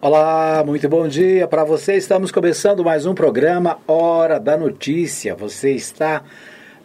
Olá, 0.00 0.62
muito 0.64 0.88
bom 0.88 1.08
dia 1.08 1.48
para 1.48 1.64
você. 1.64 1.96
Estamos 1.96 2.30
começando 2.30 2.84
mais 2.84 3.04
um 3.04 3.16
programa 3.16 3.80
Hora 3.84 4.38
da 4.38 4.56
Notícia. 4.56 5.34
Você 5.34 5.72
está 5.72 6.22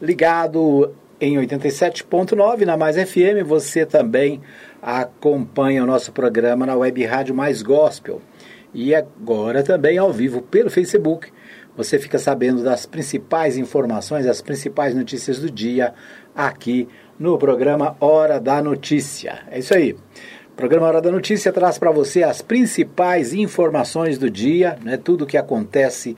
ligado 0.02 0.92
em 1.22 1.38
87.9 1.38 2.66
na 2.66 2.76
Mais 2.76 2.96
FM. 2.96 3.46
Você 3.46 3.86
também 3.86 4.42
acompanha 4.82 5.84
o 5.84 5.86
nosso 5.86 6.12
programa 6.12 6.66
na 6.66 6.76
Web 6.76 7.06
Rádio 7.06 7.36
Mais 7.36 7.62
Gospel. 7.62 8.20
E 8.74 8.96
agora 8.96 9.62
também 9.62 10.00
ao 10.00 10.12
vivo 10.12 10.42
pelo 10.42 10.72
Facebook. 10.72 11.32
Você 11.78 12.00
fica 12.00 12.18
sabendo 12.18 12.64
das 12.64 12.88
principais 12.88 13.58
informações, 13.58 14.26
das 14.26 14.42
principais 14.42 14.96
notícias 14.96 15.38
do 15.38 15.52
dia 15.52 15.94
aqui 16.36 16.90
no 17.20 17.38
programa 17.38 17.96
Hora 18.00 18.40
da 18.40 18.60
Notícia. 18.60 19.42
É 19.52 19.60
isso 19.60 19.76
aí. 19.76 19.96
O 20.54 20.56
programa 20.56 20.86
Hora 20.86 21.02
da 21.02 21.12
Notícia 21.12 21.52
traz 21.52 21.80
para 21.80 21.90
você 21.90 22.22
as 22.22 22.44
principais 22.44 23.34
informações 23.34 24.20
do 24.20 24.30
dia, 24.30 24.78
né, 24.84 24.98
tudo 24.98 25.24
o 25.24 25.28
que 25.28 25.36
acontece 25.36 26.16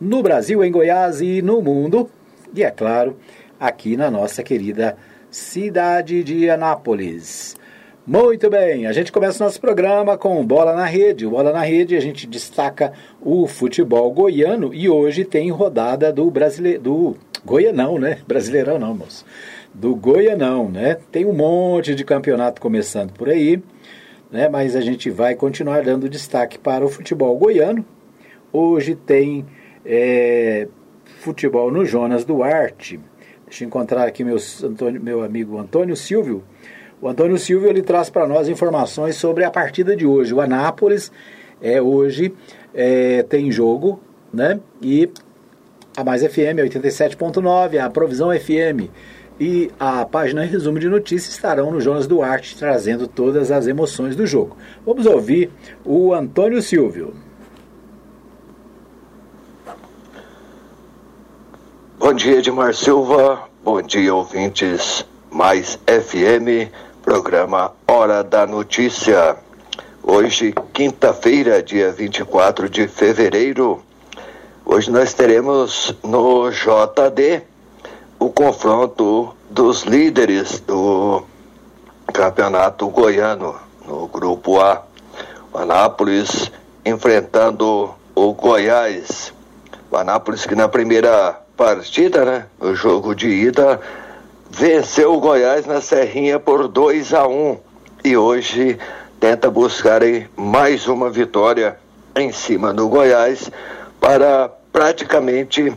no 0.00 0.20
Brasil, 0.20 0.64
em 0.64 0.72
Goiás 0.72 1.20
e 1.20 1.40
no 1.40 1.62
mundo, 1.62 2.10
e 2.52 2.64
é 2.64 2.72
claro, 2.72 3.16
aqui 3.58 3.96
na 3.96 4.10
nossa 4.10 4.42
querida 4.42 4.96
cidade 5.30 6.24
de 6.24 6.50
Anápolis. 6.50 7.56
Muito 8.04 8.50
bem, 8.50 8.84
a 8.84 8.92
gente 8.92 9.12
começa 9.12 9.44
nosso 9.44 9.60
programa 9.60 10.18
com 10.18 10.44
Bola 10.44 10.74
na 10.74 10.84
Rede. 10.84 11.24
O 11.24 11.30
Bola 11.30 11.52
na 11.52 11.62
Rede 11.62 11.96
a 11.96 12.00
gente 12.00 12.26
destaca 12.26 12.92
o 13.20 13.46
futebol 13.46 14.10
goiano 14.10 14.74
e 14.74 14.88
hoje 14.88 15.24
tem 15.24 15.52
rodada 15.52 16.12
do 16.12 16.28
brasileiro, 16.32 16.82
do 16.82 17.16
Goianão, 17.44 17.96
né? 17.96 18.18
Brasileirão 18.26 18.76
não, 18.76 18.92
moço 18.92 19.24
do 19.74 19.94
Goianão, 19.94 20.68
né? 20.68 20.96
Tem 21.10 21.24
um 21.24 21.32
monte 21.32 21.94
de 21.94 22.04
campeonato 22.04 22.60
começando 22.60 23.12
por 23.12 23.28
aí, 23.28 23.62
né? 24.30 24.48
Mas 24.48 24.74
a 24.74 24.80
gente 24.80 25.10
vai 25.10 25.34
continuar 25.34 25.82
dando 25.82 26.08
destaque 26.08 26.58
para 26.58 26.84
o 26.84 26.88
futebol 26.88 27.36
goiano. 27.36 27.84
Hoje 28.52 28.94
tem 28.94 29.46
é, 29.84 30.68
futebol 31.20 31.70
no 31.70 31.84
Jonas 31.84 32.24
Duarte. 32.24 33.00
Deixa 33.46 33.64
eu 33.64 33.66
encontrar 33.68 34.06
aqui 34.06 34.24
meus, 34.24 34.62
Antônio, 34.62 35.00
meu 35.00 35.22
amigo 35.22 35.58
Antônio 35.58 35.96
Silvio. 35.96 36.42
O 37.00 37.08
Antônio 37.08 37.38
Silvio 37.38 37.68
ele 37.68 37.82
traz 37.82 38.10
para 38.10 38.26
nós 38.26 38.48
informações 38.48 39.16
sobre 39.16 39.44
a 39.44 39.50
partida 39.50 39.96
de 39.96 40.04
hoje. 40.04 40.34
O 40.34 40.40
Anápolis 40.40 41.12
é 41.62 41.80
hoje 41.80 42.34
é, 42.74 43.22
tem 43.22 43.50
jogo, 43.50 44.00
né? 44.32 44.60
E 44.82 45.10
a 45.96 46.04
Mais 46.04 46.22
FM 46.22 46.58
87.9, 46.62 47.78
a 47.78 47.88
Provisão 47.88 48.30
FM 48.30 48.90
e 49.40 49.70
a 49.78 50.04
página 50.04 50.42
Resumo 50.42 50.78
de 50.78 50.88
Notícias 50.88 51.32
estarão 51.32 51.70
no 51.70 51.80
Jonas 51.80 52.06
Duarte, 52.06 52.56
trazendo 52.56 53.06
todas 53.06 53.50
as 53.50 53.66
emoções 53.66 54.16
do 54.16 54.26
jogo. 54.26 54.56
Vamos 54.84 55.06
ouvir 55.06 55.50
o 55.84 56.12
Antônio 56.12 56.60
Silvio. 56.60 57.14
Bom 61.98 62.12
dia, 62.14 62.38
Edmar 62.38 62.74
Silva. 62.74 63.42
Bom 63.62 63.82
dia, 63.82 64.14
ouvintes. 64.14 65.04
Mais 65.30 65.78
FM, 65.86 66.72
programa 67.02 67.72
Hora 67.86 68.24
da 68.24 68.46
Notícia. 68.46 69.36
Hoje, 70.02 70.54
quinta-feira, 70.72 71.62
dia 71.62 71.92
24 71.92 72.68
de 72.68 72.88
fevereiro. 72.88 73.82
Hoje 74.64 74.90
nós 74.90 75.12
teremos 75.12 75.94
no 76.02 76.50
JD 76.50 77.42
o 78.18 78.30
confronto 78.30 79.34
dos 79.48 79.82
líderes 79.82 80.60
do 80.60 81.22
campeonato 82.12 82.88
goiano 82.88 83.54
no 83.86 84.08
grupo 84.08 84.60
A. 84.60 84.82
O 85.52 85.58
Anápolis 85.58 86.50
enfrentando 86.84 87.94
o 88.14 88.32
Goiás. 88.32 89.32
O 89.90 89.96
Anápolis 89.96 90.44
que 90.44 90.54
na 90.54 90.68
primeira 90.68 91.40
partida, 91.56 92.24
né, 92.24 92.46
no 92.60 92.74
jogo 92.74 93.14
de 93.14 93.28
ida, 93.28 93.80
venceu 94.50 95.14
o 95.14 95.20
Goiás 95.20 95.66
na 95.66 95.80
Serrinha 95.80 96.38
por 96.38 96.66
2 96.68 97.14
a 97.14 97.26
1 97.26 97.58
e 98.04 98.16
hoje 98.16 98.78
tenta 99.20 99.50
buscar 99.50 100.00
mais 100.36 100.86
uma 100.86 101.10
vitória 101.10 101.78
em 102.16 102.32
cima 102.32 102.72
do 102.72 102.88
Goiás 102.88 103.50
para 104.00 104.50
praticamente 104.72 105.72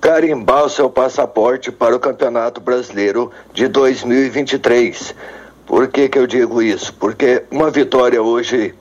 carimbar 0.00 0.64
o 0.64 0.70
seu 0.70 0.88
passaporte 0.88 1.72
para 1.72 1.96
o 1.96 2.00
Campeonato 2.00 2.60
Brasileiro 2.60 3.30
de 3.52 3.68
2023. 3.68 5.14
Por 5.66 5.88
que, 5.88 6.08
que 6.08 6.18
eu 6.18 6.26
digo 6.26 6.62
isso? 6.62 6.94
Porque 6.94 7.44
uma 7.50 7.70
vitória 7.70 8.22
hoje 8.22 8.74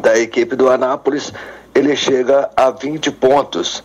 da 0.00 0.18
equipe 0.18 0.56
do 0.56 0.70
Anápolis, 0.70 1.32
ele 1.74 1.94
chega 1.94 2.48
a 2.56 2.70
20 2.70 3.10
pontos. 3.12 3.82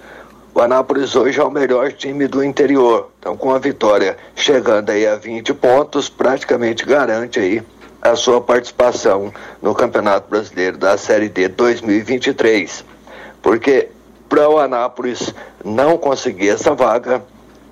O 0.56 0.62
Anápolis 0.62 1.16
hoje 1.16 1.40
é 1.40 1.44
o 1.44 1.50
melhor 1.50 1.92
time 1.92 2.28
do 2.28 2.44
interior. 2.44 3.10
Então, 3.20 3.36
com 3.36 3.52
a 3.52 3.60
vitória 3.60 4.16
chegando 4.36 4.92
aí 4.92 5.08
a 5.08 5.16
20 5.16 5.54
pontos, 5.56 6.10
praticamente 6.10 6.86
garante 6.86 7.40
aí 7.40 7.64
a 8.02 8.16
sua 8.16 8.40
participação 8.40 9.34
no 9.62 9.74
Campeonato 9.74 10.30
Brasileiro 10.30 10.78
da 10.78 10.98
Série 10.98 11.30
D 11.30 11.48
2023. 11.48 12.86
Porque 13.42 13.90
para 14.34 14.50
o 14.50 14.58
Anápolis 14.58 15.32
não 15.64 15.96
conseguir 15.96 16.50
essa 16.50 16.74
vaga, 16.74 17.24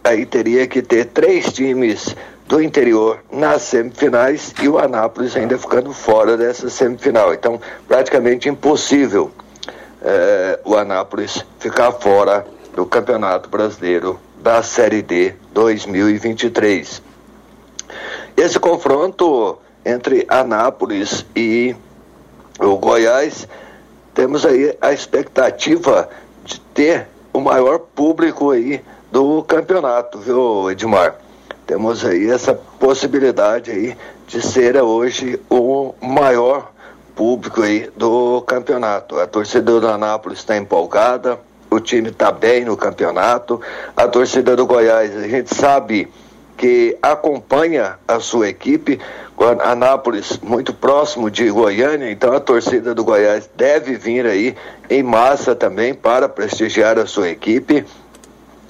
aí 0.04 0.28
teria 0.28 0.68
que 0.68 0.84
ter 0.84 1.06
três 1.06 1.52
times 1.52 2.16
do 2.48 2.62
interior 2.62 3.18
nas 3.32 3.64
semifinais 3.64 4.54
e 4.62 4.70
o 4.70 4.78
Anápolis 4.78 5.36
ainda 5.36 5.58
ficando 5.58 5.92
fora 5.92 6.38
dessa 6.38 6.70
semifinal. 6.70 7.34
Então, 7.34 7.60
praticamente 7.88 8.48
impossível 8.48 9.32
é, 10.04 10.60
o 10.64 10.76
Anápolis 10.76 11.44
ficar 11.58 11.94
fora 11.94 12.46
do 12.76 12.86
Campeonato 12.86 13.50
Brasileiro 13.50 14.20
da 14.40 14.62
Série 14.62 15.02
D 15.02 15.34
2023. 15.56 17.02
Esse 18.38 18.60
confronto 18.60 19.58
entre 19.84 20.28
Anápolis 20.30 21.26
e 21.36 21.76
o 22.60 22.78
Goiás, 22.78 23.48
temos 24.14 24.46
aí 24.46 24.78
a 24.80 24.94
expectativa 24.94 26.08
de 26.44 26.60
ter 26.60 27.08
o 27.34 27.40
maior 27.40 27.80
público 27.80 28.52
aí 28.52 28.82
do 29.12 29.44
campeonato, 29.44 30.20
viu, 30.20 30.70
Edmar? 30.70 31.16
Temos 31.66 32.04
aí 32.06 32.30
essa 32.30 32.54
possibilidade 32.54 33.72
aí 33.72 33.98
de 34.28 34.42
ser 34.42 34.78
hoje 34.82 35.40
o 35.50 35.94
maior 36.02 36.72
público 37.16 37.62
aí 37.62 37.90
do 37.96 38.42
campeonato. 38.42 39.20
A 39.20 39.28
torcida 39.28 39.80
do 39.80 39.88
Anápolis 39.88 40.40
está 40.40 40.58
empolgada, 40.58 41.40
o 41.70 41.80
time 41.80 42.10
está 42.10 42.32
bem 42.32 42.66
no 42.66 42.76
campeonato. 42.76 43.62
A 43.96 44.08
torcida 44.08 44.56
do 44.56 44.66
Goiás, 44.66 45.16
a 45.16 45.28
gente 45.28 45.54
sabe 45.54 46.12
que 46.58 46.98
acompanha 47.02 47.98
a 48.08 48.20
sua 48.20 48.50
equipe, 48.50 49.00
Anápolis 49.44 50.40
muito 50.40 50.74
próximo 50.74 51.30
de 51.30 51.50
Goiânia, 51.50 52.12
então 52.12 52.34
a 52.34 52.40
torcida 52.40 52.94
do 52.94 53.04
Goiás 53.04 53.50
deve 53.56 53.96
vir 53.96 54.26
aí 54.26 54.56
em 54.90 55.02
massa 55.02 55.56
também 55.56 55.94
para 55.94 56.30
prestigiar 56.30 57.00
a 57.00 57.06
sua 57.06 57.30
equipe. 57.30 57.86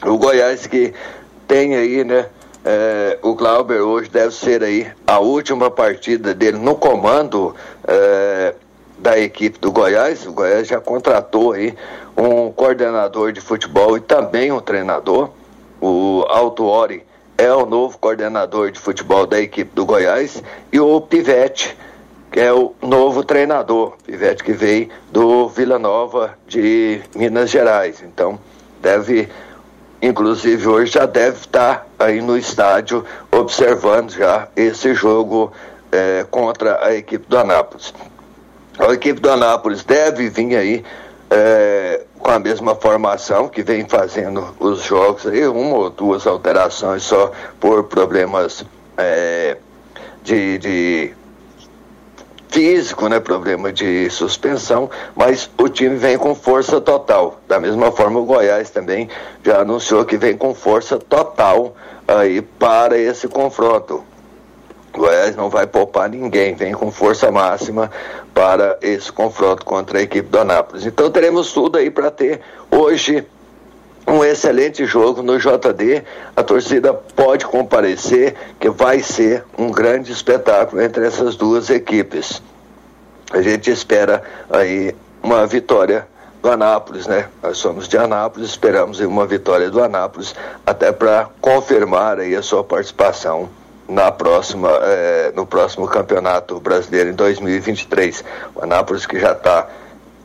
O 0.06 0.18
Goiás 0.18 0.66
que 0.68 0.94
tem 1.48 1.76
aí, 1.76 2.04
né? 2.04 2.28
É, 2.64 3.18
o 3.22 3.34
Glauber 3.34 3.82
hoje 3.82 4.10
deve 4.10 4.34
ser 4.34 4.64
aí 4.64 4.88
a 5.06 5.20
última 5.20 5.70
partida 5.72 6.34
dele 6.34 6.58
no 6.58 6.76
comando 6.76 7.56
é, 7.88 8.54
da 8.98 9.20
equipe 9.20 9.60
do 9.60 9.72
Goiás. 9.72 10.26
O 10.26 10.32
Goiás 10.32 10.68
já 10.68 10.80
contratou 10.80 11.54
aí 11.54 11.76
um 12.16 12.52
coordenador 12.52 13.32
de 13.32 13.42
futebol 13.42 13.98
e 13.98 14.00
também 14.00 14.52
um 14.52 14.60
treinador. 14.60 15.32
O 15.82 16.24
Alto 16.30 16.66
Ori 16.66 17.04
é 17.42 17.52
o 17.52 17.66
novo 17.66 17.98
coordenador 17.98 18.70
de 18.70 18.80
futebol 18.80 19.26
da 19.26 19.42
equipe 19.42 19.72
do 19.74 19.84
Goiás, 19.84 20.44
e 20.72 20.80
o 20.80 21.02
Pivete, 21.02 21.76
que 22.32 22.40
é 22.40 22.54
o 22.54 22.76
novo 22.80 23.24
treinador, 23.24 23.94
Pivete 24.06 24.44
que 24.44 24.54
veio 24.54 24.90
do 25.12 25.50
Vila 25.50 25.80
Nova 25.80 26.38
de 26.48 27.02
Minas 27.16 27.50
Gerais. 27.50 28.04
Então, 28.04 28.40
deve, 28.80 29.28
inclusive 30.00 30.68
hoje 30.68 30.94
já 30.94 31.08
deve 31.08 31.40
estar 31.40 31.88
aí 31.98 32.22
no 32.22 32.38
estádio 32.38 33.04
observando 33.32 34.12
já 34.12 34.48
esse 34.56 34.94
jogo 34.94 35.52
é, 35.92 36.24
contra 36.30 36.86
a 36.86 36.94
equipe 36.94 37.26
do 37.28 37.40
Anápolis. 37.40 37.92
A 38.78 38.94
equipe 38.94 39.20
do 39.20 39.32
Anápolis 39.32 39.84
deve 39.84 40.30
vir 40.30 40.56
aí 40.56 40.86
é, 41.32 42.02
com 42.22 42.32
a 42.32 42.40
mesma 42.40 42.76
formação 42.76 43.50
que 43.50 43.64
vem 43.64 43.88
fazendo 43.88 44.56
os 44.60 44.84
jogos 44.84 45.26
aí, 45.28 45.46
uma 45.48 45.76
ou 45.76 45.90
duas 45.90 46.28
alterações 46.28 47.04
só 47.04 47.32
por 47.60 47.86
problemas 47.86 48.64
é, 48.98 49.58
de, 50.24 50.58
de 50.60 51.14
físico, 52.50 53.08
né, 53.08 53.20
problema 53.20 53.72
de 53.72 54.10
suspensão, 54.10 54.90
mas 55.16 55.50
o 55.58 55.68
time 55.70 55.96
vem 55.96 56.18
com 56.18 56.36
força 56.36 56.80
total. 56.80 57.40
Da 57.48 57.60
mesma 57.60 57.92
forma, 57.92 58.20
o 58.20 58.26
Goiás 58.26 58.70
também 58.70 59.10
já 59.44 59.62
anunciou 59.62 60.06
que 60.06 60.18
vem 60.18 60.38
com 60.38 60.54
força 60.54 61.00
total 61.00 61.76
aí 62.08 62.42
para 62.42 62.98
esse 62.98 63.28
confronto. 63.28 64.04
Goiás 64.94 65.36
não 65.36 65.50
vai 65.50 65.66
poupar 65.66 66.10
ninguém, 66.10 66.54
vem 66.54 66.74
com 66.74 66.92
força 66.92 67.32
máxima 67.32 67.90
para 68.34 68.78
esse 68.82 69.12
confronto 69.12 69.66
contra 69.66 70.00
a 70.00 70.02
equipe 70.02 70.28
do 70.30 70.40
Anápolis. 70.40 70.86
Então 70.86 71.10
teremos 71.10 71.54
tudo 71.54 71.78
aí 71.78 71.90
para 71.90 72.12
ter 72.12 72.42
hoje 72.70 73.26
um 74.06 74.24
excelente 74.24 74.86
jogo 74.86 75.22
no 75.22 75.38
JD. 75.38 76.04
A 76.36 76.44
torcida 76.44 76.94
pode 76.94 77.46
comparecer, 77.46 78.36
que 78.60 78.70
vai 78.70 79.00
ser 79.00 79.46
um 79.58 79.72
grande 79.72 80.12
espetáculo 80.12 80.82
entre 80.82 81.06
essas 81.06 81.36
duas 81.36 81.70
equipes. 81.70 82.42
A 83.32 83.42
gente 83.42 83.72
espera 83.72 84.22
aí 84.50 84.94
uma 85.24 85.48
vitória 85.48 86.06
do 86.42 86.50
Anápolis, 86.50 87.08
né? 87.08 87.30
Nós 87.42 87.58
somos 87.58 87.88
de 87.88 87.98
Anápolis, 87.98 88.50
esperamos 88.50 89.00
uma 89.00 89.26
vitória 89.26 89.70
do 89.70 89.82
Anápolis 89.82 90.36
até 90.66 90.92
para 90.92 91.30
confirmar 91.40 92.20
aí 92.20 92.36
a 92.36 92.42
sua 92.42 92.64
participação 92.64 93.48
na 93.92 94.10
próxima, 94.10 94.70
é, 94.84 95.34
no 95.36 95.46
próximo 95.46 95.86
campeonato 95.86 96.60
brasileiro 96.62 97.10
em 97.10 97.14
2023. 97.14 98.24
O 98.56 98.64
Anápolis 98.64 99.06
que 99.06 99.20
já 99.20 99.36
tá 99.36 99.68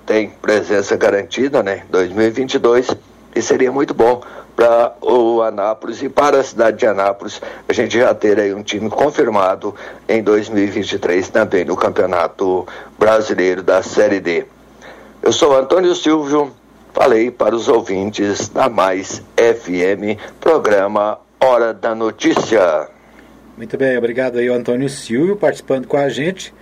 tem 0.07 0.31
presença 0.31 0.97
garantida, 0.97 1.65
né? 1.65 1.83
2022 1.91 2.95
e 3.35 3.43
seria 3.43 3.73
muito 3.73 3.93
bom 3.93 4.23
para 4.55 4.95
o 5.03 5.43
Anápolis 5.43 6.01
e 6.01 6.09
para 6.09 6.39
a 6.39 6.45
cidade 6.45 6.79
de 6.79 6.87
Anápolis 6.87 7.43
a 7.69 7.73
gente 7.73 7.99
já 7.99 8.15
ter 8.15 8.39
aí 8.39 8.55
um 8.55 8.63
time 8.63 8.89
confirmado 8.89 9.75
em 10.09 10.23
2023 10.23 11.29
também 11.29 11.65
no 11.65 11.77
Campeonato 11.77 12.67
Brasileiro 12.97 13.65
da 13.65 13.83
Série 13.83 14.21
D. 14.21 14.47
Eu 15.21 15.33
sou 15.33 15.57
Antônio 15.57 15.95
Silvio, 15.97 16.53
falei 16.95 17.33
para 17.33 17.55
os 17.55 17.67
ouvintes 17.67 18.49
da 18.49 18.69
Mais 18.69 19.21
FM, 19.37 20.17
programa 20.41 21.19
Hora 21.41 21.75
da 21.75 21.97
Notícia. 21.97 22.96
Muito 23.57 23.77
bem, 23.79 23.97
obrigado 23.97 24.39
aí, 24.39 24.49
Antônio 24.49 24.89
Silvio, 24.89 25.37
participando 25.37 25.87
com 25.87 25.97
a 25.97 26.09
gente, 26.09 26.53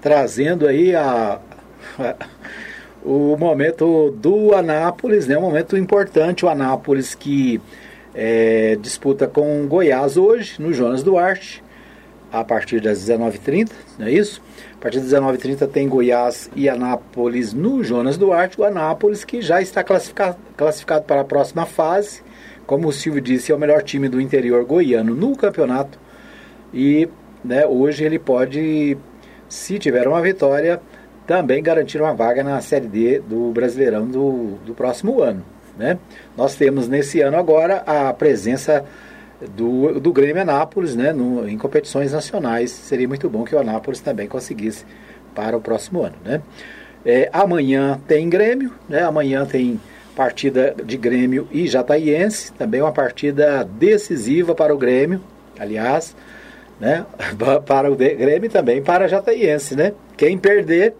trazendo 0.00 0.66
aí 0.66 0.94
a, 0.94 1.40
a 1.98 2.16
o 3.04 3.36
momento 3.36 4.10
do 4.12 4.54
Anápolis, 4.54 5.26
né? 5.26 5.36
Um 5.36 5.42
momento 5.42 5.76
importante, 5.76 6.44
o 6.44 6.48
Anápolis 6.48 7.14
que 7.14 7.60
é, 8.14 8.76
disputa 8.80 9.26
com 9.26 9.66
Goiás 9.66 10.16
hoje, 10.16 10.60
no 10.60 10.72
Jonas 10.72 11.02
Duarte, 11.02 11.62
a 12.30 12.44
partir 12.44 12.80
das 12.80 12.98
19h30, 13.06 13.70
não 13.98 14.06
é 14.06 14.12
isso? 14.12 14.40
A 14.74 14.78
partir 14.78 15.00
das 15.00 15.10
19h30 15.10 15.68
tem 15.68 15.88
Goiás 15.88 16.50
e 16.54 16.68
Anápolis 16.68 17.52
no 17.52 17.82
Jonas 17.82 18.16
Duarte, 18.16 18.60
o 18.60 18.64
Anápolis 18.64 19.24
que 19.24 19.42
já 19.42 19.60
está 19.60 19.82
classificado, 19.82 20.36
classificado 20.56 21.04
para 21.04 21.22
a 21.22 21.24
próxima 21.24 21.66
fase, 21.66 22.22
como 22.66 22.88
o 22.88 22.92
Silvio 22.92 23.20
disse, 23.20 23.52
é 23.52 23.54
o 23.54 23.58
melhor 23.58 23.82
time 23.82 24.08
do 24.08 24.20
interior 24.20 24.64
goiano 24.64 25.14
no 25.14 25.36
campeonato, 25.36 25.98
e 26.72 27.08
né, 27.44 27.66
hoje 27.66 28.04
ele 28.04 28.18
pode, 28.18 28.96
se 29.48 29.78
tiver 29.78 30.06
uma 30.06 30.20
vitória, 30.20 30.80
também 31.26 31.62
garantir 31.62 32.00
uma 32.00 32.14
vaga 32.14 32.42
na 32.42 32.60
Série 32.60 32.86
D 32.86 33.20
do 33.20 33.50
Brasileirão 33.52 34.06
do, 34.06 34.58
do 34.64 34.74
próximo 34.74 35.20
ano. 35.22 35.44
Né? 35.76 35.98
Nós 36.36 36.54
temos 36.54 36.88
nesse 36.88 37.20
ano 37.20 37.36
agora 37.36 37.82
a 37.86 38.12
presença 38.12 38.84
do, 39.56 39.98
do 40.00 40.12
Grêmio 40.12 40.42
Anápolis 40.42 40.94
né, 40.94 41.12
no, 41.12 41.48
em 41.48 41.56
competições 41.56 42.12
nacionais. 42.12 42.70
Seria 42.70 43.08
muito 43.08 43.28
bom 43.28 43.44
que 43.44 43.54
o 43.54 43.58
Anápolis 43.58 44.00
também 44.00 44.28
conseguisse 44.28 44.84
para 45.34 45.56
o 45.56 45.60
próximo 45.60 46.02
ano. 46.02 46.16
Né? 46.24 46.42
É, 47.04 47.28
amanhã 47.32 48.00
tem 48.06 48.28
Grêmio, 48.28 48.72
né? 48.88 49.02
amanhã 49.02 49.44
tem 49.46 49.80
partida 50.14 50.74
de 50.84 50.96
Grêmio 50.96 51.48
e 51.50 51.66
Jataiense, 51.66 52.52
também 52.52 52.82
uma 52.82 52.92
partida 52.92 53.64
decisiva 53.64 54.54
para 54.54 54.74
o 54.74 54.78
Grêmio, 54.78 55.22
aliás, 55.58 56.14
né? 56.82 57.06
para 57.64 57.90
o 57.90 57.94
Grêmio 57.94 58.46
e 58.46 58.48
também 58.48 58.82
para 58.82 59.04
a 59.04 59.08
Jataiense. 59.08 59.76
Né? 59.76 59.92
Quem 60.16 60.36
perder 60.36 60.94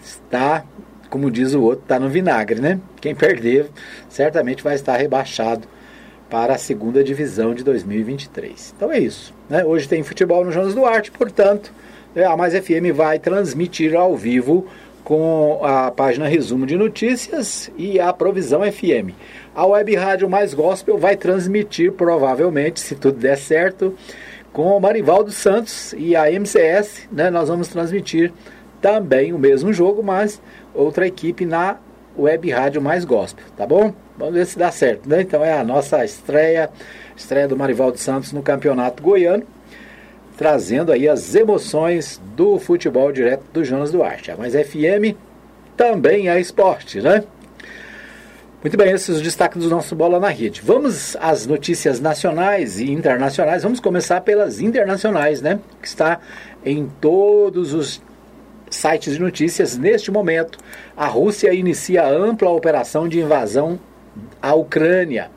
está, 0.00 0.64
como 1.10 1.28
diz 1.28 1.54
o 1.54 1.60
outro, 1.60 1.82
está 1.82 1.98
no 1.98 2.08
vinagre, 2.08 2.60
né? 2.60 2.78
Quem 3.00 3.12
perder 3.12 3.66
certamente 4.08 4.62
vai 4.62 4.76
estar 4.76 4.96
rebaixado 4.96 5.66
para 6.30 6.54
a 6.54 6.58
segunda 6.58 7.02
divisão 7.02 7.52
de 7.52 7.64
2023. 7.64 8.74
Então 8.76 8.92
é 8.92 9.00
isso. 9.00 9.34
Né? 9.50 9.64
Hoje 9.64 9.88
tem 9.88 10.04
futebol 10.04 10.44
no 10.44 10.52
Jonas 10.52 10.74
Duarte, 10.74 11.10
portanto, 11.10 11.72
né, 12.14 12.24
a 12.24 12.36
Mais 12.36 12.54
FM 12.54 12.94
vai 12.94 13.18
transmitir 13.18 13.96
ao 13.96 14.16
vivo 14.16 14.66
com 15.02 15.60
a 15.64 15.90
página 15.90 16.28
Resumo 16.28 16.64
de 16.64 16.76
Notícias 16.76 17.70
e 17.76 17.98
a 17.98 18.12
Provisão 18.12 18.60
FM. 18.62 19.10
A 19.52 19.66
Web 19.66 19.96
Rádio 19.96 20.30
Mais 20.30 20.54
Gospel 20.54 20.96
vai 20.96 21.16
transmitir, 21.16 21.92
provavelmente, 21.92 22.80
se 22.80 22.94
tudo 22.94 23.18
der 23.18 23.36
certo, 23.36 23.94
com 24.52 24.76
o 24.76 24.80
Marivaldo 24.80 25.30
Santos 25.30 25.94
e 25.96 26.14
a 26.14 26.30
MCS. 26.30 27.08
Né? 27.10 27.30
Nós 27.30 27.48
vamos 27.48 27.68
transmitir 27.68 28.32
também 28.80 29.32
o 29.32 29.38
mesmo 29.38 29.72
jogo, 29.72 30.02
mas 30.02 30.40
outra 30.74 31.06
equipe 31.06 31.46
na 31.46 31.78
web 32.18 32.50
rádio 32.50 32.82
mais 32.82 33.04
gospel, 33.04 33.44
tá 33.56 33.66
bom? 33.66 33.94
Vamos 34.18 34.34
ver 34.34 34.46
se 34.46 34.58
dá 34.58 34.70
certo, 34.70 35.08
né? 35.08 35.22
Então 35.22 35.42
é 35.42 35.58
a 35.58 35.64
nossa 35.64 36.04
estreia, 36.04 36.68
estreia 37.16 37.48
do 37.48 37.56
Marivaldo 37.56 37.96
Santos 37.96 38.32
no 38.32 38.42
Campeonato 38.42 39.02
Goiano, 39.02 39.44
trazendo 40.36 40.92
aí 40.92 41.08
as 41.08 41.34
emoções 41.34 42.20
do 42.36 42.58
futebol 42.58 43.10
direto 43.10 43.44
do 43.52 43.64
Jonas 43.64 43.90
Duarte. 43.90 44.30
A 44.30 44.36
Mais 44.36 44.52
FM 44.52 45.16
também 45.76 46.28
é 46.28 46.38
esporte, 46.38 47.00
né? 47.00 47.24
Muito 48.62 48.76
bem, 48.76 48.92
esses 48.92 49.16
os 49.16 49.20
destaques 49.20 49.60
do 49.60 49.68
nosso 49.68 49.96
Bola 49.96 50.20
na 50.20 50.28
Rede. 50.28 50.62
Vamos 50.64 51.16
às 51.16 51.48
notícias 51.48 51.98
nacionais 51.98 52.78
e 52.78 52.88
internacionais. 52.88 53.64
Vamos 53.64 53.80
começar 53.80 54.20
pelas 54.20 54.60
internacionais, 54.60 55.42
né? 55.42 55.58
Que 55.80 55.88
está 55.88 56.20
em 56.64 56.88
todos 57.00 57.74
os 57.74 58.00
sites 58.70 59.14
de 59.14 59.20
notícias, 59.20 59.76
neste 59.76 60.12
momento, 60.12 60.60
a 60.96 61.06
Rússia 61.06 61.52
inicia 61.52 62.06
ampla 62.06 62.50
operação 62.50 63.08
de 63.08 63.18
invasão 63.18 63.80
à 64.40 64.54
Ucrânia. 64.54 65.28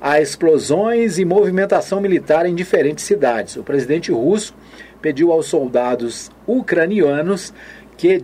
Há 0.00 0.20
explosões 0.20 1.16
e 1.16 1.24
movimentação 1.24 2.00
militar 2.00 2.44
em 2.44 2.56
diferentes 2.56 3.04
cidades. 3.04 3.54
O 3.54 3.62
presidente 3.62 4.10
russo 4.10 4.52
pediu 5.00 5.30
aos 5.30 5.46
soldados 5.46 6.28
ucranianos 6.44 7.54
que 7.96 8.22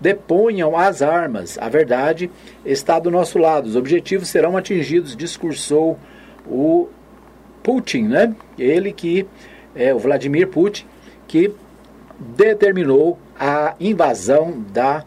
deponham 0.00 0.76
as 0.76 1.02
armas. 1.02 1.56
A 1.58 1.68
verdade 1.68 2.30
está 2.64 2.98
do 2.98 3.10
nosso 3.10 3.38
lado. 3.38 3.66
Os 3.66 3.76
objetivos 3.76 4.28
serão 4.28 4.56
atingidos, 4.56 5.16
discursou 5.16 5.98
o 6.46 6.88
Putin, 7.62 8.02
né? 8.04 8.34
Ele 8.58 8.92
que 8.92 9.26
é 9.74 9.94
o 9.94 9.98
Vladimir 9.98 10.48
Putin, 10.48 10.86
que 11.26 11.52
determinou 12.18 13.18
a 13.38 13.74
invasão 13.80 14.64
da, 14.72 15.04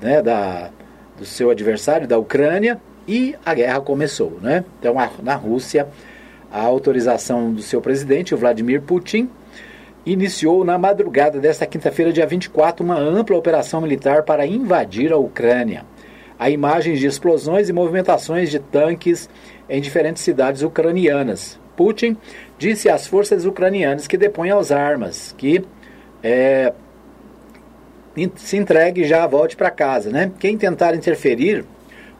né, 0.00 0.22
da, 0.22 0.70
do 1.18 1.24
seu 1.24 1.50
adversário, 1.50 2.06
da 2.06 2.18
Ucrânia, 2.18 2.80
e 3.06 3.34
a 3.44 3.54
guerra 3.54 3.80
começou. 3.80 4.38
Né? 4.40 4.64
Então, 4.78 4.98
a, 4.98 5.10
na 5.22 5.34
Rússia, 5.34 5.88
a 6.50 6.60
autorização 6.60 7.52
do 7.52 7.62
seu 7.62 7.80
presidente, 7.80 8.34
o 8.34 8.38
Vladimir 8.38 8.82
Putin, 8.82 9.28
iniciou 10.04 10.64
na 10.64 10.76
madrugada 10.76 11.38
desta 11.38 11.66
quinta-feira, 11.66 12.12
dia 12.12 12.26
24, 12.26 12.84
uma 12.84 12.98
ampla 12.98 13.36
operação 13.36 13.80
militar 13.80 14.22
para 14.24 14.46
invadir 14.46 15.12
a 15.12 15.16
Ucrânia. 15.16 15.84
Há 16.38 16.50
imagens 16.50 16.98
de 16.98 17.06
explosões 17.06 17.68
e 17.68 17.72
movimentações 17.72 18.50
de 18.50 18.58
tanques 18.58 19.28
em 19.68 19.80
diferentes 19.80 20.22
cidades 20.22 20.62
ucranianas. 20.62 21.58
Putin 21.76 22.16
disse 22.58 22.88
às 22.88 23.06
forças 23.06 23.44
ucranianas 23.44 24.06
que 24.06 24.16
depõem 24.16 24.50
as 24.50 24.72
armas, 24.72 25.34
que 25.38 25.64
é, 26.22 26.72
se 28.36 28.56
entregue 28.56 29.02
e 29.02 29.06
já 29.06 29.26
volte 29.26 29.56
para 29.56 29.70
casa. 29.70 30.10
Né? 30.10 30.32
Quem 30.38 30.58
tentar 30.58 30.94
interferir, 30.94 31.64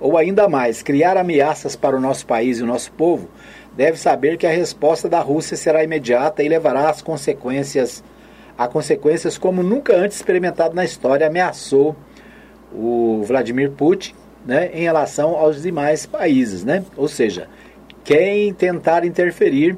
ou 0.01 0.17
ainda 0.17 0.49
mais, 0.49 0.83
criar 0.83 1.17
ameaças 1.17 1.77
para 1.77 1.97
o 1.97 2.01
nosso 2.01 2.27
país 2.27 2.59
e 2.59 2.63
o 2.63 2.67
nosso 2.67 2.93
povo, 2.93 3.29
deve 3.77 3.99
saber 3.99 4.37
que 4.37 4.47
a 4.47 4.51
resposta 4.51 5.09
da 5.09 5.21
Rússia 5.21 5.57
será 5.57 5.83
imediata 5.83 6.43
e 6.43 6.49
levará 6.49 6.91
às 6.91 7.01
consequências, 7.01 8.03
a 8.57 8.69
consequências 8.69 9.39
como 9.39 9.63
nunca 9.63 9.95
antes 9.95 10.17
experimentado 10.17 10.75
na 10.75 10.85
história, 10.85 11.27
ameaçou 11.27 11.97
o 12.73 13.23
Vladimir 13.25 13.71
Putin 13.71 14.15
né, 14.45 14.71
em 14.73 14.83
relação 14.83 15.37
aos 15.37 15.63
demais 15.63 16.07
países. 16.07 16.65
Né? 16.65 16.85
Ou 16.97 17.09
seja, 17.09 17.49
quem 18.05 18.53
tentar 18.53 19.05
interferir, 19.05 19.77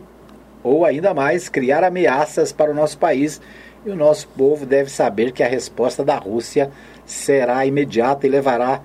ou 0.62 0.84
ainda 0.84 1.14
mais, 1.14 1.48
criar 1.48 1.84
ameaças 1.84 2.52
para 2.52 2.70
o 2.70 2.74
nosso 2.74 2.98
país 2.98 3.40
e 3.84 3.90
o 3.90 3.96
nosso 3.96 4.28
povo 4.28 4.64
deve 4.64 4.90
saber 4.90 5.32
que 5.32 5.42
a 5.42 5.48
resposta 5.48 6.02
da 6.02 6.16
Rússia 6.16 6.70
será 7.04 7.66
imediata 7.66 8.26
e 8.26 8.30
levará 8.30 8.80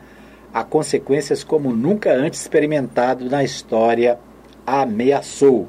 a 0.54 0.64
consequências 0.64 1.44
como 1.44 1.72
nunca 1.72 2.12
antes 2.12 2.42
experimentado 2.42 3.30
na 3.30 3.44
história 3.44 4.20
ameaçou. 4.70 5.68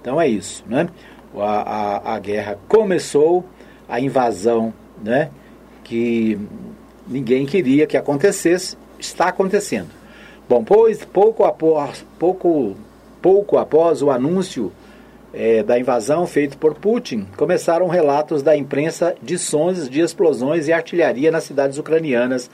Então 0.00 0.20
é 0.20 0.28
isso, 0.28 0.64
né? 0.66 0.88
A, 1.36 1.40
a, 1.40 2.14
a 2.14 2.18
guerra 2.18 2.58
começou, 2.68 3.44
a 3.88 4.00
invasão, 4.00 4.72
né? 5.02 5.30
Que 5.82 6.38
ninguém 7.06 7.46
queria 7.46 7.86
que 7.86 7.96
acontecesse, 7.96 8.76
está 8.98 9.28
acontecendo. 9.28 9.88
Bom, 10.48 10.62
pois 10.62 11.04
pouco 11.04 11.44
após, 11.44 12.04
pouco, 12.18 12.76
pouco 13.22 13.56
após 13.56 14.02
o 14.02 14.10
anúncio 14.10 14.70
é, 15.32 15.62
da 15.62 15.78
invasão 15.78 16.26
feito 16.26 16.56
por 16.56 16.74
Putin, 16.74 17.26
começaram 17.36 17.88
relatos 17.88 18.42
da 18.42 18.56
imprensa 18.56 19.14
de 19.22 19.36
sons 19.36 19.88
de 19.88 20.00
explosões 20.00 20.68
e 20.68 20.72
artilharia 20.72 21.30
nas 21.30 21.44
cidades 21.44 21.76
ucranianas 21.78 22.50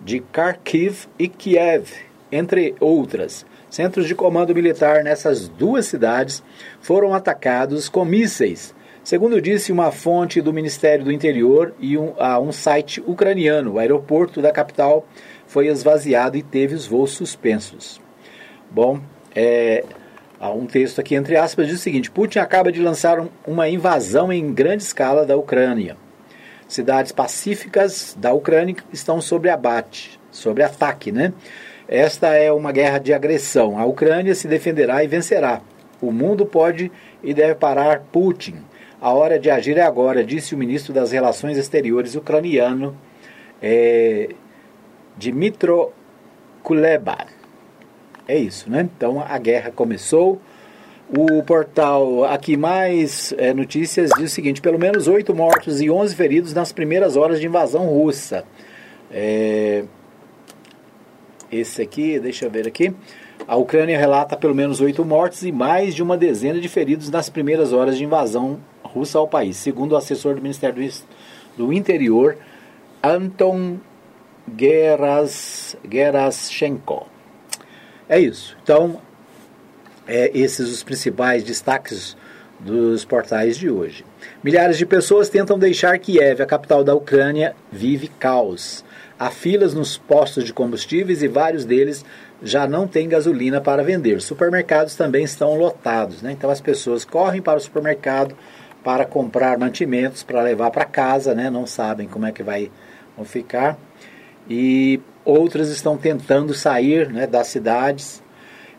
de 0.00 0.20
Kharkiv 0.20 1.06
e 1.18 1.28
Kiev, 1.28 1.90
entre 2.30 2.74
outras. 2.78 3.44
Centros 3.70 4.08
de 4.08 4.16
comando 4.16 4.52
militar 4.52 5.04
nessas 5.04 5.48
duas 5.48 5.86
cidades 5.86 6.42
foram 6.80 7.14
atacados 7.14 7.88
com 7.88 8.04
mísseis, 8.04 8.74
segundo 9.04 9.40
disse 9.40 9.70
uma 9.70 9.92
fonte 9.92 10.40
do 10.40 10.52
Ministério 10.52 11.04
do 11.04 11.12
Interior 11.12 11.72
e 11.78 11.96
um, 11.96 12.12
a 12.18 12.40
um 12.40 12.50
site 12.50 13.00
ucraniano. 13.06 13.74
O 13.74 13.78
aeroporto 13.78 14.42
da 14.42 14.50
capital 14.50 15.06
foi 15.46 15.68
esvaziado 15.68 16.36
e 16.36 16.42
teve 16.42 16.74
os 16.74 16.84
voos 16.84 17.12
suspensos. 17.12 18.00
Bom, 18.68 19.00
é, 19.36 19.84
há 20.40 20.50
um 20.50 20.66
texto 20.66 21.00
aqui 21.00 21.14
entre 21.14 21.36
aspas 21.36 21.68
diz 21.68 21.78
o 21.78 21.82
seguinte: 21.82 22.10
Putin 22.10 22.40
acaba 22.40 22.72
de 22.72 22.82
lançar 22.82 23.20
um, 23.20 23.28
uma 23.46 23.68
invasão 23.68 24.32
em 24.32 24.52
grande 24.52 24.82
escala 24.82 25.24
da 25.24 25.36
Ucrânia. 25.36 25.96
Cidades 26.66 27.12
pacíficas 27.12 28.16
da 28.18 28.32
Ucrânia 28.32 28.76
estão 28.92 29.20
sob 29.20 29.48
abate, 29.48 30.20
sobre 30.32 30.64
ataque, 30.64 31.12
né? 31.12 31.32
Esta 31.90 32.28
é 32.28 32.52
uma 32.52 32.70
guerra 32.70 32.98
de 32.98 33.12
agressão. 33.12 33.76
A 33.76 33.84
Ucrânia 33.84 34.32
se 34.32 34.46
defenderá 34.46 35.02
e 35.02 35.08
vencerá. 35.08 35.60
O 36.00 36.12
mundo 36.12 36.46
pode 36.46 36.90
e 37.20 37.34
deve 37.34 37.56
parar 37.56 38.04
Putin. 38.12 38.58
A 39.00 39.12
hora 39.12 39.40
de 39.40 39.50
agir 39.50 39.76
é 39.76 39.82
agora, 39.82 40.22
disse 40.22 40.54
o 40.54 40.58
ministro 40.58 40.92
das 40.92 41.10
Relações 41.10 41.58
Exteriores 41.58 42.14
ucraniano 42.14 42.96
é, 43.60 44.28
Dmitro 45.16 45.90
Kuleba. 46.62 47.26
É 48.28 48.38
isso, 48.38 48.70
né? 48.70 48.88
Então 48.96 49.20
a 49.20 49.36
guerra 49.38 49.72
começou. 49.72 50.40
O 51.12 51.42
portal 51.42 52.22
Aqui 52.22 52.56
Mais 52.56 53.34
é, 53.36 53.52
Notícias 53.52 54.10
diz 54.16 54.30
o 54.30 54.34
seguinte: 54.34 54.60
pelo 54.60 54.78
menos 54.78 55.08
oito 55.08 55.34
mortos 55.34 55.80
e 55.80 55.90
11 55.90 56.14
feridos 56.14 56.54
nas 56.54 56.70
primeiras 56.70 57.16
horas 57.16 57.40
de 57.40 57.48
invasão 57.48 57.86
russa. 57.86 58.44
É, 59.10 59.82
esse 61.50 61.82
aqui, 61.82 62.18
deixa 62.18 62.46
eu 62.46 62.50
ver 62.50 62.66
aqui. 62.66 62.94
A 63.46 63.56
Ucrânia 63.56 63.98
relata 63.98 64.36
pelo 64.36 64.54
menos 64.54 64.80
oito 64.80 65.04
mortes 65.04 65.42
e 65.42 65.50
mais 65.50 65.94
de 65.94 66.02
uma 66.02 66.16
dezena 66.16 66.60
de 66.60 66.68
feridos 66.68 67.10
nas 67.10 67.28
primeiras 67.28 67.72
horas 67.72 67.96
de 67.96 68.04
invasão 68.04 68.60
russa 68.82 69.18
ao 69.18 69.26
país, 69.26 69.56
segundo 69.56 69.92
o 69.92 69.96
assessor 69.96 70.34
do 70.34 70.42
Ministério 70.42 70.90
do 71.56 71.72
Interior, 71.72 72.36
Anton 73.02 73.78
Geras, 74.56 75.76
Gerashenko. 75.90 77.06
É 78.08 78.18
isso. 78.18 78.56
Então, 78.62 79.00
é, 80.06 80.30
esses 80.34 80.70
os 80.70 80.82
principais 80.82 81.44
destaques 81.44 82.16
dos 82.60 83.04
portais 83.04 83.56
de 83.56 83.70
hoje. 83.70 84.04
Milhares 84.44 84.76
de 84.76 84.86
pessoas 84.86 85.28
tentam 85.28 85.58
deixar 85.58 85.98
Kiev, 85.98 86.42
a 86.42 86.46
capital 86.46 86.84
da 86.84 86.94
Ucrânia, 86.94 87.54
vive 87.72 88.08
caos. 88.08 88.84
Há 89.18 89.30
filas 89.30 89.74
nos 89.74 89.98
postos 89.98 90.44
de 90.44 90.52
combustíveis 90.52 91.22
e 91.22 91.28
vários 91.28 91.64
deles 91.64 92.04
já 92.42 92.66
não 92.66 92.86
têm 92.86 93.08
gasolina 93.08 93.60
para 93.60 93.82
vender. 93.82 94.20
Supermercados 94.20 94.94
também 94.94 95.24
estão 95.24 95.56
lotados, 95.56 96.22
né? 96.22 96.32
Então 96.32 96.50
as 96.50 96.60
pessoas 96.60 97.04
correm 97.04 97.42
para 97.42 97.58
o 97.58 97.60
supermercado 97.60 98.34
para 98.82 99.04
comprar 99.04 99.58
mantimentos 99.58 100.22
para 100.22 100.42
levar 100.42 100.70
para 100.70 100.84
casa, 100.84 101.34
né? 101.34 101.50
Não 101.50 101.66
sabem 101.66 102.08
como 102.08 102.26
é 102.26 102.32
que 102.32 102.42
vai 102.42 102.70
vão 103.16 103.24
ficar. 103.24 103.78
E 104.48 105.00
outras 105.24 105.68
estão 105.68 105.96
tentando 105.96 106.54
sair 106.54 107.10
né, 107.10 107.26
das 107.26 107.48
cidades. 107.48 108.22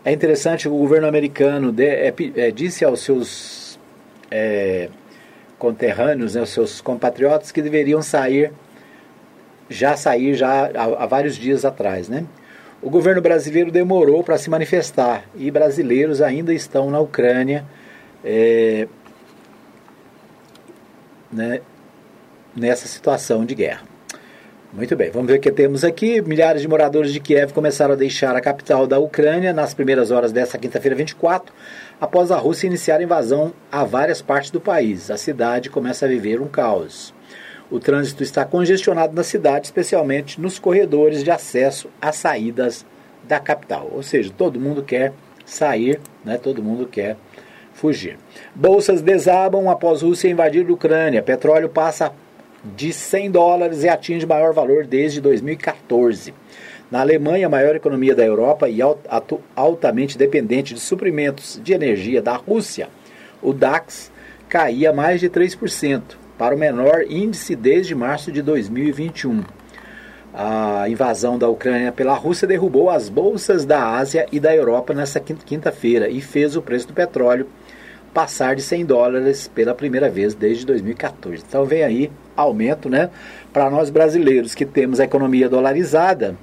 É 0.03 0.11
interessante, 0.11 0.67
o 0.67 0.71
governo 0.71 1.07
americano 1.07 1.71
de, 1.71 1.85
é, 1.85 2.13
é, 2.35 2.51
disse 2.51 2.83
aos 2.83 3.01
seus 3.01 3.60
é, 4.31 4.89
conterrâneos, 5.59 6.33
né, 6.33 6.41
aos 6.41 6.49
seus 6.49 6.81
compatriotas, 6.81 7.51
que 7.51 7.61
deveriam 7.61 8.01
sair, 8.01 8.51
já 9.69 9.95
sair 9.95 10.33
já 10.33 10.71
há, 10.73 11.03
há 11.03 11.05
vários 11.05 11.35
dias 11.35 11.65
atrás. 11.65 12.09
Né? 12.09 12.25
O 12.81 12.89
governo 12.89 13.21
brasileiro 13.21 13.71
demorou 13.71 14.23
para 14.23 14.37
se 14.37 14.49
manifestar 14.49 15.25
e 15.35 15.51
brasileiros 15.51 16.21
ainda 16.21 16.53
estão 16.53 16.89
na 16.89 16.99
Ucrânia 16.99 17.63
é, 18.23 18.87
né, 21.31 21.61
nessa 22.55 22.87
situação 22.87 23.45
de 23.45 23.53
guerra. 23.53 23.91
Muito 24.73 24.95
bem, 24.95 25.11
vamos 25.11 25.27
ver 25.27 25.37
o 25.37 25.41
que 25.41 25.51
temos 25.51 25.83
aqui. 25.83 26.21
Milhares 26.21 26.61
de 26.61 26.67
moradores 26.67 27.11
de 27.11 27.19
Kiev 27.19 27.51
começaram 27.51 27.93
a 27.93 27.97
deixar 27.97 28.37
a 28.37 28.41
capital 28.41 28.87
da 28.87 28.97
Ucrânia 28.99 29.51
nas 29.51 29.73
primeiras 29.73 30.11
horas 30.11 30.31
desta 30.31 30.57
quinta-feira 30.57 30.95
24, 30.95 31.53
após 32.01 32.31
a 32.31 32.37
Rússia 32.37 32.65
iniciar 32.65 32.99
a 32.99 33.03
invasão 33.03 33.53
a 33.71 33.83
várias 33.83 34.23
partes 34.23 34.49
do 34.49 34.59
país. 34.59 35.11
A 35.11 35.17
cidade 35.17 35.69
começa 35.69 36.05
a 36.05 36.09
viver 36.09 36.41
um 36.41 36.47
caos. 36.47 37.13
O 37.69 37.79
trânsito 37.79 38.23
está 38.23 38.43
congestionado 38.43 39.13
na 39.13 39.23
cidade, 39.23 39.67
especialmente 39.67 40.41
nos 40.41 40.57
corredores 40.57 41.23
de 41.23 41.29
acesso 41.29 41.89
às 42.01 42.15
saídas 42.15 42.83
da 43.23 43.39
capital. 43.39 43.87
Ou 43.93 44.01
seja, 44.01 44.33
todo 44.35 44.59
mundo 44.59 44.81
quer 44.81 45.13
sair, 45.45 46.01
né? 46.25 46.37
todo 46.37 46.63
mundo 46.63 46.87
quer 46.87 47.15
fugir. 47.71 48.17
Bolsas 48.53 49.01
desabam 49.01 49.69
após 49.69 50.01
Rússia 50.01 50.27
invadir 50.27 50.67
a 50.67 50.73
Ucrânia. 50.73 51.21
Petróleo 51.21 51.69
passa 51.69 52.11
de 52.63 52.91
100 52.91 53.31
dólares 53.31 53.83
e 53.83 53.89
atinge 53.89 54.25
maior 54.25 54.53
valor 54.53 54.85
desde 54.85 55.21
2014. 55.21 56.33
Na 56.91 56.99
Alemanha, 56.99 57.47
a 57.47 57.49
maior 57.49 57.73
economia 57.73 58.13
da 58.13 58.25
Europa 58.25 58.67
e 58.67 58.79
altamente 59.55 60.17
dependente 60.17 60.73
de 60.73 60.79
suprimentos 60.81 61.57
de 61.63 61.71
energia 61.71 62.21
da 62.21 62.33
Rússia, 62.33 62.89
o 63.41 63.53
DAX 63.53 64.11
caía 64.49 64.91
mais 64.91 65.21
de 65.21 65.29
3%, 65.29 66.01
para 66.37 66.53
o 66.53 66.57
menor 66.59 67.03
índice 67.07 67.55
desde 67.55 67.95
março 67.95 68.29
de 68.29 68.41
2021. 68.41 69.41
A 70.33 70.89
invasão 70.89 71.37
da 71.37 71.47
Ucrânia 71.47 71.93
pela 71.93 72.13
Rússia 72.13 72.45
derrubou 72.45 72.89
as 72.89 73.07
bolsas 73.07 73.63
da 73.63 73.95
Ásia 73.95 74.27
e 74.29 74.37
da 74.37 74.53
Europa 74.53 74.93
nesta 74.93 75.21
quinta-feira 75.21 76.09
e 76.09 76.19
fez 76.19 76.57
o 76.57 76.61
preço 76.61 76.89
do 76.89 76.93
petróleo 76.93 77.47
passar 78.13 78.53
de 78.53 78.61
100 78.61 78.85
dólares 78.85 79.47
pela 79.47 79.73
primeira 79.73 80.09
vez 80.09 80.35
desde 80.35 80.65
2014. 80.65 81.41
Então 81.47 81.63
vem 81.63 81.83
aí 81.83 82.11
aumento, 82.35 82.89
né? 82.89 83.09
Para 83.53 83.69
nós 83.69 83.89
brasileiros 83.89 84.53
que 84.53 84.65
temos 84.65 84.99
a 84.99 85.05
economia 85.05 85.47
dolarizada, 85.47 86.35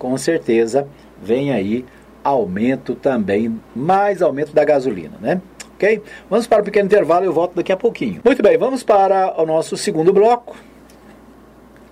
com 0.00 0.16
certeza 0.18 0.88
vem 1.22 1.52
aí 1.52 1.84
aumento 2.24 2.94
também, 2.94 3.60
mais 3.76 4.20
aumento 4.20 4.52
da 4.52 4.64
gasolina, 4.64 5.16
né? 5.20 5.40
Ok? 5.74 6.02
Vamos 6.28 6.46
para 6.46 6.58
o 6.58 6.62
um 6.62 6.64
pequeno 6.64 6.86
intervalo 6.86 7.24
e 7.24 7.28
eu 7.28 7.32
volto 7.32 7.54
daqui 7.54 7.70
a 7.70 7.76
pouquinho. 7.76 8.20
Muito 8.24 8.42
bem, 8.42 8.58
vamos 8.58 8.82
para 8.82 9.40
o 9.40 9.46
nosso 9.46 9.76
segundo 9.76 10.12
bloco. 10.12 10.56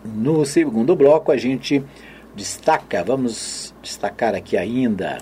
No 0.03 0.45
segundo 0.45 0.97
bloco 0.97 1.31
a 1.31 1.37
gente 1.37 1.85
destaca, 2.35 3.05
vamos 3.05 3.75
destacar 3.83 4.35
aqui 4.35 4.57
ainda 4.57 5.19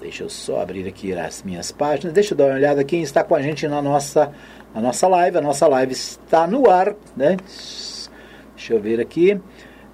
Deixa 0.00 0.22
eu 0.24 0.28
só 0.28 0.60
abrir 0.60 0.86
aqui 0.86 1.12
as 1.14 1.42
minhas 1.42 1.72
páginas. 1.72 2.12
Deixa 2.12 2.34
eu 2.34 2.38
dar 2.38 2.44
uma 2.44 2.54
olhada 2.54 2.84
quem 2.84 3.02
está 3.02 3.24
com 3.24 3.34
a 3.34 3.40
gente 3.40 3.66
na 3.66 3.80
nossa, 3.80 4.30
na 4.74 4.80
nossa 4.80 5.08
live. 5.08 5.38
A 5.38 5.40
nossa 5.40 5.66
live 5.66 5.92
está 5.92 6.46
no 6.46 6.68
ar, 6.68 6.94
né? 7.16 7.36
Deixa 8.54 8.74
eu 8.74 8.80
ver 8.80 9.00
aqui. 9.00 9.40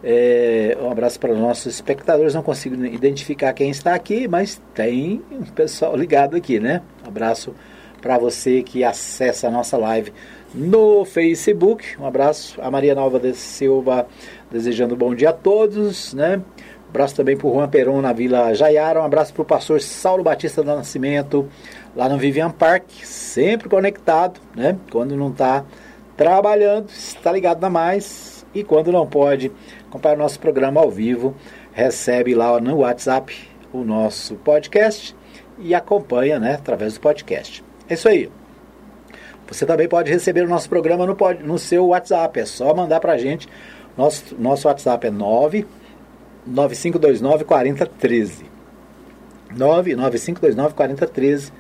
É, 0.04 0.76
um 0.80 0.90
abraço 0.90 1.18
para 1.20 1.32
os 1.32 1.38
nossos 1.38 1.74
espectadores. 1.74 2.34
Não 2.34 2.42
consigo 2.42 2.74
identificar 2.84 3.52
quem 3.52 3.70
está 3.70 3.94
aqui, 3.94 4.26
mas 4.26 4.60
tem 4.74 5.22
um 5.30 5.44
pessoal 5.44 5.96
ligado 5.96 6.36
aqui, 6.36 6.58
né? 6.58 6.82
Um 7.04 7.08
abraço 7.08 7.54
para 8.00 8.18
você 8.18 8.62
que 8.62 8.82
acessa 8.82 9.46
a 9.46 9.50
nossa 9.50 9.76
live 9.76 10.12
no 10.52 11.04
Facebook. 11.04 11.84
Um 12.00 12.06
abraço 12.06 12.60
a 12.60 12.70
Maria 12.70 12.94
Nova 12.94 13.20
de 13.20 13.32
Silva, 13.34 14.06
desejando 14.50 14.94
um 14.94 14.98
bom 14.98 15.14
dia 15.14 15.30
a 15.30 15.32
todos, 15.32 16.12
né? 16.14 16.42
abraço 16.92 17.16
também 17.16 17.38
para 17.38 17.46
o 17.46 17.54
Juan 17.54 17.68
Peron 17.70 18.02
na 18.02 18.12
Vila 18.12 18.52
Jaiara. 18.52 19.00
Um 19.00 19.04
abraço 19.04 19.32
para 19.32 19.40
o 19.40 19.44
pastor 19.46 19.80
Saulo 19.80 20.22
Batista 20.22 20.62
do 20.62 20.76
Nascimento, 20.76 21.48
lá 21.96 22.06
no 22.06 22.18
Vivian 22.18 22.50
Park, 22.50 22.84
sempre 23.02 23.66
conectado, 23.66 24.38
né? 24.54 24.76
Quando 24.90 25.16
não 25.16 25.30
está 25.30 25.64
trabalhando, 26.18 26.90
está 26.90 27.32
ligado 27.32 27.62
na 27.62 27.70
mais. 27.70 28.31
E 28.54 28.62
quando 28.62 28.92
não 28.92 29.06
pode 29.06 29.50
acompanhar 29.88 30.14
o 30.14 30.18
nosso 30.18 30.38
programa 30.38 30.80
ao 30.80 30.90
vivo, 30.90 31.34
recebe 31.72 32.34
lá 32.34 32.60
no 32.60 32.78
WhatsApp 32.78 33.34
o 33.72 33.82
nosso 33.82 34.34
podcast 34.36 35.16
e 35.58 35.74
acompanha, 35.74 36.38
né, 36.38 36.54
através 36.54 36.94
do 36.94 37.00
podcast. 37.00 37.64
É 37.88 37.94
isso 37.94 38.08
aí. 38.08 38.30
Você 39.48 39.66
também 39.66 39.88
pode 39.88 40.10
receber 40.10 40.42
o 40.42 40.48
nosso 40.48 40.68
programa 40.68 41.06
no, 41.06 41.16
no 41.44 41.58
seu 41.58 41.88
WhatsApp. 41.88 42.40
É 42.40 42.46
só 42.46 42.74
mandar 42.74 43.00
para 43.00 43.12
a 43.12 43.18
gente. 43.18 43.48
Nosso, 43.96 44.34
nosso 44.38 44.66
WhatsApp 44.68 45.06
é 45.06 45.10
9 45.10 45.66
9529 46.46 47.44
4013. 47.44 48.44
99529 49.54 50.74
4013. 50.74 51.52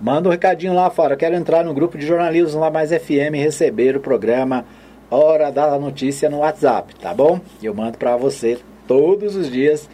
Manda 0.00 0.28
um 0.28 0.32
recadinho 0.32 0.74
lá 0.74 0.90
fora. 0.90 1.16
Quero 1.16 1.34
entrar 1.34 1.64
no 1.64 1.74
grupo 1.74 1.98
de 1.98 2.06
jornalismo 2.06 2.60
lá 2.60 2.70
mais 2.70 2.90
FM 2.90 3.34
e 3.34 3.38
receber 3.38 3.96
o 3.96 4.00
programa 4.00 4.64
Hora 5.10 5.50
da 5.50 5.78
Notícia 5.78 6.28
no 6.28 6.40
WhatsApp, 6.40 6.94
tá 6.96 7.14
bom? 7.14 7.40
Eu 7.62 7.72
mando 7.74 7.96
para 7.96 8.14
você 8.14 8.58
todos 8.86 9.36
os 9.36 9.50
dias. 9.50 9.88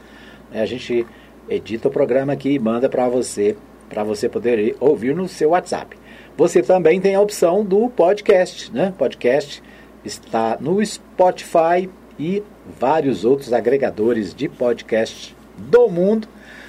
Né? 0.50 0.60
A 0.60 0.66
gente 0.66 1.06
edita 1.48 1.86
o 1.86 1.90
programa 1.90 2.32
aqui 2.32 2.50
e 2.50 2.58
manda 2.58 2.88
para 2.88 3.08
você, 3.08 3.56
para 3.88 4.02
você 4.02 4.28
poder 4.28 4.74
ouvir 4.80 5.14
no 5.14 5.28
seu 5.28 5.50
WhatsApp. 5.50 5.96
você 6.36 6.62
também 6.62 7.00
tem 7.00 7.14
a 7.14 7.20
opção 7.20 7.64
do 7.64 7.88
podcast, 7.90 8.72
né? 8.72 8.92
Podcast 8.98 9.62
está 10.04 10.58
no 10.60 10.84
Spotify 10.84 11.88
e 12.18 12.42
vários 12.80 13.24
outros 13.24 13.52
agregadores 13.52 14.34
de 14.34 14.48
podcast 14.48 15.36
do 15.56 15.88
mundo. 15.88 16.26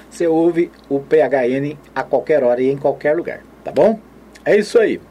Você 0.07 0.27
ouve 0.27 0.71
o 0.87 0.99
PHN 0.99 1.79
a 1.95 2.03
qualquer 2.03 2.43
hora 2.43 2.61
e 2.61 2.69
em 2.69 2.77
qualquer 2.77 3.15
lugar, 3.15 3.41
tá 3.63 3.71
bom? 3.71 3.99
É 4.45 4.55
isso 4.55 4.77
aí. 4.77 5.01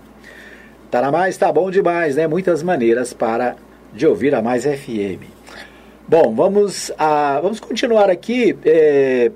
Tá 0.95 1.01
na 1.01 1.11
mais, 1.11 1.37
tá 1.37 1.51
bom 1.51 1.73
demais, 1.73 2.15
né? 2.15 2.29
Muitas 2.29 2.63
maneiras 2.63 3.13
para 3.13 3.57
de 3.93 4.07
ouvir 4.07 4.33
a 4.33 4.41
Mais 4.41 4.63
FM. 4.63 5.25
Bom, 6.07 6.33
vamos, 6.33 6.93
a, 6.97 7.41
vamos 7.41 7.59
continuar 7.59 8.09
aqui. 8.09 8.57
É, 8.65 9.33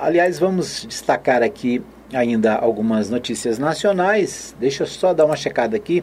aliás, 0.00 0.38
vamos 0.38 0.86
destacar 0.88 1.42
aqui 1.42 1.82
ainda 2.10 2.54
algumas 2.54 3.10
notícias 3.10 3.58
nacionais. 3.58 4.56
Deixa 4.58 4.84
eu 4.84 4.86
só 4.86 5.12
dar 5.12 5.26
uma 5.26 5.36
checada 5.36 5.76
aqui 5.76 6.02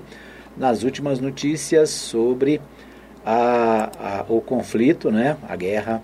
nas 0.55 0.83
últimas 0.83 1.19
notícias 1.19 1.89
sobre 1.89 2.61
a, 3.25 3.89
a, 3.99 4.25
o 4.29 4.39
conflito, 4.39 5.09
né, 5.09 5.35
a 5.49 5.55
guerra 5.55 6.03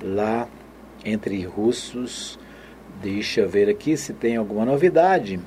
lá 0.00 0.46
entre 1.04 1.44
russos. 1.44 2.38
Deixa 3.02 3.40
eu 3.40 3.48
ver 3.48 3.68
aqui 3.68 3.96
se 3.96 4.12
tem 4.12 4.36
alguma 4.36 4.64
novidade. 4.64 5.40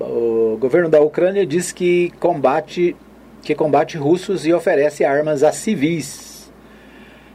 O 0.00 0.56
governo 0.60 0.88
da 0.88 1.00
Ucrânia 1.00 1.44
diz 1.44 1.72
que 1.72 2.12
combate 2.20 2.94
que 3.42 3.54
combate 3.54 3.96
russos 3.96 4.46
e 4.46 4.52
oferece 4.52 5.04
armas 5.04 5.42
a 5.42 5.52
civis. 5.52 6.52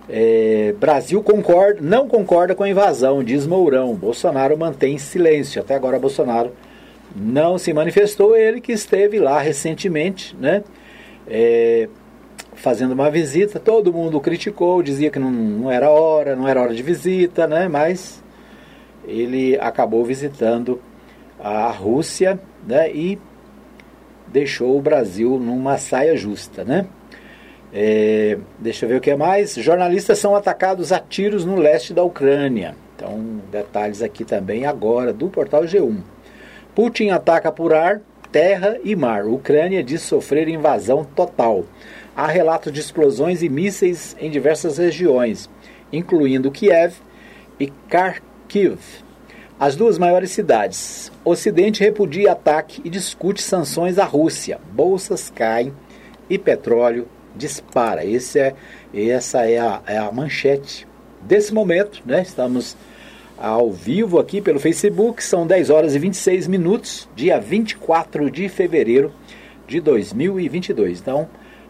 É, 0.07 0.75
Brasil 0.79 1.23
concorda, 1.23 1.79
não 1.81 2.07
concorda 2.07 2.53
com 2.53 2.63
a 2.63 2.69
invasão, 2.69 3.23
diz 3.23 3.47
Mourão. 3.47 3.95
Bolsonaro 3.95 4.57
mantém 4.57 4.97
silêncio. 4.97 5.61
Até 5.61 5.75
agora 5.75 5.97
Bolsonaro 5.97 6.51
não 7.15 7.57
se 7.57 7.73
manifestou. 7.73 8.35
Ele 8.35 8.59
que 8.61 8.71
esteve 8.71 9.19
lá 9.19 9.39
recentemente, 9.39 10.35
né? 10.35 10.63
É, 11.27 11.87
fazendo 12.53 12.91
uma 12.91 13.09
visita. 13.09 13.59
Todo 13.59 13.93
mundo 13.93 14.19
criticou, 14.19 14.83
dizia 14.83 15.09
que 15.09 15.19
não, 15.19 15.31
não 15.31 15.71
era 15.71 15.89
hora, 15.89 16.35
não 16.35 16.47
era 16.47 16.61
hora 16.61 16.73
de 16.73 16.83
visita, 16.83 17.47
né? 17.47 17.67
Mas 17.67 18.21
ele 19.07 19.57
acabou 19.57 20.03
visitando 20.03 20.81
a 21.39 21.69
Rússia, 21.69 22.39
né? 22.67 22.91
E 22.91 23.19
deixou 24.27 24.77
o 24.77 24.81
Brasil 24.81 25.37
numa 25.39 25.77
saia 25.77 26.15
justa, 26.17 26.63
né? 26.63 26.85
É, 27.73 28.37
deixa 28.59 28.85
eu 28.85 28.89
ver 28.89 28.97
o 28.97 29.01
que 29.01 29.11
é 29.11 29.15
mais. 29.15 29.55
Jornalistas 29.55 30.19
são 30.19 30.35
atacados 30.35 30.91
a 30.91 30.99
tiros 30.99 31.43
no 31.43 31.55
leste 31.55 31.93
da 31.93 32.03
Ucrânia. 32.03 32.75
Então, 32.95 33.41
detalhes 33.51 34.01
aqui 34.01 34.23
também 34.23 34.65
agora 34.65 35.11
do 35.11 35.27
portal 35.27 35.63
G1. 35.63 35.97
Putin 36.75 37.09
ataca 37.09 37.51
por 37.51 37.73
ar, 37.73 38.01
terra 38.31 38.77
e 38.83 38.95
mar. 38.95 39.25
Ucrânia 39.25 39.83
diz 39.83 40.01
sofrer 40.01 40.47
invasão 40.47 41.03
total. 41.03 41.65
Há 42.15 42.27
relatos 42.27 42.71
de 42.71 42.79
explosões 42.79 43.41
e 43.41 43.49
mísseis 43.49 44.15
em 44.19 44.29
diversas 44.29 44.77
regiões, 44.77 45.49
incluindo 45.91 46.51
Kiev 46.51 46.93
e 47.59 47.71
Kharkiv, 47.89 49.02
as 49.63 49.77
duas 49.77 49.97
maiores 49.97 50.31
cidades. 50.31 51.09
Ocidente 51.23 51.81
repudia 51.81 52.33
ataque 52.33 52.81
e 52.83 52.89
discute 52.89 53.41
sanções 53.41 53.97
à 53.97 54.03
Rússia. 54.03 54.59
Bolsas 54.73 55.29
caem 55.29 55.73
e 56.29 56.37
petróleo 56.37 57.07
dispara. 57.33 58.05
Esse 58.05 58.39
é, 58.39 58.55
essa 58.93 59.49
é 59.49 59.59
a, 59.59 59.81
é 59.87 59.97
a 59.97 60.11
manchete 60.11 60.85
desse 61.21 61.53
momento, 61.53 62.01
né? 62.05 62.23
Estamos 62.23 62.75
ao 63.37 63.71
vivo 63.71 64.19
aqui 64.19 64.41
pelo 64.41 64.59
Facebook, 64.59 65.23
são 65.23 65.47
10 65.47 65.69
horas 65.69 65.95
e 65.95 65.99
26 65.99 66.45
minutos, 66.47 67.07
dia 67.15 67.39
24 67.39 68.29
de 68.29 68.49
fevereiro 68.49 69.13
de 69.65 69.79
2022. 69.79 70.99
Então, 70.99 71.29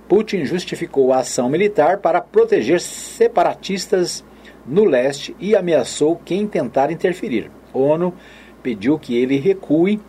Putin 0.09 0.45
justificou 0.45 1.13
a 1.13 1.19
ação 1.19 1.47
militar 1.47 1.99
para 1.99 2.19
proteger 2.19 2.81
separatistas 2.81 4.23
no 4.65 4.83
leste 4.83 5.35
e 5.39 5.55
ameaçou 5.55 6.19
quem 6.25 6.47
tentar 6.47 6.89
interferir. 6.89 7.51
ONU 7.73 8.13
pediu 8.61 8.97
que 8.97 9.17
ele 9.17 9.37
recue 9.37 9.99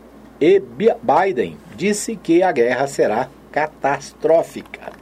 e 0.41 0.61
Biden 0.61 1.57
disse 1.77 2.17
que 2.17 2.43
a 2.43 2.53
guerra 2.53 2.87
será 2.87 3.29
catastrófica. 3.51 4.93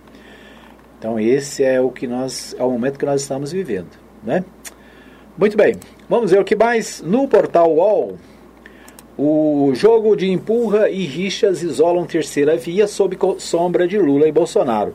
Então 0.99 1.19
esse 1.19 1.65
é 1.65 1.81
o 1.81 1.91
que 1.91 2.07
nós 2.07 2.55
é 2.59 2.63
o 2.63 2.71
momento 2.71 2.99
que 2.99 3.07
nós 3.07 3.23
estamos 3.23 3.51
vivendo, 3.51 3.91
né? 4.23 4.45
Muito 5.37 5.57
bem. 5.57 5.77
Vamos 6.09 6.31
ver 6.31 6.41
o 6.41 6.45
que 6.45 6.55
mais 6.55 7.03
no 7.03 7.27
portal 7.27 7.75
UOL. 7.75 8.19
O 9.17 9.73
jogo 9.75 10.15
de 10.15 10.31
empurra 10.31 10.89
e 10.89 11.05
rixas 11.05 11.63
isolam 11.63 12.07
terceira 12.07 12.57
via 12.57 12.87
sob 12.87 13.19
sombra 13.39 13.89
de 13.89 13.99
Lula 13.99 14.29
e 14.29 14.33
Bolsonaro. 14.33 14.95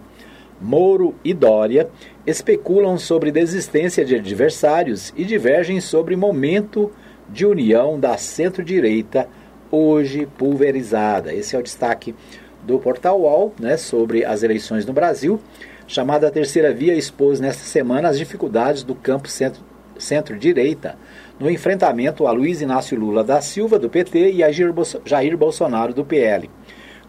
Moro 0.61 1.13
e 1.23 1.33
Dória 1.33 1.89
especulam 2.25 2.97
sobre 2.97 3.31
desistência 3.31 4.03
de 4.03 4.15
adversários 4.15 5.13
e 5.15 5.23
divergem 5.23 5.79
sobre 5.79 6.15
momento 6.15 6.91
de 7.29 7.45
união 7.45 7.99
da 7.99 8.17
centro-direita 8.17 9.27
hoje 9.71 10.27
pulverizada. 10.37 11.33
Esse 11.33 11.55
é 11.55 11.59
o 11.59 11.63
destaque 11.63 12.15
do 12.63 12.79
portal 12.79 13.21
UOL 13.21 13.53
né, 13.59 13.77
sobre 13.77 14.25
as 14.25 14.43
eleições 14.43 14.85
no 14.85 14.93
Brasil 14.93 15.39
chamada 15.87 16.29
Terceira 16.29 16.73
Via 16.73 16.93
expôs 16.93 17.39
nesta 17.39 17.63
semana 17.63 18.09
as 18.09 18.17
dificuldades 18.17 18.83
do 18.83 18.93
campo 18.93 19.29
centro-direita 19.29 20.89
centro 20.89 20.99
no 21.39 21.49
enfrentamento 21.49 22.27
a 22.27 22.31
Luiz 22.31 22.61
Inácio 22.61 22.99
Lula 22.99 23.23
da 23.23 23.41
Silva, 23.41 23.79
do 23.79 23.89
PT, 23.89 24.31
e 24.31 24.43
a 24.43 24.51
Jair 24.51 25.37
Bolsonaro, 25.37 25.93
do 25.93 26.05
PL. 26.05 26.49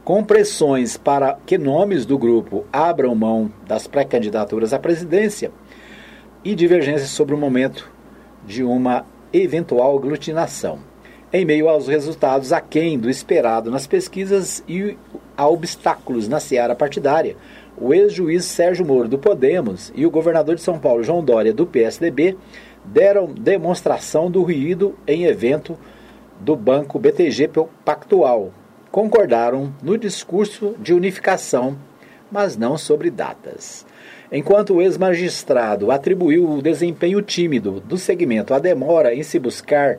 Com 0.05 0.25
pressões 0.25 0.97
para 0.97 1.39
que 1.45 1.59
nomes 1.59 2.07
do 2.07 2.17
grupo 2.17 2.65
abram 2.73 3.15
mão 3.15 3.51
das 3.67 3.87
pré-candidaturas 3.87 4.73
à 4.73 4.79
presidência 4.79 5.51
e 6.45 6.55
divergências 6.55 7.11
sobre 7.11 7.35
o 7.35 7.39
momento 7.39 7.91
de 8.47 8.63
uma 8.63 9.05
eventual 9.33 9.97
aglutinação. 9.97 10.79
Em 11.33 11.45
meio 11.45 11.69
aos 11.69 11.89
resultados 11.89 12.53
aquém 12.53 12.99
do 12.99 13.11
esperado 13.11 13.71
nas 13.71 13.87
pesquisas 13.87 14.65
e 14.67 14.97
a 15.37 15.47
obstáculos 15.47 16.27
na 16.27 16.41
seara 16.41 16.75
partidária, 16.75 17.37
o 17.77 17.93
ex-juiz 17.93 18.45
Sérgio 18.45 18.85
Moro 18.85 19.09
do 19.09 19.19
Podemos 19.19 19.93
e 19.95 20.07
o 20.07 20.11
governador 20.11 20.57
de 20.57 20.63
São 20.63 20.79
Paulo 20.79 21.03
João 21.03 21.23
Dória 21.23 21.53
do 21.53 21.67
PSDB 21.67 22.37
deram 22.85 23.27
demonstração 23.27 24.31
do 24.31 24.43
ruído 24.43 24.95
em 25.07 25.25
evento 25.25 25.79
do 26.41 26.57
Banco 26.57 26.99
BTG 26.99 27.51
Pactual. 27.85 28.51
Concordaram 28.91 29.73
no 29.83 29.99
discurso 29.99 30.75
de 30.79 30.95
unificação, 30.95 31.77
mas 32.31 32.57
não 32.57 32.79
sobre 32.79 33.11
datas. 33.11 33.85
Enquanto 34.31 34.75
o 34.75 34.83
ex-magistrado 34.83 35.91
atribuiu 35.91 36.51
o 36.51 36.63
desempenho 36.63 37.23
tímido 37.23 37.81
do 37.81 37.97
segmento 37.97 38.53
à 38.53 38.59
demora 38.59 39.15
em 39.15 39.23
se 39.23 39.39
buscar 39.39 39.99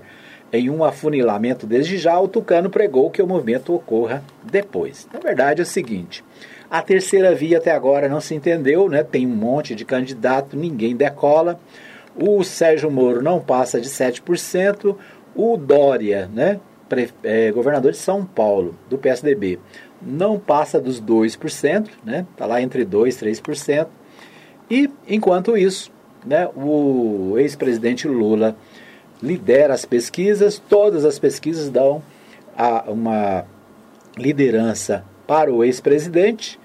em 0.54 0.70
um 0.70 0.84
afunilamento 0.84 1.66
desde 1.66 1.98
já, 1.98 2.20
o 2.20 2.28
Tucano 2.28 2.70
pregou 2.70 3.10
que 3.10 3.22
o 3.22 3.28
movimento 3.28 3.74
ocorra 3.74 4.24
depois. 4.44 5.08
Na 5.12 5.20
verdade 5.20 5.62
é 5.62 5.64
o 5.64 5.66
seguinte: 5.66 6.24
a 6.70 6.82
terceira 6.82 7.34
via 7.34 7.58
até 7.58 7.72
agora 7.72 8.08
não 8.08 8.22
se 8.22 8.36
entendeu, 8.36 8.88
né? 8.88 9.04
Tem 9.04 9.26
um 9.26 9.36
monte 9.36 9.74
de 9.74 9.84
candidato, 9.84 10.56
ninguém 10.56 10.96
decola. 10.96 11.60
O 12.16 12.44
Sérgio 12.44 12.92
Moro 12.92 13.24
não 13.24 13.40
passa 13.40 13.82
de 13.82 13.90
7%. 13.90 14.96
O 15.36 15.58
Dória, 15.58 16.30
né? 16.32 16.60
Pre 16.88 17.10
é, 17.24 17.52
governador 17.52 17.92
de 17.92 17.98
São 17.98 18.26
Paulo, 18.26 18.76
do 18.90 18.98
PSDB, 18.98 19.60
não 20.02 20.40
passa 20.40 20.80
dos 20.80 21.02
2%, 21.02 21.88
né? 22.04 22.26
Está 22.32 22.46
lá 22.46 22.62
entre 22.62 22.86
2% 22.86 23.08
e 23.08 23.42
3%. 23.42 23.88
E, 24.70 24.90
enquanto 25.08 25.58
isso, 25.58 25.92
né, 26.26 26.48
o 26.56 27.36
ex-presidente 27.38 28.08
Lula 28.08 28.56
lidera 29.22 29.74
as 29.74 29.86
pesquisas, 29.86 30.62
todas 30.70 31.04
as 31.04 31.18
pesquisas 31.18 31.70
dão 31.70 32.02
a, 32.58 32.90
uma 32.90 33.46
liderança 34.18 35.04
para 35.26 35.52
o 35.52 35.64
ex-presidente, 35.64 36.60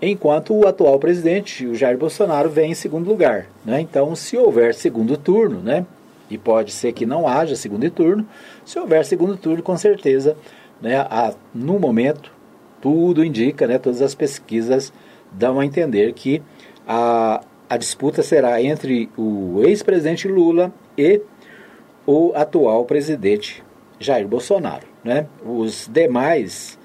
enquanto 0.00 0.54
o 0.54 0.66
atual 0.66 0.98
presidente, 0.98 1.66
o 1.66 1.74
Jair 1.74 1.96
Bolsonaro, 1.96 2.50
vem 2.50 2.72
em 2.72 2.74
segundo 2.74 3.08
lugar. 3.08 3.46
Né? 3.64 3.80
Então, 3.80 4.14
se 4.16 4.36
houver 4.36 4.74
segundo 4.74 5.16
turno, 5.16 5.60
né, 5.60 5.86
e 6.28 6.38
pode 6.38 6.72
ser 6.72 6.92
que 6.92 7.06
não 7.06 7.28
haja 7.28 7.54
segundo 7.54 7.88
turno, 7.90 8.26
se 8.64 8.78
houver 8.78 9.04
segundo 9.04 9.36
turno, 9.36 9.62
com 9.62 9.76
certeza, 9.76 10.36
né, 10.80 10.96
a, 10.96 11.34
no 11.54 11.78
momento, 11.78 12.32
tudo 12.80 13.24
indica, 13.24 13.66
né, 13.66 13.78
todas 13.78 14.02
as 14.02 14.14
pesquisas 14.14 14.92
dão 15.30 15.60
a 15.60 15.64
entender 15.64 16.12
que 16.12 16.42
a, 16.86 17.42
a 17.68 17.76
disputa 17.76 18.22
será 18.22 18.62
entre 18.62 19.08
o 19.16 19.62
ex-presidente 19.64 20.28
Lula 20.28 20.72
e 20.96 21.20
o 22.06 22.32
atual 22.34 22.84
presidente 22.84 23.62
Jair 23.98 24.26
Bolsonaro. 24.26 24.86
Né? 25.04 25.26
Os 25.44 25.88
demais 25.90 26.78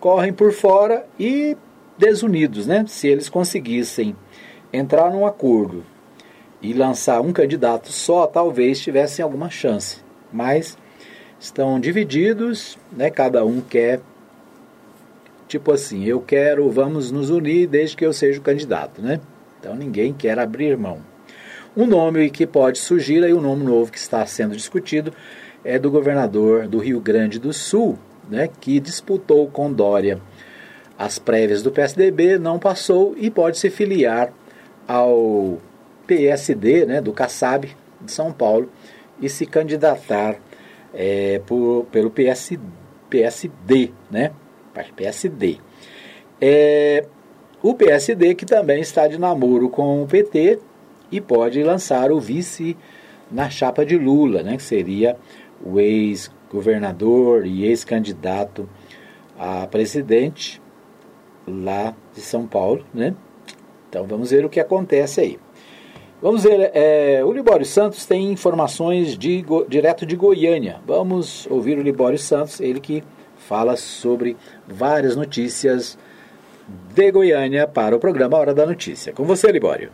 correm 0.00 0.32
por 0.32 0.52
fora 0.52 1.06
e 1.18 1.56
desunidos, 1.96 2.66
né? 2.66 2.84
Se 2.88 3.08
eles 3.08 3.28
conseguissem 3.28 4.16
entrar 4.72 5.10
num 5.10 5.26
acordo 5.26 5.84
e 6.60 6.72
lançar 6.72 7.20
um 7.20 7.32
candidato 7.32 7.90
só, 7.92 8.26
talvez 8.26 8.80
tivessem 8.80 9.22
alguma 9.22 9.48
chance. 9.48 9.98
Mas 10.32 10.76
estão 11.38 11.78
divididos, 11.78 12.76
né? 12.92 13.10
Cada 13.10 13.44
um 13.44 13.60
quer 13.60 14.00
tipo 15.46 15.70
assim, 15.70 16.04
eu 16.04 16.20
quero, 16.20 16.68
vamos 16.70 17.10
nos 17.10 17.30
unir 17.30 17.68
desde 17.68 17.96
que 17.96 18.04
eu 18.04 18.12
seja 18.12 18.40
o 18.40 18.42
candidato, 18.42 19.00
né? 19.00 19.20
Então 19.64 19.74
ninguém 19.74 20.12
quer 20.12 20.38
abrir 20.38 20.76
mão. 20.76 20.98
Um 21.74 21.86
nome 21.86 22.28
que 22.28 22.46
pode 22.46 22.78
surgir 22.78 23.24
aí, 23.24 23.32
um 23.32 23.40
nome 23.40 23.64
novo 23.64 23.90
que 23.90 23.96
está 23.96 24.24
sendo 24.26 24.54
discutido 24.54 25.10
é 25.64 25.78
do 25.78 25.90
governador 25.90 26.68
do 26.68 26.78
Rio 26.78 27.00
Grande 27.00 27.38
do 27.38 27.50
Sul, 27.50 27.98
né, 28.28 28.50
que 28.60 28.78
disputou 28.78 29.48
com 29.48 29.72
Dória 29.72 30.20
as 30.98 31.18
prévias 31.18 31.62
do 31.62 31.72
PSDB, 31.72 32.38
não 32.38 32.58
passou 32.58 33.14
e 33.16 33.30
pode 33.30 33.58
se 33.58 33.70
filiar 33.70 34.34
ao 34.86 35.58
PSD, 36.06 36.84
né, 36.84 37.00
do 37.00 37.14
Kassab 37.14 37.74
de 38.02 38.12
São 38.12 38.34
Paulo, 38.34 38.70
e 39.18 39.30
se 39.30 39.46
candidatar 39.46 40.36
é, 40.92 41.40
por, 41.46 41.86
pelo 41.90 42.10
PS, 42.10 42.58
PSD, 43.08 43.92
né, 44.10 44.30
PSD. 44.94 45.56
É, 46.38 47.06
o 47.64 47.72
PSD 47.72 48.34
que 48.34 48.44
também 48.44 48.82
está 48.82 49.08
de 49.08 49.18
namoro 49.18 49.70
com 49.70 50.02
o 50.02 50.06
PT 50.06 50.58
e 51.10 51.18
pode 51.18 51.62
lançar 51.62 52.12
o 52.12 52.20
vice 52.20 52.76
na 53.30 53.48
chapa 53.48 53.86
de 53.86 53.96
Lula, 53.96 54.42
né, 54.42 54.58
que 54.58 54.62
seria 54.62 55.16
o 55.64 55.80
ex-governador 55.80 57.46
e 57.46 57.64
ex-candidato 57.64 58.68
a 59.38 59.66
presidente 59.66 60.60
lá 61.48 61.94
de 62.14 62.20
São 62.20 62.46
Paulo, 62.46 62.84
né? 62.92 63.14
Então 63.88 64.06
vamos 64.06 64.30
ver 64.30 64.44
o 64.44 64.50
que 64.50 64.60
acontece 64.60 65.22
aí. 65.22 65.38
Vamos 66.20 66.42
ver, 66.42 66.70
é, 66.74 67.24
o 67.24 67.32
Libório 67.32 67.64
Santos 67.64 68.04
tem 68.04 68.30
informações 68.30 69.16
de, 69.16 69.42
direto 69.70 70.04
de 70.04 70.16
Goiânia. 70.16 70.82
Vamos 70.86 71.46
ouvir 71.50 71.78
o 71.78 71.82
Libório 71.82 72.18
Santos, 72.18 72.60
ele 72.60 72.78
que 72.78 73.02
fala 73.38 73.74
sobre 73.74 74.36
várias 74.68 75.16
notícias 75.16 75.96
de 76.66 77.10
Goiânia 77.10 77.66
para 77.66 77.96
o 77.96 78.00
programa 78.00 78.38
Hora 78.38 78.54
da 78.54 78.64
Notícia. 78.64 79.12
Com 79.12 79.24
você, 79.24 79.50
Libório. 79.50 79.90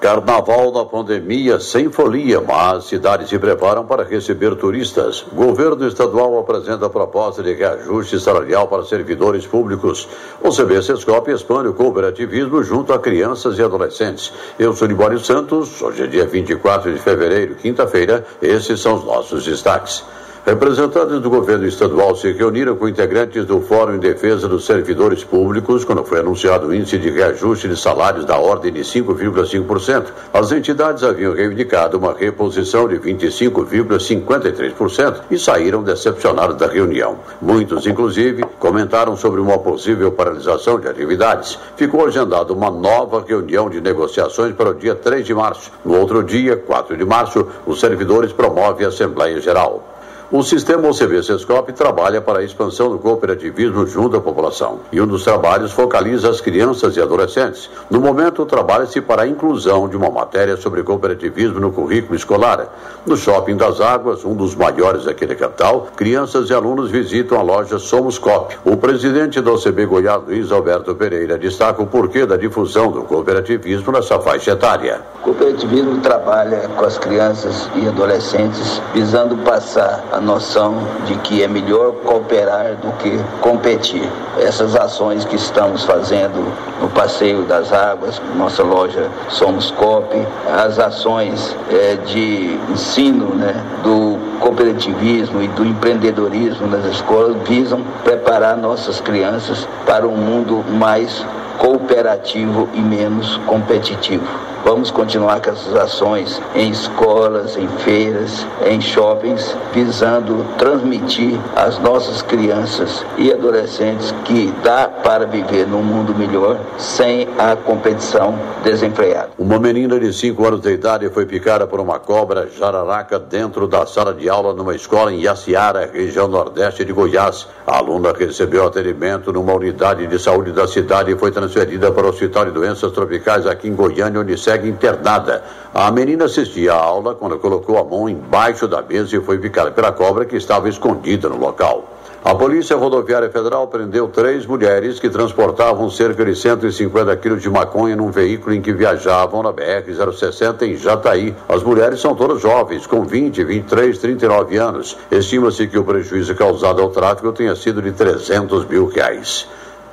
Carnaval 0.00 0.72
da 0.72 0.82
pandemia 0.82 1.60
sem 1.60 1.92
folia, 1.92 2.40
mas 2.40 2.84
cidades 2.84 3.28
se 3.28 3.38
preparam 3.38 3.84
para 3.84 4.02
receber 4.02 4.56
turistas. 4.56 5.26
Governo 5.30 5.86
estadual 5.86 6.38
apresenta 6.38 6.88
proposta 6.88 7.42
de 7.42 7.52
reajuste 7.52 8.18
salarial 8.18 8.66
para 8.66 8.82
servidores 8.84 9.46
públicos. 9.46 10.08
O 10.42 10.48
CB 10.48 10.82
Sescop 10.82 11.30
expande 11.30 11.68
o 11.68 11.74
cooperativismo 11.74 12.62
junto 12.62 12.94
a 12.94 12.98
crianças 12.98 13.58
e 13.58 13.62
adolescentes. 13.62 14.32
Eu 14.58 14.72
sou 14.72 14.88
Libório 14.88 15.18
Santos, 15.18 15.82
hoje 15.82 16.04
é 16.04 16.06
dia 16.06 16.24
24 16.24 16.94
de 16.94 16.98
fevereiro, 16.98 17.56
quinta-feira. 17.56 18.24
Esses 18.40 18.80
são 18.80 18.94
os 18.94 19.04
nossos 19.04 19.44
destaques. 19.44 20.02
Representantes 20.46 21.20
do 21.20 21.28
governo 21.28 21.66
estadual 21.66 22.16
se 22.16 22.32
reuniram 22.32 22.74
com 22.74 22.88
integrantes 22.88 23.44
do 23.44 23.60
Fórum 23.60 23.96
em 23.96 23.98
Defesa 23.98 24.48
dos 24.48 24.64
Servidores 24.64 25.22
Públicos 25.22 25.84
quando 25.84 26.02
foi 26.02 26.20
anunciado 26.20 26.68
o 26.68 26.74
índice 26.74 26.96
de 26.96 27.10
reajuste 27.10 27.68
de 27.68 27.78
salários 27.78 28.24
da 28.24 28.38
ordem 28.38 28.72
de 28.72 28.80
5,5%. 28.80 30.06
As 30.32 30.50
entidades 30.50 31.04
haviam 31.04 31.34
reivindicado 31.34 31.98
uma 31.98 32.14
reposição 32.14 32.88
de 32.88 32.98
25,53% 32.98 35.20
e 35.30 35.38
saíram 35.38 35.82
decepcionados 35.82 36.56
da 36.56 36.66
reunião. 36.66 37.18
Muitos, 37.42 37.86
inclusive, 37.86 38.42
comentaram 38.58 39.18
sobre 39.18 39.42
uma 39.42 39.58
possível 39.58 40.10
paralisação 40.10 40.80
de 40.80 40.88
atividades. 40.88 41.58
Ficou 41.76 42.06
agendada 42.06 42.50
uma 42.54 42.70
nova 42.70 43.22
reunião 43.28 43.68
de 43.68 43.78
negociações 43.78 44.54
para 44.54 44.70
o 44.70 44.74
dia 44.74 44.94
3 44.94 45.26
de 45.26 45.34
março. 45.34 45.70
No 45.84 45.98
outro 45.98 46.24
dia, 46.24 46.56
4 46.56 46.96
de 46.96 47.04
março, 47.04 47.46
os 47.66 47.78
servidores 47.78 48.32
promovem 48.32 48.86
a 48.86 48.88
Assembleia 48.88 49.38
Geral. 49.38 49.99
O 50.32 50.44
sistema 50.44 50.88
OCB 50.88 51.24
Sescop 51.24 51.72
trabalha 51.72 52.20
para 52.20 52.38
a 52.38 52.44
expansão 52.44 52.88
do 52.88 53.00
cooperativismo 53.00 53.84
junto 53.84 54.16
à 54.16 54.20
população. 54.20 54.78
E 54.92 55.00
um 55.00 55.06
dos 55.06 55.24
trabalhos 55.24 55.72
focaliza 55.72 56.30
as 56.30 56.40
crianças 56.40 56.96
e 56.96 57.02
adolescentes. 57.02 57.68
No 57.90 58.00
momento, 58.00 58.46
trabalha-se 58.46 59.00
para 59.00 59.22
a 59.22 59.26
inclusão 59.26 59.88
de 59.88 59.96
uma 59.96 60.08
matéria 60.08 60.56
sobre 60.56 60.84
cooperativismo 60.84 61.58
no 61.58 61.72
currículo 61.72 62.14
escolar. 62.14 62.68
No 63.04 63.16
Shopping 63.16 63.56
das 63.56 63.80
Águas, 63.80 64.24
um 64.24 64.36
dos 64.36 64.54
maiores 64.54 65.08
aqui 65.08 65.26
da 65.26 65.34
capital, 65.34 65.88
crianças 65.96 66.48
e 66.48 66.54
alunos 66.54 66.92
visitam 66.92 67.36
a 67.36 67.42
loja 67.42 67.80
Somos 67.80 68.16
Cop. 68.16 68.56
O 68.64 68.76
presidente 68.76 69.40
da 69.40 69.50
OCB 69.50 69.84
Goiás, 69.84 70.22
Luiz 70.24 70.52
Alberto 70.52 70.94
Pereira, 70.94 71.36
destaca 71.36 71.82
o 71.82 71.88
porquê 71.88 72.24
da 72.24 72.36
difusão 72.36 72.92
do 72.92 73.02
cooperativismo 73.02 73.90
nessa 73.90 74.20
faixa 74.20 74.52
etária. 74.52 75.00
O 75.16 75.22
cooperativismo 75.24 76.00
trabalha 76.00 76.68
com 76.68 76.84
as 76.84 76.98
crianças 76.98 77.68
e 77.74 77.88
adolescentes 77.88 78.80
visando 78.94 79.36
passar 79.38 80.19
noção 80.20 80.76
de 81.06 81.14
que 81.18 81.42
é 81.42 81.48
melhor 81.48 81.92
cooperar 82.04 82.76
do 82.76 82.92
que 82.98 83.18
competir. 83.40 84.08
Essas 84.38 84.76
ações 84.76 85.24
que 85.24 85.36
estamos 85.36 85.84
fazendo 85.84 86.52
no 86.80 86.88
Passeio 86.88 87.42
das 87.42 87.72
Águas, 87.72 88.20
nossa 88.36 88.62
loja 88.62 89.08
Somos 89.28 89.70
Cop, 89.72 90.06
as 90.52 90.78
ações 90.78 91.56
é, 91.70 91.96
de 91.96 92.58
ensino 92.70 93.34
né, 93.34 93.54
do 93.82 94.29
cooperativismo 94.40 95.42
e 95.42 95.48
do 95.48 95.64
empreendedorismo 95.64 96.66
nas 96.66 96.84
escolas 96.86 97.36
visam 97.46 97.82
preparar 98.02 98.56
nossas 98.56 99.00
crianças 99.00 99.68
para 99.86 100.08
um 100.08 100.16
mundo 100.16 100.64
mais 100.72 101.24
cooperativo 101.58 102.68
e 102.72 102.80
menos 102.80 103.36
competitivo. 103.46 104.26
Vamos 104.64 104.90
continuar 104.90 105.40
com 105.40 105.50
essas 105.50 105.74
ações 105.74 106.40
em 106.54 106.70
escolas, 106.70 107.56
em 107.56 107.66
feiras, 107.78 108.46
em 108.66 108.80
shoppings, 108.80 109.56
visando 109.72 110.44
transmitir 110.58 111.38
às 111.56 111.78
nossas 111.78 112.22
crianças 112.22 113.04
e 113.16 113.32
adolescentes 113.32 114.14
que 114.24 114.52
dá 114.62 114.86
para 114.86 115.26
viver 115.26 115.66
num 115.66 115.82
mundo 115.82 116.14
melhor 116.14 116.58
sem 116.78 117.28
a 117.38 117.56
competição 117.56 118.38
desenfreada. 118.62 119.30
Uma 119.38 119.58
menina 119.58 119.98
de 119.98 120.12
5 120.12 120.46
anos 120.46 120.60
de 120.60 120.72
idade 120.72 121.08
foi 121.10 121.26
picada 121.26 121.66
por 121.66 121.80
uma 121.80 121.98
cobra 121.98 122.48
jararaca 122.58 123.18
dentro 123.18 123.66
da 123.66 123.86
sala 123.86 124.14
de 124.14 124.29
aula 124.30 124.54
numa 124.54 124.74
escola 124.74 125.12
em 125.12 125.20
Yaciara, 125.20 125.90
região 125.92 126.28
nordeste 126.28 126.84
de 126.84 126.92
Goiás. 126.92 127.46
A 127.66 127.76
aluna 127.76 128.12
recebeu 128.12 128.66
atendimento 128.66 129.32
numa 129.32 129.52
unidade 129.52 130.06
de 130.06 130.18
saúde 130.18 130.52
da 130.52 130.66
cidade 130.66 131.12
e 131.12 131.18
foi 131.18 131.30
transferida 131.30 131.92
para 131.92 132.06
o 132.06 132.08
Hospital 132.08 132.46
de 132.46 132.52
Doenças 132.52 132.92
Tropicais 132.92 133.46
aqui 133.46 133.68
em 133.68 133.74
Goiânia, 133.74 134.20
onde 134.20 134.38
segue 134.38 134.68
internada. 134.68 135.44
A 135.74 135.90
menina 135.90 136.24
assistia 136.24 136.72
à 136.72 136.82
aula 136.82 137.14
quando 137.14 137.38
colocou 137.38 137.76
a 137.76 137.84
mão 137.84 138.08
embaixo 138.08 138.66
da 138.66 138.80
mesa 138.80 139.16
e 139.16 139.20
foi 139.20 139.38
picada 139.38 139.70
pela 139.70 139.92
cobra 139.92 140.24
que 140.24 140.36
estava 140.36 140.68
escondida 140.68 141.28
no 141.28 141.36
local. 141.38 141.99
A 142.22 142.34
Polícia 142.34 142.76
Rodoviária 142.76 143.30
Federal 143.30 143.66
prendeu 143.68 144.06
três 144.06 144.44
mulheres 144.44 145.00
que 145.00 145.08
transportavam 145.08 145.88
cerca 145.88 146.22
de 146.22 146.36
150 146.36 147.16
quilos 147.16 147.40
de 147.40 147.48
maconha 147.48 147.96
num 147.96 148.10
veículo 148.10 148.54
em 148.54 148.60
que 148.60 148.74
viajavam 148.74 149.42
na 149.42 149.50
BR-060 149.50 150.62
em 150.62 150.76
Jataí. 150.76 151.34
As 151.48 151.62
mulheres 151.62 151.98
são 151.98 152.14
todas 152.14 152.42
jovens, 152.42 152.86
com 152.86 153.04
20, 153.04 153.42
23, 153.42 153.96
39 153.96 154.58
anos. 154.58 154.98
Estima-se 155.10 155.66
que 155.66 155.78
o 155.78 155.84
prejuízo 155.84 156.34
causado 156.34 156.82
ao 156.82 156.90
tráfico 156.90 157.32
tenha 157.32 157.56
sido 157.56 157.80
de 157.80 157.92
300 157.92 158.66
mil 158.66 158.86
reais. 158.86 159.48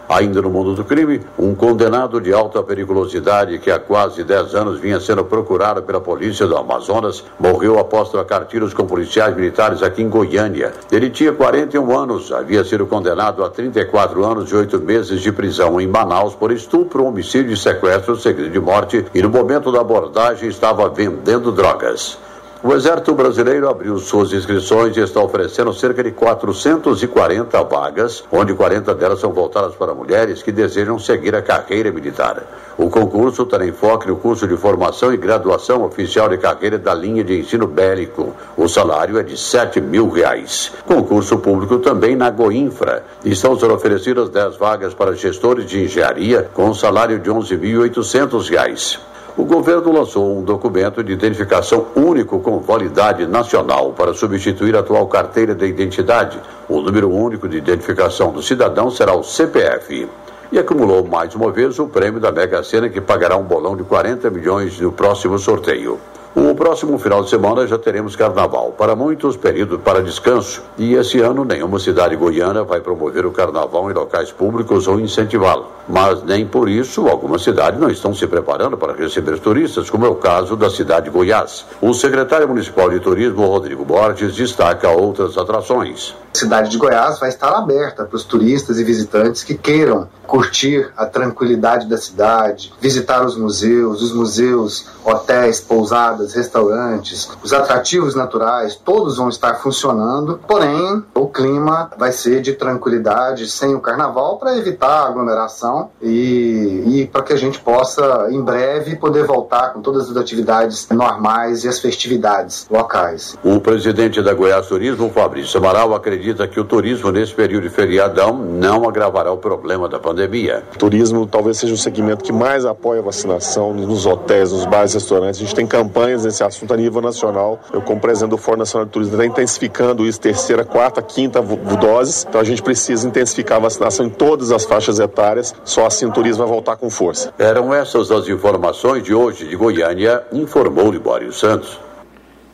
Ainda 0.09 0.41
no 0.41 0.49
mundo 0.49 0.73
do 0.73 0.85
crime, 0.85 1.21
um 1.37 1.53
condenado 1.53 2.21
de 2.21 2.31
alta 2.31 2.63
periculosidade 2.63 3.59
que 3.59 3.69
há 3.69 3.77
quase 3.77 4.23
10 4.23 4.55
anos 4.55 4.79
vinha 4.79 5.01
sendo 5.01 5.25
procurado 5.25 5.83
pela 5.83 5.99
polícia 5.99 6.47
do 6.47 6.55
Amazonas 6.55 7.25
morreu 7.37 7.77
após 7.77 8.09
trocar 8.09 8.45
tiros 8.45 8.73
com 8.73 8.85
policiais 8.85 9.35
militares 9.35 9.83
aqui 9.83 10.01
em 10.01 10.09
Goiânia. 10.09 10.73
Ele 10.89 11.09
tinha 11.09 11.33
41 11.33 11.97
anos, 11.97 12.31
havia 12.31 12.63
sido 12.63 12.85
condenado 12.85 13.43
a 13.43 13.49
34 13.49 14.23
anos 14.23 14.49
e 14.49 14.55
8 14.55 14.79
meses 14.79 15.21
de 15.21 15.31
prisão 15.31 15.79
em 15.81 15.87
Manaus 15.87 16.33
por 16.33 16.51
estupro, 16.51 17.05
homicídio 17.05 17.51
e 17.51 17.57
sequestro 17.57 18.15
seguido 18.15 18.49
de 18.49 18.59
morte 18.59 19.05
e 19.13 19.21
no 19.21 19.29
momento 19.29 19.71
da 19.71 19.81
abordagem 19.81 20.47
estava 20.47 20.87
vendendo 20.87 21.51
drogas. 21.51 22.17
O 22.63 22.73
Exército 22.73 23.13
Brasileiro 23.13 23.69
abriu 23.69 23.99
suas 23.99 24.33
inscrições 24.33 24.97
e 24.97 24.99
está 24.99 25.21
oferecendo 25.21 25.71
cerca 25.71 26.03
de 26.03 26.09
440 26.09 27.63
vagas, 27.63 28.23
onde 28.31 28.51
40 28.51 28.95
delas 28.95 29.19
são 29.19 29.31
voltadas 29.31 29.75
para 29.75 29.93
mulheres 29.93 30.41
que 30.41 30.51
desejam 30.51 30.97
seguir 30.97 31.35
a 31.35 31.41
carreira 31.43 31.91
militar. 31.91 32.43
O 32.75 32.89
concurso 32.89 33.45
terá 33.45 33.63
enfoque 33.63 34.07
no 34.07 34.15
curso 34.15 34.47
de 34.47 34.57
formação 34.57 35.13
e 35.13 35.17
graduação 35.17 35.83
oficial 35.83 36.29
de 36.29 36.39
carreira 36.39 36.79
da 36.79 36.95
linha 36.95 37.23
de 37.23 37.39
ensino 37.39 37.67
bélico. 37.67 38.35
O 38.57 38.67
salário 38.67 39.19
é 39.19 39.23
de 39.23 39.37
7 39.37 39.79
mil 39.79 40.09
reais. 40.09 40.73
Concurso 40.87 41.37
público 41.37 41.77
também 41.77 42.15
na 42.15 42.31
Goinfra. 42.31 43.05
Estão 43.23 43.57
sendo 43.57 43.75
oferecidas 43.75 44.29
10 44.29 44.57
vagas 44.57 44.95
para 44.95 45.15
gestores 45.15 45.67
de 45.67 45.83
engenharia 45.83 46.49
com 46.55 46.73
salário 46.73 47.19
de 47.19 47.29
11.800 47.29 48.49
reais 48.49 48.99
o 49.37 49.45
governo 49.45 49.91
lançou 49.91 50.35
um 50.35 50.43
documento 50.43 51.03
de 51.03 51.13
identificação 51.13 51.85
único 51.95 52.39
com 52.39 52.59
validade 52.59 53.27
nacional 53.27 53.93
para 53.93 54.11
substituir 54.11 54.75
a 54.75 54.79
atual 54.79 55.05
carteira 55.07 55.53
de 55.53 55.63
identidade. 55.63 56.41
O 56.67 56.81
número 56.81 57.07
único 57.07 57.47
de 57.47 57.55
identificação 57.55 58.31
do 58.31 58.41
cidadão 58.41 58.89
será 58.89 59.13
o 59.13 59.23
CPF. 59.23 60.09
E 60.51 60.57
acumulou 60.57 61.05
mais 61.05 61.35
uma 61.35 61.51
vez 61.51 61.77
o 61.77 61.87
prêmio 61.87 62.19
da 62.19 62.31
Mega 62.31 62.63
Sena, 62.63 62.89
que 62.89 62.99
pagará 62.99 63.37
um 63.37 63.43
bolão 63.43 63.77
de 63.77 63.83
40 63.83 64.27
milhões 64.31 64.79
no 64.79 64.91
próximo 64.91 65.37
sorteio. 65.37 65.99
O 66.39 66.53
próximo 66.53 66.99
final 66.99 67.23
de 67.23 67.31
semana 67.31 67.65
já 67.65 67.79
teremos 67.79 68.15
carnaval. 68.15 68.71
Para 68.77 68.95
muitos, 68.95 69.35
período 69.35 69.79
para 69.79 70.03
descanso. 70.03 70.61
E 70.77 70.93
esse 70.93 71.19
ano, 71.19 71.43
nenhuma 71.43 71.79
cidade 71.79 72.15
goiana 72.15 72.63
vai 72.63 72.79
promover 72.79 73.25
o 73.25 73.31
carnaval 73.31 73.89
em 73.89 73.93
locais 73.95 74.31
públicos 74.31 74.87
ou 74.87 74.99
incentivá-lo. 74.99 75.65
Mas 75.89 76.21
nem 76.21 76.45
por 76.45 76.69
isso, 76.69 77.07
algumas 77.07 77.41
cidades 77.41 77.79
não 77.79 77.89
estão 77.89 78.13
se 78.13 78.27
preparando 78.27 78.77
para 78.77 78.93
receber 78.93 79.39
turistas, 79.39 79.89
como 79.89 80.05
é 80.05 80.09
o 80.09 80.13
caso 80.13 80.55
da 80.55 80.69
cidade 80.69 81.05
de 81.05 81.09
Goiás. 81.09 81.65
O 81.81 81.91
secretário 81.91 82.47
municipal 82.47 82.87
de 82.87 82.99
turismo, 82.99 83.47
Rodrigo 83.47 83.83
Borges, 83.83 84.35
destaca 84.35 84.89
outras 84.89 85.39
atrações. 85.39 86.13
A 86.35 86.37
cidade 86.37 86.69
de 86.69 86.77
Goiás 86.77 87.19
vai 87.19 87.29
estar 87.29 87.49
aberta 87.49 88.05
para 88.05 88.15
os 88.15 88.23
turistas 88.23 88.77
e 88.77 88.83
visitantes 88.83 89.43
que 89.43 89.55
queiram 89.55 90.07
curtir 90.27 90.91
a 90.95 91.05
tranquilidade 91.05 91.87
da 91.87 91.97
cidade, 91.97 92.71
visitar 92.79 93.25
os 93.25 93.35
museus, 93.35 94.03
os 94.03 94.11
museus, 94.13 94.85
hotéis, 95.03 95.61
pousadas, 95.61 96.26
restaurantes, 96.33 97.29
os 97.43 97.53
atrativos 97.53 98.15
naturais, 98.15 98.75
todos 98.75 99.17
vão 99.17 99.29
estar 99.29 99.55
funcionando. 99.55 100.39
Porém, 100.47 101.03
o 101.13 101.27
clima 101.27 101.89
vai 101.97 102.11
ser 102.11 102.41
de 102.41 102.53
tranquilidade, 102.53 103.47
sem 103.47 103.75
o 103.75 103.79
carnaval, 103.79 104.37
para 104.37 104.57
evitar 104.57 104.87
a 104.87 105.07
aglomeração 105.07 105.89
e, 106.01 106.83
e 106.85 107.09
para 107.11 107.23
que 107.23 107.33
a 107.33 107.37
gente 107.37 107.59
possa, 107.59 108.27
em 108.29 108.41
breve, 108.41 108.95
poder 108.95 109.25
voltar 109.25 109.73
com 109.73 109.81
todas 109.81 110.09
as 110.09 110.17
atividades 110.17 110.87
normais 110.89 111.63
e 111.63 111.67
as 111.67 111.79
festividades 111.79 112.67
locais. 112.69 113.37
O 113.43 113.59
presidente 113.59 114.21
da 114.21 114.33
Goiás 114.33 114.67
Turismo, 114.67 115.09
Fabrício 115.09 115.59
Amaral, 115.59 115.93
acredita 115.93 116.47
que 116.47 116.59
o 116.59 116.65
turismo 116.65 117.11
nesse 117.11 117.33
período 117.33 117.63
de 117.63 117.69
feriadão 117.69 118.37
não 118.37 118.87
agravará 118.87 119.31
o 119.31 119.37
problema 119.37 119.87
da 119.87 119.99
pandemia. 119.99 120.63
O 120.73 120.77
turismo 120.77 121.25
talvez 121.25 121.57
seja 121.57 121.73
o 121.73 121.77
segmento 121.77 122.23
que 122.23 122.31
mais 122.31 122.65
apoia 122.65 122.99
a 122.99 123.03
vacinação 123.03 123.73
nos 123.73 124.05
hotéis, 124.05 124.51
nos 124.51 124.65
bares, 124.65 124.93
restaurantes. 124.93 125.39
A 125.39 125.43
gente 125.43 125.55
tem 125.55 125.67
campanhas 125.67 126.16
nesse 126.25 126.43
assunto 126.43 126.73
a 126.73 126.77
nível 126.77 127.01
nacional. 127.01 127.59
Eu, 127.73 127.81
como 127.81 127.99
presidente 127.99 128.31
do 128.31 128.37
Fórum 128.37 128.59
Nacional 128.59 128.85
de 128.85 128.91
Turismo, 128.91 129.15
está 129.15 129.25
intensificando 129.25 130.05
isso, 130.05 130.19
terceira, 130.19 130.63
quarta, 130.63 131.01
quinta 131.01 131.41
doses. 131.41 132.25
Então 132.27 132.39
a 132.39 132.43
gente 132.43 132.61
precisa 132.61 133.07
intensificar 133.07 133.57
a 133.57 133.61
vacinação 133.61 134.05
em 134.05 134.09
todas 134.09 134.51
as 134.51 134.65
faixas 134.65 134.99
etárias. 134.99 135.53
Só 135.63 135.85
assim 135.85 136.05
o 136.05 136.11
turismo 136.11 136.43
vai 136.43 136.47
voltar 136.47 136.75
com 136.75 136.89
força. 136.89 137.33
Eram 137.37 137.73
essas 137.73 138.11
as 138.11 138.27
informações 138.27 139.03
de 139.03 139.13
hoje 139.13 139.47
de 139.47 139.55
Goiânia, 139.55 140.23
informou 140.31 140.91
Libório 140.91 141.31
Santos. 141.31 141.79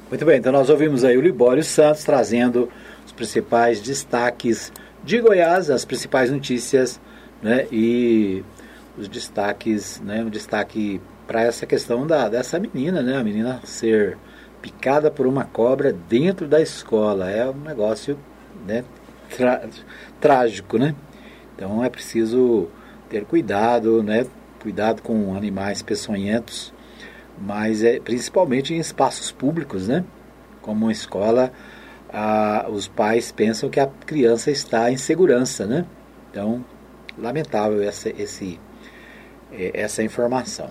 Muito 0.10 0.26
bem, 0.26 0.38
então 0.38 0.52
nós 0.52 0.70
ouvimos 0.70 1.04
aí 1.04 1.18
o 1.18 1.22
Libório 1.22 1.64
Santos 1.64 2.04
trazendo 2.04 2.70
os 3.06 3.12
principais 3.12 3.82
destaques 3.82 4.72
de 5.04 5.20
Goiás, 5.20 5.70
as 5.70 5.84
principais 5.84 6.30
notícias, 6.30 7.00
né, 7.42 7.66
e 7.72 8.44
os 8.98 9.08
destaques, 9.08 10.00
né, 10.02 10.24
um 10.24 10.30
destaque 10.30 11.02
para 11.28 11.42
essa 11.42 11.66
questão 11.66 12.06
da, 12.06 12.30
dessa 12.30 12.60
menina, 12.60 13.02
né, 13.02 13.18
a 13.18 13.24
menina 13.24 13.60
ser 13.64 14.18
picada 14.62 15.12
por 15.12 15.28
uma 15.28 15.46
cobra 15.46 15.92
dentro 15.92 16.48
da 16.48 16.62
escola, 16.62 17.30
é 17.30 17.50
um 17.50 17.60
negócio, 17.60 18.18
né, 18.66 18.84
trágico, 20.20 20.78
né, 20.78 20.96
então 21.56 21.84
é 21.84 21.90
preciso 21.90 22.68
ter 23.10 23.26
cuidado, 23.26 24.02
né, 24.04 24.26
cuidado 24.64 25.02
com 25.02 25.36
animais 25.36 25.82
peçonhentos, 25.82 26.74
mas 27.38 27.84
é 27.84 28.00
principalmente 28.00 28.74
em 28.74 28.78
espaços 28.78 29.32
públicos, 29.32 29.88
né? 29.88 30.06
Como 30.62 30.86
uma 30.86 30.92
escola, 30.92 31.52
ah, 32.12 32.68
os 32.70 32.88
pais 32.88 33.32
pensam 33.32 33.70
que 33.70 33.80
a 33.80 33.88
criança 33.88 34.50
está 34.50 34.90
em 34.90 34.98
segurança, 34.98 35.66
né? 35.66 35.86
Então, 36.32 36.64
lamentável 37.18 37.84
essa, 37.84 38.10
esse, 38.10 38.60
é, 39.52 39.72
essa 39.74 40.02
informação. 40.02 40.70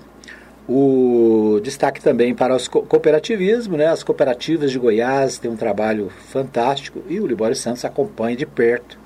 O 0.68 1.59
destaque 1.62 2.01
também 2.01 2.35
para 2.35 2.55
os 2.55 2.68
cooperativismo, 2.68 3.77
né? 3.77 3.88
As 3.88 4.03
cooperativas 4.03 4.70
de 4.70 4.79
Goiás 4.79 5.38
têm 5.38 5.51
um 5.51 5.57
trabalho 5.57 6.11
fantástico 6.29 7.03
e 7.09 7.18
o 7.18 7.27
Libório 7.27 7.57
Santos 7.57 7.85
acompanha 7.85 8.37
de 8.37 8.46
perto 8.46 9.03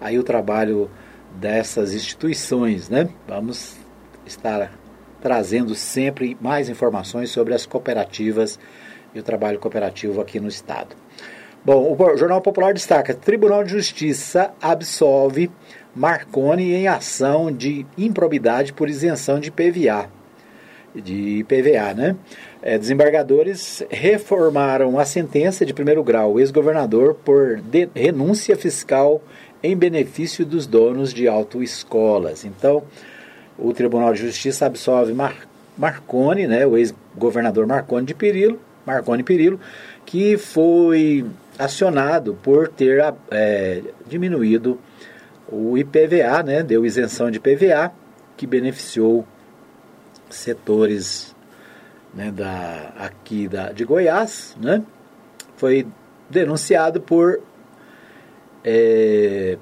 aí 0.00 0.18
o 0.18 0.22
trabalho 0.22 0.90
dessas 1.34 1.94
instituições, 1.94 2.88
né? 2.88 3.08
Vamos 3.26 3.76
estar 4.26 4.72
trazendo 5.20 5.74
sempre 5.74 6.36
mais 6.40 6.68
informações 6.68 7.30
sobre 7.30 7.54
as 7.54 7.64
cooperativas 7.64 8.58
e 9.14 9.18
o 9.18 9.22
trabalho 9.22 9.58
cooperativo 9.58 10.20
aqui 10.20 10.38
no 10.38 10.48
estado. 10.48 10.94
Bom, 11.64 11.96
o 11.98 12.16
Jornal 12.16 12.42
Popular 12.42 12.74
destaca: 12.74 13.14
Tribunal 13.14 13.64
de 13.64 13.70
Justiça 13.70 14.52
absolve 14.60 15.50
Marconi 15.94 16.74
em 16.74 16.86
ação 16.86 17.50
de 17.50 17.86
improbidade 17.96 18.72
por 18.72 18.88
isenção 18.88 19.40
de 19.40 19.50
PVA. 19.50 20.10
De 20.94 21.40
IPVA, 21.40 21.92
né? 21.94 22.16
É, 22.62 22.78
desembargadores 22.78 23.84
reformaram 23.90 24.98
a 24.98 25.04
sentença 25.04 25.66
de 25.66 25.74
primeiro 25.74 26.04
grau, 26.04 26.38
ex-governador, 26.38 27.14
por 27.14 27.60
renúncia 27.94 28.56
fiscal 28.56 29.20
em 29.62 29.76
benefício 29.76 30.44
dos 30.44 30.66
donos 30.66 31.12
de 31.12 31.26
autoescolas. 31.26 32.44
Então, 32.44 32.82
o 33.58 33.72
Tribunal 33.72 34.12
de 34.12 34.20
Justiça 34.20 34.66
absolve 34.66 35.12
Mar 35.12 35.48
Marconi, 35.76 36.46
né, 36.46 36.64
o 36.64 36.76
ex-governador 36.76 37.66
Marconi 37.66 38.06
de 38.06 38.14
Perillo, 38.14 38.60
Marconi 38.86 39.24
Perillo, 39.24 39.58
que 40.06 40.36
foi 40.36 41.26
acionado 41.58 42.38
por 42.42 42.68
ter 42.68 43.02
é, 43.30 43.82
diminuído 44.06 44.78
o 45.48 45.76
IPVA, 45.76 46.42
né, 46.44 46.62
deu 46.62 46.86
isenção 46.86 47.30
de 47.30 47.38
IPVA, 47.38 47.92
que 48.36 48.46
beneficiou 48.46 49.26
setores 50.36 51.34
né, 52.12 52.30
da, 52.30 52.92
aqui 52.96 53.48
da, 53.48 53.72
de 53.72 53.84
Goiás, 53.84 54.56
né, 54.60 54.82
foi 55.56 55.86
denunciado 56.28 57.00
por 57.00 57.40
é, 58.64 59.58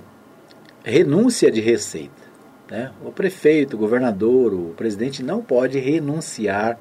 renúncia 0.84 1.50
de 1.50 1.60
receita. 1.60 2.22
Né? 2.70 2.90
O 3.04 3.10
prefeito, 3.10 3.74
o 3.74 3.78
governador, 3.78 4.54
o 4.54 4.74
presidente 4.74 5.22
não 5.22 5.42
pode 5.42 5.78
renunciar 5.78 6.78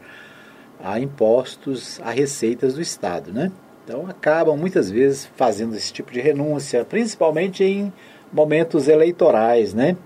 a 0.83 0.99
impostos, 0.99 1.99
a 2.01 2.11
receitas 2.11 2.73
do 2.75 2.81
Estado. 2.81 3.31
Né? 3.31 3.51
Então 3.83 4.07
acabam 4.07 4.55
muitas 4.55 4.89
vezes 4.89 5.29
fazendo 5.35 5.75
esse 5.75 5.91
tipo 5.91 6.11
de 6.11 6.21
renúncia, 6.21 6.85
principalmente 6.85 7.63
em 7.63 7.91
momentos 8.31 8.87
eleitorais, 8.87 9.73
né? 9.73 9.97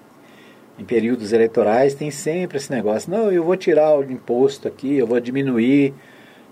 Em 0.78 0.84
períodos 0.84 1.32
eleitorais 1.32 1.94
tem 1.94 2.12
sempre 2.12 2.58
esse 2.58 2.72
negócio, 2.72 3.10
não, 3.10 3.32
eu 3.32 3.44
vou 3.44 3.56
tirar 3.56 3.98
o 3.98 4.04
imposto 4.04 4.68
aqui, 4.68 4.96
eu 4.98 5.08
vou 5.08 5.20
diminuir, 5.20 5.94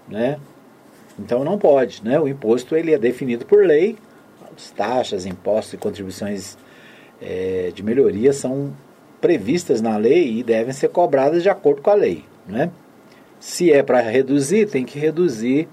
né? 0.07 0.39
Então 1.19 1.43
não 1.43 1.57
pode, 1.57 2.03
né? 2.03 2.19
O 2.19 2.27
imposto 2.27 2.75
ele 2.75 2.93
é 2.93 2.97
definido 2.97 3.45
por 3.45 3.65
lei, 3.65 3.97
as 4.55 4.71
taxas, 4.71 5.25
impostos 5.25 5.73
e 5.73 5.77
contribuições 5.77 6.57
é, 7.21 7.71
de 7.73 7.83
melhoria 7.83 8.31
são 8.33 8.73
previstas 9.19 9.81
na 9.81 9.97
lei 9.97 10.39
e 10.39 10.43
devem 10.43 10.73
ser 10.73 10.89
cobradas 10.89 11.43
de 11.43 11.49
acordo 11.49 11.81
com 11.81 11.89
a 11.89 11.95
lei. 11.95 12.23
Né? 12.47 12.69
Se 13.39 13.71
é 13.71 13.81
para 13.81 14.01
reduzir, 14.01 14.67
tem 14.67 14.83
que 14.85 14.99
reduzir 14.99 15.67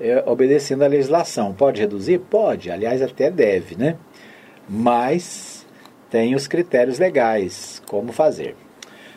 é, 0.00 0.22
obedecendo 0.26 0.82
à 0.84 0.86
legislação. 0.86 1.54
Pode 1.54 1.80
reduzir? 1.80 2.18
Pode, 2.18 2.70
aliás, 2.70 3.00
até 3.00 3.30
deve, 3.30 3.76
né? 3.76 3.96
Mas 4.68 5.53
tem 6.14 6.36
os 6.36 6.46
critérios 6.46 7.00
legais, 7.00 7.82
como 7.88 8.12
fazer. 8.12 8.54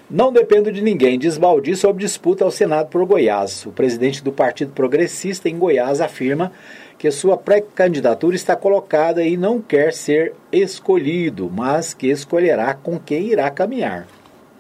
Não 0.09 0.33
dependo 0.33 0.71
de 0.71 0.81
ninguém, 0.81 1.19
diz 1.19 1.37
Baldi 1.37 1.75
sobre 1.75 2.03
disputa 2.03 2.43
ao 2.43 2.49
Senado 2.49 2.87
por 2.87 3.05
Goiás. 3.05 3.67
O 3.67 3.71
presidente 3.71 4.23
do 4.23 4.31
Partido 4.31 4.71
Progressista 4.71 5.47
em 5.47 5.59
Goiás 5.59 6.01
afirma 6.01 6.51
que 6.97 7.11
sua 7.11 7.37
pré-candidatura 7.37 8.35
está 8.35 8.55
colocada 8.55 9.23
e 9.23 9.37
não 9.37 9.61
quer 9.61 9.93
ser 9.93 10.33
escolhido, 10.51 11.51
mas 11.53 11.93
que 11.93 12.07
escolherá 12.07 12.73
com 12.73 12.97
quem 12.97 13.27
irá 13.27 13.51
caminhar. 13.51 14.07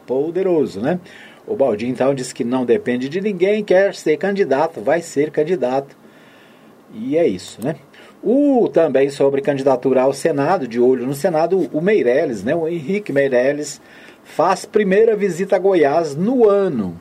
Poderoso, 0.05 0.79
né? 0.79 0.99
O 1.47 1.55
Baldi 1.55 1.87
então 1.87 2.13
disse 2.13 2.35
que 2.35 2.43
não 2.43 2.67
depende 2.67 3.09
de 3.09 3.19
ninguém, 3.19 3.63
quer 3.63 3.95
ser 3.95 4.15
candidato, 4.17 4.79
vai 4.79 5.01
ser 5.01 5.31
candidato. 5.31 5.97
E 6.93 7.17
é 7.17 7.27
isso, 7.27 7.59
né? 7.65 7.77
O 8.29 8.67
também 8.67 9.09
sobre 9.09 9.39
candidatura 9.39 10.01
ao 10.01 10.11
Senado, 10.11 10.67
de 10.67 10.81
olho 10.81 11.07
no 11.07 11.13
Senado, 11.13 11.69
o 11.71 11.79
Meirelles, 11.79 12.43
né? 12.43 12.53
O 12.53 12.67
Henrique 12.67 13.13
Meirelles 13.13 13.79
faz 14.21 14.65
primeira 14.65 15.15
visita 15.15 15.55
a 15.55 15.59
Goiás 15.59 16.13
no 16.13 16.45
ano. 16.45 16.99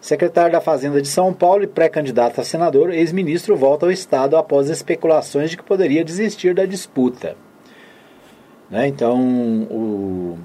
Secretário 0.00 0.52
da 0.52 0.60
Fazenda 0.60 1.02
de 1.02 1.08
São 1.08 1.34
Paulo 1.34 1.64
e 1.64 1.66
pré-candidato 1.66 2.40
a 2.40 2.44
senador, 2.44 2.94
ex-ministro 2.94 3.56
volta 3.56 3.86
ao 3.86 3.90
Estado 3.90 4.36
após 4.36 4.70
especulações 4.70 5.50
de 5.50 5.56
que 5.56 5.64
poderia 5.64 6.04
desistir 6.04 6.54
da 6.54 6.64
disputa. 6.64 7.36
Né? 8.70 8.86
Então, 8.86 9.18
o, 9.68 10.38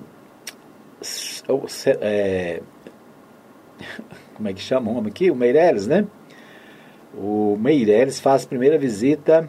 o 1.47 1.65
é, 2.01 2.59
como 4.33 4.49
é 4.49 4.53
que 4.53 4.61
chama 4.61 4.89
o 4.89 4.97
homem 4.97 5.11
aqui? 5.11 5.29
O 5.29 5.35
Meirelles, 5.35 5.85
né? 5.85 6.07
O 7.15 7.55
Meirelles 7.61 8.19
faz 8.19 8.45
primeira 8.45 8.79
visita 8.79 9.47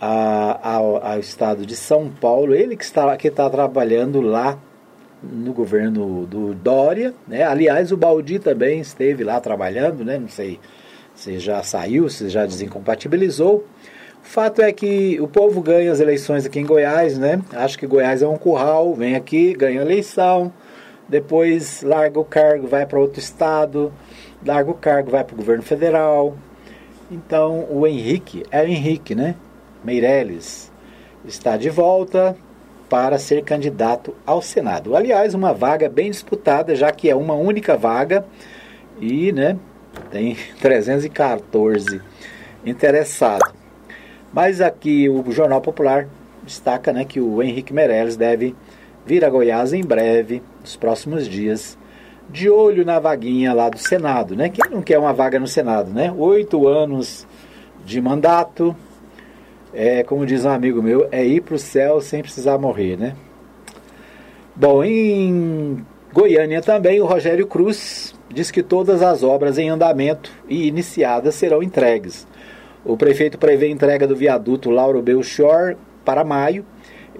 a, 0.00 0.76
ao, 0.76 1.04
ao, 1.04 1.18
estado 1.18 1.64
de 1.64 1.76
São 1.76 2.08
Paulo. 2.08 2.54
Ele 2.54 2.76
que 2.76 2.84
está, 2.84 3.16
que 3.16 3.28
está 3.28 3.48
trabalhando 3.48 4.20
lá 4.20 4.58
no 5.22 5.52
governo 5.52 6.26
do 6.26 6.54
Dória. 6.54 7.14
Né? 7.26 7.42
Aliás, 7.42 7.92
o 7.92 7.96
Baldi 7.96 8.38
também 8.38 8.80
esteve 8.80 9.24
lá 9.24 9.40
trabalhando, 9.40 10.04
né? 10.04 10.18
não 10.18 10.28
sei 10.28 10.60
se 11.14 11.38
já 11.38 11.62
saiu, 11.62 12.08
se 12.08 12.28
já 12.28 12.44
desincompatibilizou. 12.44 13.64
O 14.22 14.28
fato 14.28 14.60
é 14.60 14.72
que 14.72 15.18
o 15.20 15.28
povo 15.28 15.60
ganha 15.62 15.90
as 15.90 16.00
eleições 16.00 16.44
aqui 16.44 16.58
em 16.58 16.66
Goiás, 16.66 17.16
né? 17.16 17.40
Acho 17.52 17.78
que 17.78 17.86
Goiás 17.86 18.22
é 18.22 18.28
um 18.28 18.36
curral, 18.36 18.92
vem 18.92 19.14
aqui, 19.14 19.54
ganha 19.54 19.80
eleição, 19.80 20.52
depois 21.08 21.82
larga 21.82 22.18
o 22.18 22.24
cargo, 22.24 22.66
vai 22.66 22.84
para 22.84 22.98
outro 22.98 23.20
estado, 23.20 23.92
larga 24.44 24.68
o 24.68 24.74
cargo, 24.74 25.12
vai 25.12 25.22
para 25.22 25.32
o 25.32 25.36
governo 25.36 25.62
federal. 25.62 26.36
Então 27.08 27.68
o 27.70 27.86
Henrique, 27.86 28.42
é 28.50 28.62
o 28.62 28.66
Henrique, 28.66 29.14
né? 29.14 29.36
Meirelles 29.84 30.72
está 31.24 31.56
de 31.56 31.70
volta 31.70 32.36
para 32.88 33.18
ser 33.18 33.42
candidato 33.42 34.14
ao 34.24 34.40
Senado. 34.40 34.94
Aliás, 34.96 35.34
uma 35.34 35.52
vaga 35.52 35.88
bem 35.88 36.10
disputada, 36.10 36.74
já 36.74 36.92
que 36.92 37.10
é 37.10 37.16
uma 37.16 37.34
única 37.34 37.76
vaga 37.76 38.24
e, 39.00 39.32
né, 39.32 39.58
tem 40.10 40.36
314 40.60 42.00
interessados. 42.64 43.52
Mas 44.32 44.60
aqui 44.60 45.08
o 45.08 45.30
Jornal 45.30 45.60
Popular 45.60 46.08
destaca 46.44 46.92
né, 46.92 47.04
que 47.04 47.20
o 47.20 47.42
Henrique 47.42 47.72
Meirelles 47.72 48.16
deve 48.16 48.54
vir 49.04 49.24
a 49.24 49.30
Goiás 49.30 49.72
em 49.72 49.82
breve, 49.82 50.42
nos 50.60 50.76
próximos 50.76 51.28
dias, 51.28 51.78
de 52.28 52.50
olho 52.50 52.84
na 52.84 52.98
vaguinha 52.98 53.52
lá 53.52 53.68
do 53.68 53.78
Senado. 53.78 54.34
Né? 54.34 54.48
Quem 54.48 54.70
não 54.70 54.82
quer 54.82 54.98
uma 54.98 55.12
vaga 55.12 55.38
no 55.38 55.46
Senado? 55.46 55.90
Né? 55.90 56.12
Oito 56.16 56.66
anos 56.66 57.26
de 57.84 58.00
mandato, 58.00 58.74
é, 59.76 60.02
como 60.02 60.24
diz 60.24 60.46
um 60.46 60.48
amigo 60.48 60.82
meu, 60.82 61.06
é 61.12 61.22
ir 61.22 61.42
para 61.42 61.54
o 61.54 61.58
céu 61.58 62.00
sem 62.00 62.22
precisar 62.22 62.56
morrer. 62.56 62.96
Né? 62.96 63.14
Bom, 64.54 64.82
em 64.82 65.84
Goiânia 66.14 66.62
também, 66.62 66.98
o 66.98 67.04
Rogério 67.04 67.46
Cruz 67.46 68.14
diz 68.30 68.50
que 68.50 68.62
todas 68.62 69.02
as 69.02 69.22
obras 69.22 69.58
em 69.58 69.68
andamento 69.68 70.32
e 70.48 70.66
iniciadas 70.66 71.34
serão 71.34 71.62
entregues. 71.62 72.26
O 72.86 72.96
prefeito 72.96 73.36
prevê 73.36 73.68
entrega 73.68 74.06
do 74.06 74.16
viaduto 74.16 74.70
Lauro 74.70 75.02
Belchior 75.02 75.76
para 76.04 76.24
maio, 76.24 76.64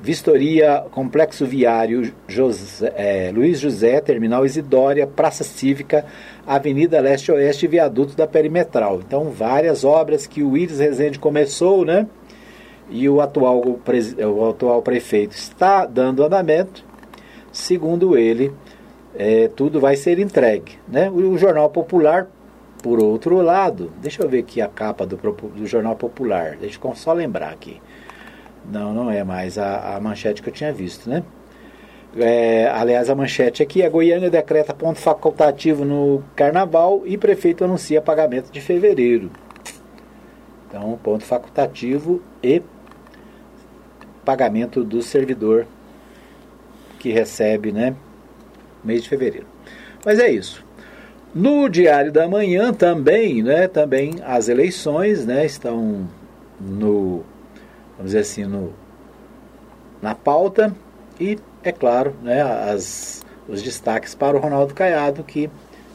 vistoria 0.01 0.83
Complexo 0.91 1.45
Viário 1.45 2.15
José, 2.27 2.93
é, 2.97 3.33
Luiz 3.35 3.61
José, 3.61 4.01
Terminal 4.01 4.47
Isidória, 4.47 5.07
Praça 5.07 5.45
Cívica, 5.45 6.07
Avenida 6.47 7.01
Leste-Oeste 7.01 7.67
e 7.67 7.69
Viaduto 7.69 8.17
da 8.17 8.27
Perimetral. 8.27 9.01
Então, 9.07 9.25
várias 9.31 9.85
obras 9.85 10.27
que 10.27 10.43
o 10.43 10.57
Iris 10.57 10.79
Rezende 10.79 11.19
começou, 11.19 11.85
né? 11.85 12.07
E 12.89 13.09
o 13.09 13.21
atual, 13.21 13.61
o 13.61 14.49
atual 14.49 14.83
prefeito 14.83 15.33
está 15.33 15.87
dando 15.87 16.25
andamento. 16.25 16.85
Segundo 17.53 18.17
ele, 18.17 18.53
é, 19.15 19.49
tudo 19.49 19.81
vai 19.81 19.97
ser 19.97 20.19
entregue. 20.19 20.79
Né? 20.87 21.11
O 21.11 21.37
Jornal 21.37 21.71
Popular 21.71 22.29
por 22.83 23.03
outro 23.03 23.41
lado, 23.41 23.91
deixa 24.01 24.23
eu 24.23 24.29
ver 24.29 24.41
aqui 24.41 24.61
a 24.61 24.69
capa 24.69 25.05
do, 25.05 25.17
do 25.17 25.67
Jornal 25.67 25.97
Popular, 25.97 26.57
deixa 26.57 26.79
eu 26.83 26.95
só 26.95 27.13
lembrar 27.13 27.51
aqui. 27.51 27.81
Não, 28.71 28.95
não 28.95 29.11
é 29.11 29.25
mais 29.25 29.59
a, 29.59 29.97
a 29.97 30.01
manchete 30.01 30.41
que 30.41 30.49
eu 30.49 30.53
tinha 30.53 30.73
visto, 30.73 31.11
né? 31.11 31.25
É, 32.17 32.69
aliás, 32.69 33.11
a 33.11 33.15
manchete 33.15 33.63
aqui 33.63 33.83
é 33.83 33.91
Goiânia 33.91 34.31
decreta 34.31 34.73
ponto 34.73 35.01
facultativo 35.01 35.85
no 35.85 36.23
carnaval 36.37 37.03
e 37.05 37.19
prefeito 37.19 37.65
anuncia 37.65 38.01
pagamento 38.01 38.53
de 38.53 38.61
fevereiro. 38.61 39.31
Então, 40.69 40.99
ponto 41.03 41.25
facultativo 41.25 42.23
e 42.43 42.63
pagamento 44.27 44.83
do 44.83 45.01
servidor 45.01 45.69
que 46.99 47.13
recebe, 47.13 47.71
né? 47.71 47.95
Mês 48.83 49.05
de 49.05 49.09
fevereiro. 49.09 49.47
Mas 50.05 50.19
é 50.19 50.29
isso. 50.29 50.65
No 51.33 51.69
Diário 51.69 52.11
da 52.11 52.29
Manhã 52.29 52.73
também, 52.73 53.43
né, 53.43 53.69
também 53.69 54.17
as 54.25 54.49
eleições, 54.49 55.27
né, 55.27 55.45
estão 55.45 56.09
no, 56.59 57.23
vamos 57.97 58.07
dizer 58.07 58.21
assim, 58.21 58.45
no, 58.45 58.73
na 60.01 60.15
pauta 60.15 60.75
e, 61.21 61.39
é 61.63 61.71
claro, 61.71 62.15
né, 62.23 62.41
as, 62.41 63.23
os 63.47 63.63
destaques 63.63 64.15
para 64.15 64.37
o 64.37 64.41
Ronaldo 64.41 64.73
Caiado, 64.73 65.23
que 65.23 65.51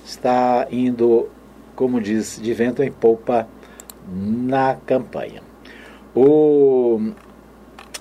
está 0.06 0.67
indo, 0.72 1.28
como 1.76 2.00
diz, 2.00 2.39
de 2.39 2.54
vento 2.54 2.84
em 2.84 2.91
polpa 2.91 3.48
na 4.08 4.76
campanha. 4.86 5.41
O 6.13 7.13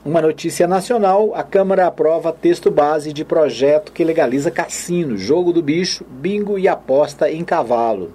uma 0.04 0.20
notícia 0.20 0.66
nacional: 0.66 1.32
a 1.34 1.42
Câmara 1.42 1.86
aprova 1.86 2.32
texto 2.32 2.70
base 2.70 3.12
de 3.12 3.24
projeto 3.24 3.92
que 3.92 4.04
legaliza 4.04 4.50
cassino, 4.50 5.16
jogo 5.16 5.52
do 5.52 5.62
bicho, 5.62 6.04
bingo 6.08 6.58
e 6.58 6.68
aposta 6.68 7.30
em 7.30 7.44
cavalo. 7.44 8.12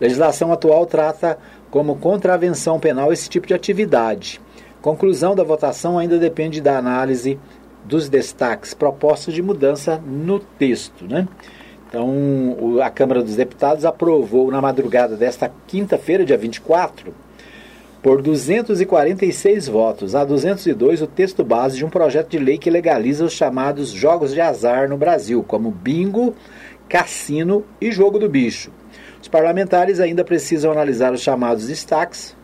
Legislação 0.00 0.52
atual 0.52 0.86
trata 0.86 1.38
como 1.70 1.96
contravenção 1.96 2.80
penal 2.80 3.12
esse 3.12 3.28
tipo 3.28 3.46
de 3.46 3.54
atividade. 3.54 4.40
Conclusão 4.80 5.34
da 5.34 5.44
votação 5.44 5.98
ainda 5.98 6.18
depende 6.18 6.60
da 6.60 6.78
análise 6.78 7.38
dos 7.84 8.08
destaques 8.08 8.72
propostos 8.72 9.34
de 9.34 9.42
mudança 9.42 9.98
no 9.98 10.38
texto. 10.38 11.04
Né? 11.06 11.28
Então, 11.88 12.78
a 12.82 12.88
Câmara 12.88 13.22
dos 13.22 13.36
Deputados 13.36 13.84
aprovou 13.84 14.50
na 14.50 14.60
madrugada 14.60 15.16
desta 15.16 15.52
quinta-feira, 15.66 16.24
dia 16.24 16.38
24, 16.38 17.12
por 18.02 18.22
246 18.22 19.68
votos 19.68 20.14
a 20.14 20.24
202 20.24 21.02
o 21.02 21.06
texto 21.06 21.44
base 21.44 21.76
de 21.76 21.84
um 21.84 21.90
projeto 21.90 22.30
de 22.30 22.38
lei 22.38 22.56
que 22.56 22.70
legaliza 22.70 23.24
os 23.24 23.32
chamados 23.32 23.90
jogos 23.90 24.32
de 24.32 24.40
azar 24.40 24.88
no 24.88 24.96
Brasil, 24.96 25.44
como 25.46 25.70
bingo, 25.70 26.34
cassino 26.88 27.64
e 27.80 27.92
jogo 27.92 28.18
do 28.18 28.28
bicho. 28.28 28.72
Os 29.20 29.28
parlamentares 29.28 30.00
ainda 30.00 30.24
precisam 30.24 30.72
analisar 30.72 31.12
os 31.12 31.20
chamados 31.20 31.66
destaques, 31.66 32.34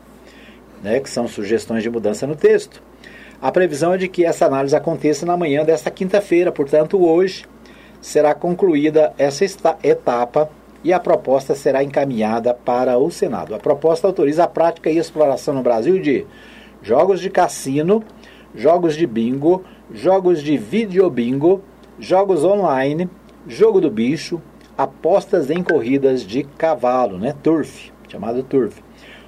né, 0.83 1.01
que 1.01 1.09
são 1.09 1.27
sugestões 1.27 1.83
de 1.83 1.89
mudança 1.89 2.27
no 2.27 2.37
texto. 2.37 2.83
A 3.41 3.51
previsão 3.51 3.95
é 3.95 3.99
de 3.99 4.09
que 4.09 4.25
essa 4.25 4.47
análise 4.47 4.77
aconteça 4.77 5.25
na 5.25 5.37
manhã 5.37 5.65
desta 5.65 5.91
quinta-feira, 5.91 6.53
portanto, 6.53 7.03
hoje 7.03 7.47
será 8.01 8.35
concluída 8.35 9.13
essa 9.17 9.45
etapa 9.83 10.51
e 10.87 10.93
a 10.93 11.01
proposta 11.01 11.53
será 11.57 11.83
encaminhada 11.83 12.55
para 12.55 12.97
o 12.97 13.11
Senado. 13.11 13.57
A 13.57 13.59
proposta 13.59 14.07
autoriza 14.07 14.45
a 14.45 14.47
prática 14.47 14.89
e 14.89 14.99
exploração 14.99 15.53
no 15.53 15.61
Brasil 15.61 16.01
de 16.01 16.25
jogos 16.81 17.21
de 17.21 17.29
cassino, 17.29 18.05
jogos 18.55 18.95
de 18.95 19.05
bingo, 19.05 19.65
jogos 19.93 20.41
de 20.41 20.57
videobingo, 20.57 21.61
jogos 21.99 22.45
online, 22.45 23.11
jogo 23.49 23.81
do 23.81 23.91
bicho, 23.91 24.41
apostas 24.79 25.51
em 25.51 25.61
corridas 25.61 26.23
de 26.23 26.45
cavalo, 26.45 27.19
né, 27.19 27.35
turf, 27.43 27.91
chamado 28.07 28.45
turf. 28.45 28.81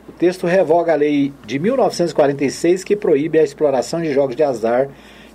O 0.09 0.12
texto 0.12 0.47
revoga 0.47 0.92
a 0.92 0.97
lei 0.97 1.33
de 1.44 1.59
1946 1.59 2.85
que 2.85 2.94
proíbe 2.94 3.37
a 3.37 3.42
exploração 3.42 4.01
de 4.01 4.12
jogos 4.12 4.37
de 4.37 4.44
azar 4.44 4.88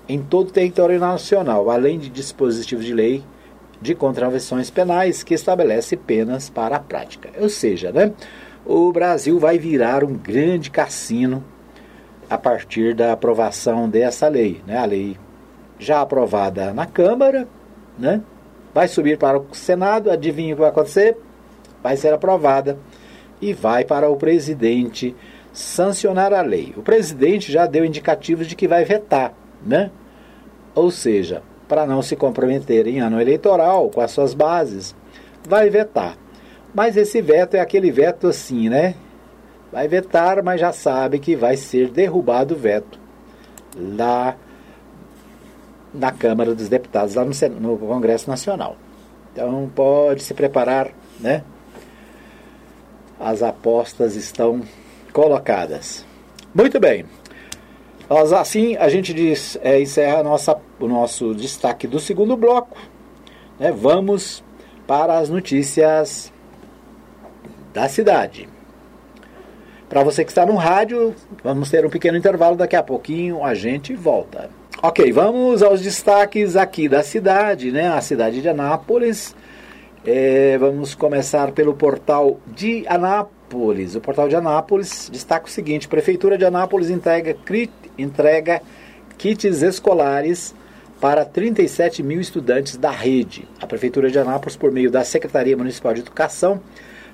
em 0.07 0.21
todo 0.21 0.47
o 0.47 0.53
território 0.53 0.97
nacional, 1.01 1.69
além 1.69 1.99
de 1.99 2.07
dispositivos 2.07 2.85
de 2.85 2.93
lei 2.93 3.21
de 3.83 3.93
contravenções 3.93 4.71
penais 4.71 5.23
que 5.23 5.33
estabelece 5.33 5.97
penas 5.97 6.49
para 6.49 6.77
a 6.77 6.79
prática. 6.79 7.29
Ou 7.37 7.49
seja, 7.49 7.91
né, 7.91 8.13
o 8.65 8.91
Brasil 8.93 9.37
vai 9.37 9.59
virar 9.59 10.05
um 10.05 10.13
grande 10.13 10.71
cassino 10.71 11.43
a 12.29 12.37
partir 12.37 12.95
da 12.95 13.11
aprovação 13.11 13.89
dessa 13.89 14.29
lei. 14.29 14.61
Né? 14.65 14.77
A 14.77 14.85
lei 14.85 15.17
já 15.77 15.99
aprovada 15.99 16.73
na 16.73 16.85
Câmara, 16.85 17.45
né? 17.99 18.21
vai 18.73 18.87
subir 18.87 19.17
para 19.17 19.37
o 19.37 19.47
Senado, 19.51 20.09
adivinha 20.09 20.53
o 20.53 20.55
que 20.55 20.61
vai 20.61 20.69
acontecer? 20.69 21.17
Vai 21.83 21.97
ser 21.97 22.13
aprovada 22.13 22.79
e 23.41 23.53
vai 23.53 23.83
para 23.83 24.09
o 24.09 24.15
presidente 24.15 25.13
sancionar 25.51 26.33
a 26.33 26.41
lei. 26.41 26.73
O 26.77 26.81
presidente 26.81 27.51
já 27.51 27.65
deu 27.65 27.83
indicativos 27.83 28.47
de 28.47 28.55
que 28.55 28.65
vai 28.65 28.85
vetar, 28.85 29.33
né? 29.63 29.91
Ou 30.73 30.89
seja, 30.89 31.43
para 31.67 31.85
não 31.85 32.01
se 32.01 32.15
comprometer 32.15 32.87
em 32.87 32.99
ano 32.99 33.19
eleitoral 33.19 33.89
com 33.89 34.01
as 34.01 34.11
suas 34.11 34.33
bases, 34.33 34.95
vai 35.47 35.69
vetar. 35.69 36.17
Mas 36.73 36.97
esse 36.97 37.21
veto 37.21 37.55
é 37.55 37.59
aquele 37.59 37.91
veto 37.91 38.27
assim, 38.27 38.69
né? 38.69 38.95
Vai 39.71 39.87
vetar, 39.87 40.43
mas 40.43 40.59
já 40.59 40.71
sabe 40.71 41.19
que 41.19 41.35
vai 41.35 41.57
ser 41.57 41.89
derrubado 41.89 42.53
o 42.53 42.57
veto 42.57 42.99
lá 43.75 44.35
na 45.93 46.11
Câmara 46.11 46.55
dos 46.55 46.69
Deputados, 46.69 47.15
lá 47.15 47.23
no, 47.25 47.77
Congresso 47.77 48.29
Nacional. 48.29 48.75
Então 49.31 49.69
pode 49.73 50.23
se 50.23 50.33
preparar, 50.33 50.91
né? 51.19 51.43
As 53.19 53.43
apostas 53.43 54.15
estão 54.15 54.61
colocadas. 55.11 56.05
Muito 56.53 56.79
bem. 56.79 57.05
Nós, 58.09 58.33
assim, 58.33 58.75
a 58.77 58.89
gente 58.89 59.13
diz, 59.13 59.57
é, 59.61 59.79
encerra 59.81 60.19
a 60.19 60.23
nossa, 60.23 60.57
o 60.85 60.87
nosso 60.87 61.33
destaque 61.33 61.87
do 61.87 61.99
segundo 61.99 62.35
bloco. 62.35 62.77
Né? 63.59 63.71
Vamos 63.71 64.43
para 64.85 65.17
as 65.17 65.29
notícias 65.29 66.31
da 67.73 67.87
cidade. 67.87 68.47
Para 69.89 70.03
você 70.03 70.25
que 70.25 70.31
está 70.31 70.45
no 70.45 70.55
rádio, 70.55 71.13
vamos 71.43 71.69
ter 71.69 71.85
um 71.85 71.89
pequeno 71.89 72.17
intervalo, 72.17 72.55
daqui 72.55 72.75
a 72.75 72.83
pouquinho 72.83 73.43
a 73.43 73.53
gente 73.53 73.93
volta. 73.93 74.49
Ok, 74.81 75.11
vamos 75.11 75.61
aos 75.61 75.81
destaques 75.81 76.55
aqui 76.55 76.89
da 76.89 77.03
cidade, 77.03 77.71
né? 77.71 77.87
A 77.87 78.01
cidade 78.01 78.41
de 78.41 78.49
Anápolis. 78.49 79.35
É, 80.05 80.57
vamos 80.57 80.93
começar 80.93 81.51
pelo 81.51 81.73
portal 81.73 82.39
de 82.47 82.85
Anápolis. 82.87 83.95
O 83.95 84.01
portal 84.01 84.27
de 84.27 84.35
Anápolis 84.35 85.09
destaca 85.11 85.45
o 85.45 85.49
seguinte: 85.49 85.87
Prefeitura 85.87 86.37
de 86.37 86.43
Anápolis 86.43 86.89
entrega, 86.89 87.37
entrega 87.97 88.61
kits 89.17 89.61
escolares 89.61 90.53
para 91.03 91.25
37 91.25 92.01
mil 92.01 92.21
estudantes 92.21 92.77
da 92.77 92.89
rede. 92.89 93.45
A 93.59 93.67
Prefeitura 93.67 94.09
de 94.09 94.17
Anápolis, 94.17 94.55
por 94.55 94.71
meio 94.71 94.89
da 94.89 95.03
Secretaria 95.03 95.57
Municipal 95.57 95.93
de 95.93 95.99
Educação, 95.99 96.61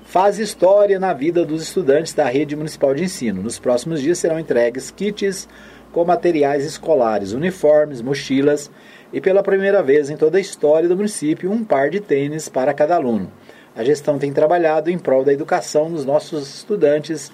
faz 0.04 0.38
história 0.38 1.00
na 1.00 1.12
vida 1.12 1.44
dos 1.44 1.60
estudantes 1.60 2.14
da 2.14 2.24
rede 2.26 2.54
municipal 2.54 2.94
de 2.94 3.02
ensino. 3.02 3.42
Nos 3.42 3.58
próximos 3.58 4.00
dias 4.00 4.20
serão 4.20 4.38
entregues 4.38 4.92
kits 4.92 5.48
com 5.90 6.04
materiais 6.04 6.64
escolares, 6.64 7.32
uniformes, 7.32 8.00
mochilas 8.00 8.70
e 9.12 9.20
pela 9.20 9.42
primeira 9.42 9.82
vez 9.82 10.08
em 10.08 10.16
toda 10.16 10.38
a 10.38 10.40
história 10.40 10.88
do 10.88 10.94
município, 10.94 11.50
um 11.50 11.64
par 11.64 11.90
de 11.90 11.98
tênis 11.98 12.48
para 12.48 12.72
cada 12.72 12.94
aluno. 12.94 13.28
A 13.74 13.82
gestão 13.82 14.20
tem 14.20 14.32
trabalhado 14.32 14.88
em 14.88 15.00
prol 15.00 15.24
da 15.24 15.32
educação 15.32 15.90
dos 15.90 16.04
nossos 16.04 16.58
estudantes 16.58 17.32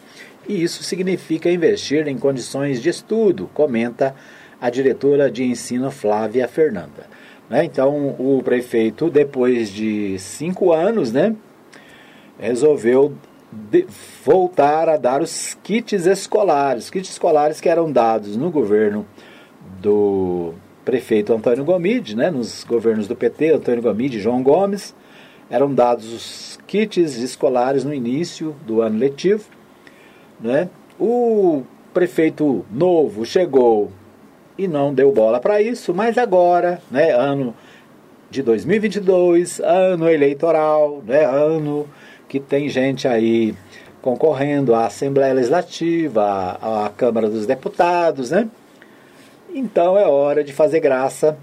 e 0.48 0.62
isso 0.62 0.82
significa 0.82 1.50
investir 1.50 2.08
em 2.08 2.16
condições 2.16 2.80
de 2.80 2.88
estudo, 2.88 3.50
comenta 3.52 4.14
a 4.60 4.70
diretora 4.70 5.30
de 5.30 5.44
ensino 5.44 5.90
Flávia 5.90 6.48
Fernanda. 6.48 7.06
Né? 7.48 7.64
Então, 7.64 8.16
o 8.18 8.42
prefeito, 8.42 9.10
depois 9.10 9.70
de 9.70 10.18
cinco 10.18 10.72
anos, 10.72 11.12
né, 11.12 11.34
resolveu 12.38 13.14
voltar 14.24 14.88
a 14.88 14.96
dar 14.96 15.22
os 15.22 15.56
kits 15.62 16.06
escolares, 16.06 16.90
kits 16.90 17.10
escolares 17.10 17.60
que 17.60 17.68
eram 17.68 17.90
dados 17.90 18.36
no 18.36 18.50
governo 18.50 19.06
do 19.80 20.52
prefeito 20.84 21.32
Antônio 21.32 21.64
Gomide, 21.64 22.16
né, 22.16 22.30
nos 22.30 22.64
governos 22.64 23.08
do 23.08 23.16
PT, 23.16 23.54
Antônio 23.54 23.82
Gomide 23.82 24.18
e 24.18 24.20
João 24.20 24.42
Gomes, 24.42 24.94
eram 25.48 25.72
dados 25.72 26.12
os 26.12 26.58
kits 26.66 27.16
escolares 27.16 27.84
no 27.84 27.94
início 27.94 28.54
do 28.66 28.82
ano 28.82 28.98
letivo. 28.98 29.44
Né? 30.40 30.68
O 30.98 31.62
prefeito 31.94 32.64
novo 32.70 33.24
chegou 33.24 33.90
e 34.58 34.66
não 34.66 34.94
deu 34.94 35.12
bola 35.12 35.40
para 35.40 35.60
isso, 35.60 35.94
mas 35.94 36.16
agora, 36.18 36.80
né, 36.90 37.12
ano 37.12 37.54
de 38.30 38.42
2022, 38.42 39.60
ano 39.60 40.08
eleitoral, 40.08 41.02
né, 41.06 41.24
ano 41.24 41.88
que 42.28 42.40
tem 42.40 42.68
gente 42.68 43.06
aí 43.06 43.54
concorrendo 44.02 44.74
à 44.74 44.86
Assembleia 44.86 45.34
Legislativa, 45.34 46.22
à, 46.60 46.86
à 46.86 46.90
Câmara 46.90 47.28
dos 47.28 47.46
Deputados, 47.46 48.30
né? 48.30 48.48
Então 49.52 49.98
é 49.98 50.06
hora 50.06 50.44
de 50.44 50.52
fazer 50.52 50.80
graça 50.80 51.36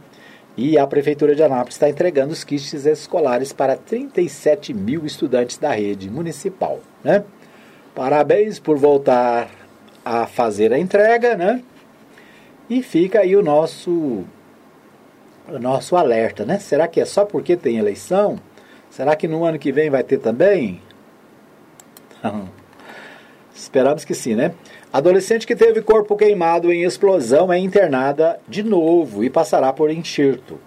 e 0.55 0.78
a 0.78 0.86
Prefeitura 0.86 1.36
de 1.36 1.43
Anápolis 1.43 1.76
está 1.76 1.89
entregando 1.89 2.32
os 2.32 2.43
kits 2.43 2.86
escolares 2.86 3.51
para 3.51 3.76
37 3.76 4.74
mil 4.74 5.05
estudantes 5.05 5.57
da 5.57 5.72
rede 5.72 6.09
municipal, 6.09 6.80
né? 7.03 7.24
Parabéns 7.95 8.59
por 8.59 8.78
voltar 8.78 9.49
a 10.05 10.26
fazer 10.26 10.72
a 10.72 10.80
entrega, 10.80 11.36
né? 11.36 11.61
E 12.74 12.82
fica 12.82 13.19
aí 13.19 13.36
o 13.36 13.43
nosso 13.43 14.24
o 15.47 15.59
nosso 15.59 15.95
alerta, 15.95 16.43
né? 16.43 16.57
Será 16.57 16.88
que 16.88 16.99
é 16.99 17.05
só 17.05 17.24
porque 17.24 17.55
tem 17.55 17.78
eleição? 17.78 18.39
Será 18.89 19.15
que 19.15 19.28
no 19.28 19.45
ano 19.45 19.59
que 19.59 19.71
vem 19.71 19.91
vai 19.91 20.01
ter 20.01 20.17
também? 20.17 20.82
Esperamos 23.53 24.03
que 24.03 24.15
sim, 24.15 24.34
né? 24.34 24.55
Adolescente 24.91 25.45
que 25.45 25.55
teve 25.55 25.84
corpo 25.84 26.15
queimado 26.15 26.74
em 26.74 26.82
explosão 26.82 27.53
é 27.53 27.59
internada 27.59 28.39
de 28.47 28.63
novo 28.63 29.24
e 29.24 29.30
passará 29.30 29.71
por 29.71 29.91
enxerto. 29.91 30.59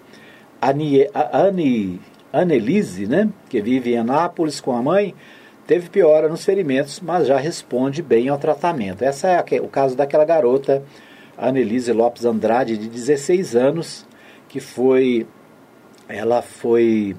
Anie, 0.61 1.09
Anne, 1.33 1.99
Annelise, 2.31 3.05
né, 3.05 3.27
que 3.49 3.59
vive 3.59 3.95
em 3.95 3.97
Anápolis 3.97 4.61
com 4.61 4.71
a 4.71 4.81
mãe, 4.81 5.13
teve 5.65 5.89
piora 5.89 6.29
nos 6.29 6.45
ferimentos, 6.45 7.01
mas 7.01 7.27
já 7.27 7.37
responde 7.37 8.01
bem 8.01 8.29
ao 8.29 8.37
tratamento. 8.37 9.01
Essa 9.01 9.27
é 9.27 9.61
o 9.61 9.67
caso 9.67 9.93
daquela 9.93 10.23
garota, 10.23 10.83
Annelise 11.37 11.91
Lopes 11.91 12.25
Andrade, 12.25 12.77
de 12.77 12.87
16 12.87 13.55
anos, 13.55 14.05
que 14.49 14.59
foi. 14.59 15.27
Ela 16.09 16.41
foi 16.41 17.15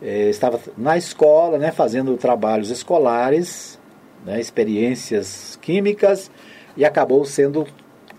é, 0.00 0.28
estava 0.28 0.60
na 0.76 0.96
escola, 0.96 1.58
né, 1.58 1.72
fazendo 1.72 2.16
trabalhos 2.16 2.70
escolares, 2.70 3.78
né, 4.24 4.40
experiências 4.40 5.58
químicas, 5.60 6.30
e 6.76 6.84
acabou 6.84 7.24
sendo 7.24 7.66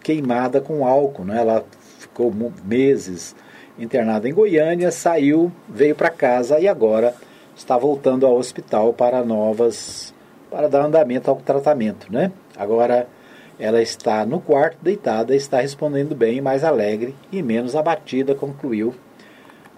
queimada 0.03 0.60
com 0.60 0.86
álcool. 0.86 1.26
Né? 1.26 1.39
Ela 1.39 1.64
ficou 1.99 2.34
meses 2.64 3.36
internada 3.78 4.28
em 4.28 4.34
Goiânia, 4.34 4.91
saiu, 4.91 5.51
veio 5.68 5.95
para 5.95 6.10
casa 6.10 6.60
e 6.60 6.68
agora 6.68 7.16
está 7.55 7.78
voltando 7.78 8.26
ao 8.26 8.38
hospital 8.38 8.93
para 8.93 9.24
novas, 9.24 10.14
para 10.51 10.68
dar 10.68 10.86
andamento 10.86 11.30
ao 11.30 11.38
tratamento. 11.38 12.12
Né? 12.12 12.32
Agora 12.57 13.07
ela 13.60 13.82
está 13.82 14.26
no 14.26 14.39
quarto, 14.39 14.78
deitada, 14.82 15.36
está 15.36 15.60
respondendo 15.60 16.16
bem, 16.16 16.39
mais 16.39 16.64
alegre 16.64 17.14
e 17.32 17.43
menos 17.43 17.76
abatida, 17.76 18.34
concluiu 18.34 18.95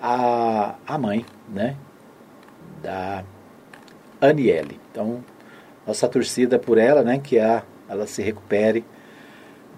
a, 0.01 0.75
a 0.85 0.97
mãe, 0.97 1.25
né? 1.49 1.75
da 2.81 3.23
Aniele. 4.19 4.79
Então, 4.91 5.23
nossa 5.85 6.07
torcida 6.07 6.59
por 6.59 6.77
ela, 6.77 7.03
né, 7.03 7.19
que 7.19 7.39
a, 7.39 7.63
ela 7.89 8.07
se 8.07 8.21
recupere 8.21 8.83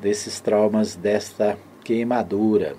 desses 0.02 0.40
traumas 0.40 0.96
desta 0.96 1.58
queimadura. 1.84 2.76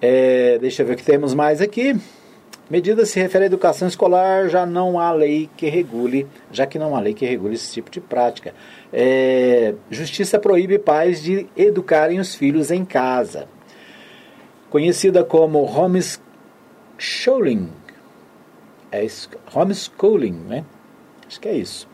É, 0.00 0.58
deixa 0.58 0.82
eu 0.82 0.86
ver 0.86 0.94
o 0.94 0.96
que 0.96 1.04
temos 1.04 1.34
mais 1.34 1.60
aqui. 1.60 2.00
Medida 2.70 3.06
se 3.06 3.18
refere 3.18 3.44
à 3.44 3.46
educação 3.46 3.88
escolar, 3.88 4.50
já 4.50 4.66
não 4.66 5.00
há 5.00 5.10
lei 5.10 5.48
que 5.56 5.70
regule, 5.70 6.26
já 6.52 6.66
que 6.66 6.78
não 6.78 6.94
há 6.94 7.00
lei 7.00 7.14
que 7.14 7.24
regule 7.24 7.54
esse 7.54 7.72
tipo 7.72 7.90
de 7.90 7.98
prática. 7.98 8.52
É, 8.92 9.74
justiça 9.90 10.38
proíbe 10.38 10.78
pais 10.78 11.22
de 11.22 11.46
educarem 11.56 12.20
os 12.20 12.34
filhos 12.34 12.70
em 12.70 12.84
casa. 12.84 13.48
Conhecida 14.68 15.24
como 15.24 15.64
homeschooling, 15.64 16.18
é 18.92 19.06
homeschooling, 19.54 20.38
né? 20.46 20.62
Acho 21.26 21.40
que 21.40 21.48
é 21.48 21.54
isso. 21.54 21.88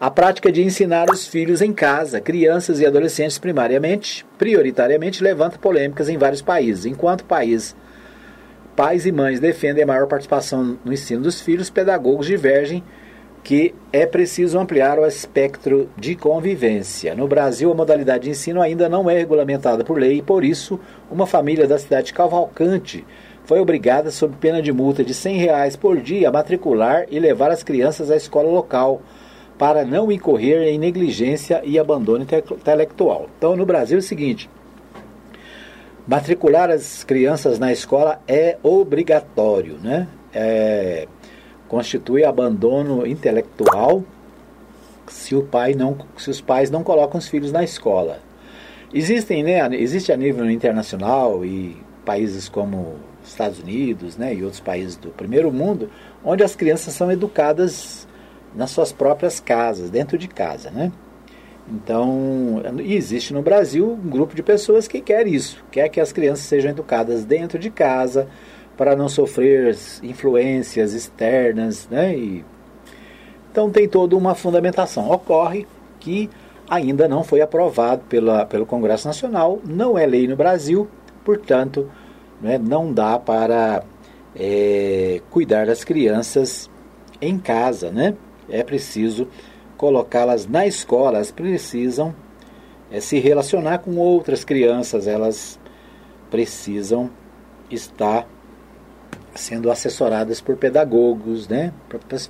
A 0.00 0.08
prática 0.08 0.52
de 0.52 0.62
ensinar 0.62 1.10
os 1.10 1.26
filhos 1.26 1.60
em 1.60 1.72
casa, 1.72 2.20
crianças 2.20 2.78
e 2.80 2.86
adolescentes 2.86 3.38
primariamente, 3.38 4.24
prioritariamente, 4.38 5.22
levanta 5.22 5.58
polêmicas 5.58 6.08
em 6.08 6.18
vários 6.18 6.42
países. 6.42 6.86
Enquanto 6.86 7.24
país, 7.24 7.74
pais 8.76 9.06
e 9.06 9.12
mães 9.12 9.40
defendem 9.40 9.84
a 9.84 9.86
maior 9.86 10.06
participação 10.06 10.78
no 10.84 10.92
ensino 10.92 11.22
dos 11.22 11.40
filhos, 11.40 11.70
pedagogos 11.70 12.26
divergem 12.26 12.82
que 13.42 13.74
é 13.92 14.06
preciso 14.06 14.58
ampliar 14.58 14.98
o 14.98 15.06
espectro 15.06 15.88
de 15.96 16.14
convivência. 16.14 17.14
No 17.14 17.26
Brasil, 17.26 17.72
a 17.72 17.74
modalidade 17.74 18.24
de 18.24 18.30
ensino 18.30 18.62
ainda 18.62 18.88
não 18.88 19.10
é 19.10 19.18
regulamentada 19.18 19.82
por 19.82 19.98
lei 19.98 20.18
e, 20.18 20.22
por 20.22 20.44
isso, 20.44 20.78
uma 21.10 21.26
família 21.26 21.66
da 21.66 21.76
cidade 21.76 22.06
de 22.06 22.14
Cavalcante 22.14 23.04
foi 23.44 23.58
obrigada, 23.58 24.12
sob 24.12 24.36
pena 24.36 24.62
de 24.62 24.72
multa 24.72 25.02
de 25.02 25.12
100 25.12 25.36
reais 25.38 25.76
por 25.76 26.00
dia, 26.00 26.28
a 26.28 26.32
matricular 26.32 27.06
e 27.10 27.18
levar 27.18 27.50
as 27.50 27.64
crianças 27.64 28.10
à 28.10 28.16
escola 28.16 28.48
local, 28.48 29.02
para 29.58 29.84
não 29.84 30.10
incorrer 30.10 30.62
em 30.68 30.78
negligência 30.78 31.60
e 31.64 31.78
abandono 31.78 32.24
intelectual. 32.24 33.28
Então, 33.36 33.56
no 33.56 33.66
Brasil 33.66 33.96
é 33.96 34.00
o 34.00 34.02
seguinte: 34.02 34.48
matricular 36.06 36.70
as 36.70 37.04
crianças 37.04 37.58
na 37.58 37.72
escola 37.72 38.20
é 38.26 38.56
obrigatório, 38.62 39.78
né? 39.78 40.08
É, 40.34 41.06
constitui 41.68 42.24
abandono 42.24 43.06
intelectual 43.06 44.02
se 45.08 45.34
o 45.34 45.42
pai 45.42 45.74
não, 45.74 45.98
se 46.16 46.30
os 46.30 46.40
pais 46.40 46.70
não 46.70 46.82
colocam 46.82 47.18
os 47.18 47.28
filhos 47.28 47.52
na 47.52 47.62
escola. 47.62 48.20
Existem, 48.92 49.42
né? 49.42 49.66
Existe 49.74 50.12
a 50.12 50.16
nível 50.16 50.50
internacional 50.50 51.44
e 51.44 51.76
países 52.04 52.48
como 52.48 52.96
Estados 53.24 53.60
Unidos 53.60 54.16
né, 54.16 54.34
e 54.34 54.42
outros 54.42 54.60
países 54.60 54.96
do 54.96 55.10
primeiro 55.10 55.52
mundo, 55.52 55.90
onde 56.24 56.42
as 56.42 56.54
crianças 56.54 56.94
são 56.94 57.10
educadas 57.10 58.06
nas 58.54 58.70
suas 58.70 58.92
próprias 58.92 59.40
casas, 59.40 59.90
dentro 59.90 60.18
de 60.18 60.28
casa. 60.28 60.70
Né? 60.70 60.92
Então, 61.72 62.62
existe 62.80 63.32
no 63.32 63.40
Brasil 63.40 63.98
um 64.04 64.10
grupo 64.10 64.34
de 64.34 64.42
pessoas 64.42 64.86
que 64.86 65.00
quer 65.00 65.26
isso, 65.26 65.64
quer 65.70 65.88
que 65.88 66.00
as 66.00 66.12
crianças 66.12 66.44
sejam 66.44 66.70
educadas 66.70 67.24
dentro 67.24 67.58
de 67.58 67.70
casa, 67.70 68.28
para 68.76 68.94
não 68.94 69.08
sofrer 69.08 69.74
influências 70.02 70.92
externas. 70.92 71.88
Né? 71.90 72.14
E, 72.14 72.44
então, 73.50 73.70
tem 73.70 73.88
toda 73.88 74.16
uma 74.16 74.34
fundamentação. 74.34 75.10
Ocorre 75.10 75.66
que 75.98 76.28
ainda 76.68 77.08
não 77.08 77.24
foi 77.24 77.40
aprovado 77.40 78.02
pela, 78.08 78.44
pelo 78.44 78.66
Congresso 78.66 79.06
Nacional, 79.06 79.60
não 79.64 79.98
é 79.98 80.04
lei 80.06 80.26
no 80.26 80.36
Brasil, 80.36 80.88
portanto, 81.24 81.90
né, 82.40 82.58
não 82.58 82.92
dá 82.92 83.18
para 83.18 83.82
é, 84.34 85.20
cuidar 85.30 85.66
das 85.66 85.84
crianças 85.84 86.70
em 87.20 87.38
casa, 87.38 87.90
né? 87.90 88.14
É 88.48 88.62
preciso 88.64 89.28
colocá-las 89.82 90.46
na 90.46 90.64
escola, 90.64 91.16
elas 91.16 91.32
precisam 91.32 92.14
é, 92.88 93.00
se 93.00 93.18
relacionar 93.18 93.78
com 93.78 93.96
outras 93.96 94.44
crianças, 94.44 95.08
elas 95.08 95.58
precisam 96.30 97.10
estar 97.68 98.28
sendo 99.34 99.72
assessoradas 99.72 100.40
por 100.40 100.56
pedagogos, 100.56 101.48
né, 101.48 101.72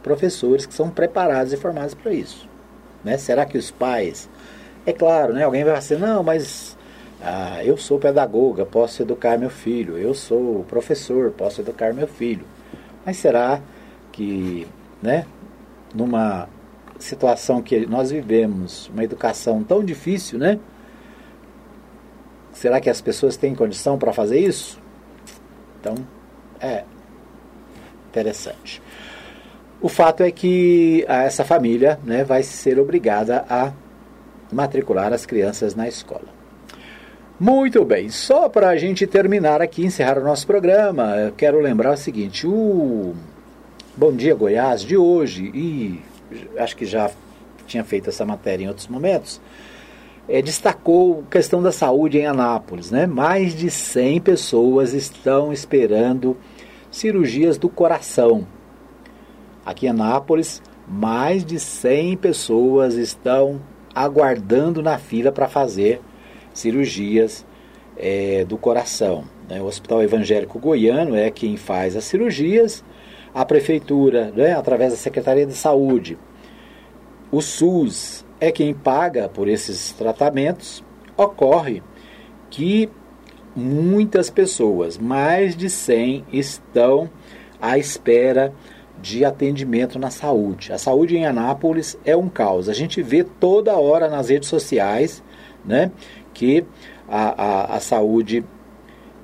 professores 0.02 0.64
que 0.64 0.72
são 0.72 0.88
preparados 0.88 1.52
e 1.52 1.58
formados 1.58 1.92
para 1.92 2.10
isso. 2.14 2.48
Né? 3.04 3.18
Será 3.18 3.44
que 3.44 3.58
os 3.58 3.70
pais, 3.70 4.30
é 4.86 4.92
claro, 4.94 5.34
né, 5.34 5.44
alguém 5.44 5.62
vai 5.62 5.78
dizer, 5.78 5.98
não, 5.98 6.22
mas 6.22 6.74
ah, 7.20 7.62
eu 7.62 7.76
sou 7.76 7.98
pedagoga, 7.98 8.64
posso 8.64 9.02
educar 9.02 9.38
meu 9.38 9.50
filho, 9.50 9.98
eu 9.98 10.14
sou 10.14 10.64
professor, 10.64 11.30
posso 11.32 11.60
educar 11.60 11.92
meu 11.92 12.08
filho. 12.08 12.46
Mas 13.04 13.18
será 13.18 13.60
que, 14.10 14.66
né, 15.02 15.26
numa 15.94 16.48
situação 17.02 17.60
que 17.60 17.86
nós 17.86 18.10
vivemos, 18.10 18.88
uma 18.88 19.04
educação 19.04 19.62
tão 19.62 19.84
difícil, 19.84 20.38
né? 20.38 20.58
Será 22.52 22.80
que 22.80 22.90
as 22.90 23.00
pessoas 23.00 23.36
têm 23.36 23.54
condição 23.54 23.98
para 23.98 24.12
fazer 24.12 24.38
isso? 24.38 24.78
Então, 25.80 25.94
é 26.60 26.84
interessante. 28.08 28.80
O 29.80 29.88
fato 29.88 30.22
é 30.22 30.30
que 30.30 31.04
essa 31.08 31.44
família 31.44 31.98
né, 32.04 32.22
vai 32.22 32.42
ser 32.42 32.78
obrigada 32.78 33.44
a 33.48 33.72
matricular 34.52 35.12
as 35.12 35.26
crianças 35.26 35.74
na 35.74 35.88
escola. 35.88 36.28
Muito 37.40 37.84
bem, 37.84 38.08
só 38.08 38.48
para 38.48 38.68
a 38.68 38.76
gente 38.76 39.04
terminar 39.06 39.60
aqui, 39.60 39.84
encerrar 39.84 40.18
o 40.18 40.22
nosso 40.22 40.46
programa, 40.46 41.16
eu 41.16 41.32
quero 41.32 41.58
lembrar 41.58 41.94
o 41.94 41.96
seguinte: 41.96 42.46
o 42.46 43.14
Bom 43.96 44.12
Dia 44.12 44.34
Goiás 44.36 44.82
de 44.82 44.96
hoje, 44.96 45.50
e 45.52 46.00
acho 46.58 46.76
que 46.76 46.84
já 46.84 47.10
tinha 47.66 47.84
feito 47.84 48.10
essa 48.10 48.24
matéria 48.24 48.64
em 48.64 48.68
outros 48.68 48.88
momentos, 48.88 49.40
é, 50.28 50.40
destacou 50.40 51.24
a 51.26 51.30
questão 51.30 51.62
da 51.62 51.72
saúde 51.72 52.18
em 52.18 52.26
Anápolis. 52.26 52.90
Né? 52.90 53.06
Mais 53.06 53.54
de 53.54 53.70
100 53.70 54.20
pessoas 54.20 54.92
estão 54.92 55.52
esperando 55.52 56.36
cirurgias 56.90 57.56
do 57.56 57.68
coração. 57.68 58.46
Aqui 59.64 59.86
em 59.86 59.90
Anápolis, 59.90 60.62
mais 60.86 61.44
de 61.44 61.58
100 61.58 62.16
pessoas 62.18 62.94
estão 62.94 63.60
aguardando 63.94 64.82
na 64.82 64.98
fila 64.98 65.30
para 65.30 65.48
fazer 65.48 66.00
cirurgias 66.52 67.44
é, 67.96 68.44
do 68.44 68.56
coração. 68.56 69.24
Né? 69.48 69.60
O 69.60 69.66
Hospital 69.66 70.02
Evangélico 70.02 70.58
Goiano 70.58 71.14
é 71.14 71.30
quem 71.30 71.56
faz 71.56 71.96
as 71.96 72.04
cirurgias, 72.04 72.84
a 73.34 73.44
Prefeitura, 73.44 74.32
né, 74.34 74.52
através 74.52 74.92
da 74.92 74.98
Secretaria 74.98 75.46
de 75.46 75.54
Saúde, 75.54 76.18
o 77.30 77.40
SUS 77.40 78.24
é 78.38 78.52
quem 78.52 78.74
paga 78.74 79.28
por 79.28 79.48
esses 79.48 79.92
tratamentos. 79.92 80.84
Ocorre 81.16 81.82
que 82.50 82.90
muitas 83.56 84.28
pessoas, 84.28 84.98
mais 84.98 85.56
de 85.56 85.70
100, 85.70 86.24
estão 86.32 87.08
à 87.60 87.78
espera 87.78 88.52
de 89.00 89.24
atendimento 89.24 89.98
na 89.98 90.10
saúde. 90.10 90.72
A 90.72 90.78
saúde 90.78 91.16
em 91.16 91.26
Anápolis 91.26 91.98
é 92.04 92.16
um 92.16 92.28
caos. 92.28 92.68
A 92.68 92.74
gente 92.74 93.02
vê 93.02 93.24
toda 93.24 93.76
hora 93.76 94.08
nas 94.08 94.28
redes 94.28 94.48
sociais 94.48 95.22
né, 95.64 95.90
que 96.34 96.64
a, 97.08 97.74
a, 97.74 97.76
a 97.76 97.80
saúde 97.80 98.44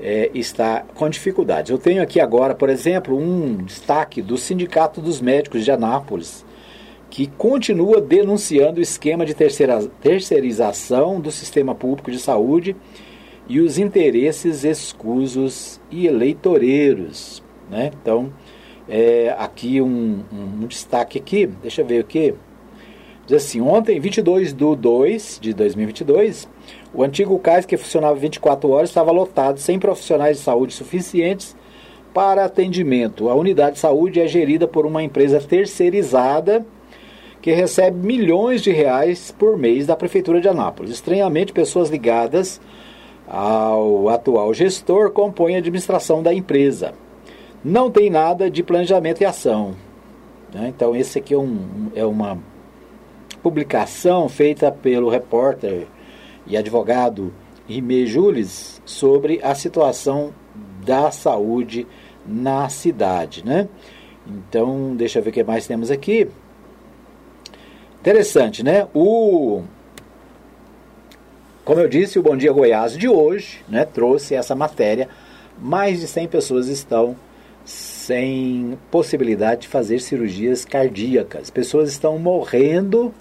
é, 0.01 0.30
está 0.34 0.84
com 0.94 1.09
dificuldades. 1.09 1.70
Eu 1.70 1.78
tenho 1.78 2.03
aqui 2.03 2.20
agora, 2.20 2.55
por 2.55 2.68
exemplo, 2.68 3.16
um 3.16 3.57
destaque 3.57 4.22
do 4.22 4.36
Sindicato 4.36 5.01
dos 5.01 5.20
Médicos 5.20 5.64
de 5.64 5.70
Anápolis, 5.70 6.44
que 7.11 7.26
continua 7.26 8.01
denunciando 8.01 8.78
o 8.78 8.82
esquema 8.82 9.24
de 9.24 9.34
terceirização 9.34 11.20
do 11.20 11.32
sistema 11.32 11.74
público 11.74 12.11
de 12.11 12.18
saúde 12.18 12.76
e 13.49 13.61
os 13.61 13.78
interesses 13.78 14.62
escusos 14.62 15.80
e 15.90 16.07
eleitoreiros. 16.07 17.42
Né? 17.70 17.90
Então, 18.01 18.32
é, 18.88 19.34
aqui 19.38 19.80
um, 19.80 20.22
um, 20.32 20.62
um, 20.62 20.66
destaque 20.66 21.18
aqui, 21.18 21.46
deixa 21.46 21.82
eu 21.82 21.86
ver 21.86 22.01
o 22.01 22.05
que. 22.05 22.34
Diz 23.26 23.44
assim, 23.44 23.61
ontem, 23.61 24.01
22 24.01 24.55
de 24.55 24.76
2 24.76 25.38
de 25.40 25.53
2022, 25.53 26.49
o 26.93 27.03
antigo 27.03 27.39
CAIS, 27.39 27.66
que 27.66 27.76
funcionava 27.76 28.14
24 28.14 28.70
horas, 28.70 28.91
estava 28.91 29.11
lotado, 29.11 29.59
sem 29.59 29.78
profissionais 29.78 30.39
de 30.39 30.43
saúde 30.43 30.72
suficientes 30.72 31.55
para 32.14 32.45
atendimento. 32.45 33.28
A 33.28 33.34
unidade 33.34 33.74
de 33.74 33.80
saúde 33.80 34.20
é 34.20 34.26
gerida 34.26 34.66
por 34.66 34.86
uma 34.86 35.03
empresa 35.03 35.41
terceirizada 35.41 36.64
que 37.41 37.53
recebe 37.53 38.05
milhões 38.05 38.62
de 38.62 38.72
reais 38.72 39.30
por 39.30 39.57
mês 39.57 39.86
da 39.86 39.97
Prefeitura 39.97 40.41
de 40.41 40.49
Anápolis. 40.49 40.93
Estranhamente, 40.93 41.53
pessoas 41.53 41.89
ligadas 41.89 42.61
ao 43.26 44.09
atual 44.09 44.53
gestor 44.55 45.11
compõem 45.11 45.55
a 45.55 45.59
administração 45.59 46.22
da 46.22 46.32
empresa. 46.32 46.95
Não 47.62 47.91
tem 47.91 48.09
nada 48.09 48.51
de 48.51 48.62
planejamento 48.62 49.20
e 49.20 49.24
ação. 49.24 49.74
Né? 50.53 50.72
Então, 50.74 50.97
esse 50.97 51.18
aqui 51.18 51.34
é, 51.34 51.39
um, 51.39 51.91
é 51.95 52.05
uma 52.05 52.39
publicação 53.43 54.28
feita 54.28 54.72
pelo 54.72 55.09
repórter 55.09 55.86
e 56.49 56.57
advogado 56.57 57.32
Rimé 57.68 58.07
Jules 58.07 58.82
sobre 58.84 59.40
a 59.42 59.55
situação 59.55 60.32
da 60.84 61.11
saúde 61.11 61.86
na 62.26 62.68
cidade. 62.68 63.44
Né? 63.44 63.68
Então, 64.26 64.96
deixa 64.96 65.18
eu 65.18 65.22
ver 65.22 65.30
o 65.30 65.32
que 65.32 65.44
mais 65.44 65.66
temos 65.66 65.90
aqui. 65.90 66.28
Interessante, 68.01 68.64
né? 68.64 68.88
O 68.94 69.62
como 71.68 71.82
eu 71.82 71.88
disse, 71.88 72.18
o 72.18 72.22
Bom 72.22 72.34
Dia 72.34 72.51
Goiás 72.51 72.96
de 72.96 73.07
hoje 73.07 73.62
né, 73.68 73.84
trouxe 73.84 74.34
essa 74.34 74.55
matéria. 74.55 75.07
Mais 75.61 76.01
de 76.01 76.09
100 76.09 76.28
pessoas 76.28 76.66
estão 76.66 77.14
sem 77.62 78.78
possibilidade 78.90 79.62
de 79.62 79.68
fazer 79.68 80.01
cirurgias 80.01 80.64
cardíacas. 80.64 81.51
Pessoas 81.51 81.90
estão 81.90 82.18
morrendo 82.18 83.12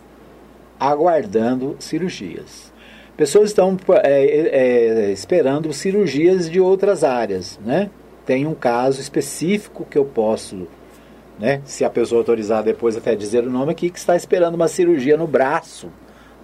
aguardando 0.80 1.76
cirurgias. 1.78 2.72
Pessoas 3.18 3.50
estão 3.50 3.76
é, 4.04 4.26
é, 4.26 5.12
esperando 5.12 5.74
cirurgias 5.74 6.48
de 6.48 6.62
outras 6.62 7.04
áreas. 7.04 7.60
Né? 7.66 7.90
Tem 8.24 8.46
um 8.46 8.54
caso 8.54 9.02
específico 9.02 9.84
que 9.90 9.98
eu 9.98 10.06
posso, 10.06 10.68
né, 11.40 11.62
se 11.66 11.84
a 11.84 11.90
pessoa 11.90 12.22
autorizar 12.22 12.64
depois 12.64 12.96
até 12.96 13.16
dizer 13.16 13.44
o 13.44 13.50
nome 13.50 13.72
aqui, 13.72 13.90
que 13.90 13.98
está 13.98 14.16
esperando 14.16 14.54
uma 14.54 14.68
cirurgia 14.68 15.18
no 15.18 15.26
braço. 15.26 15.90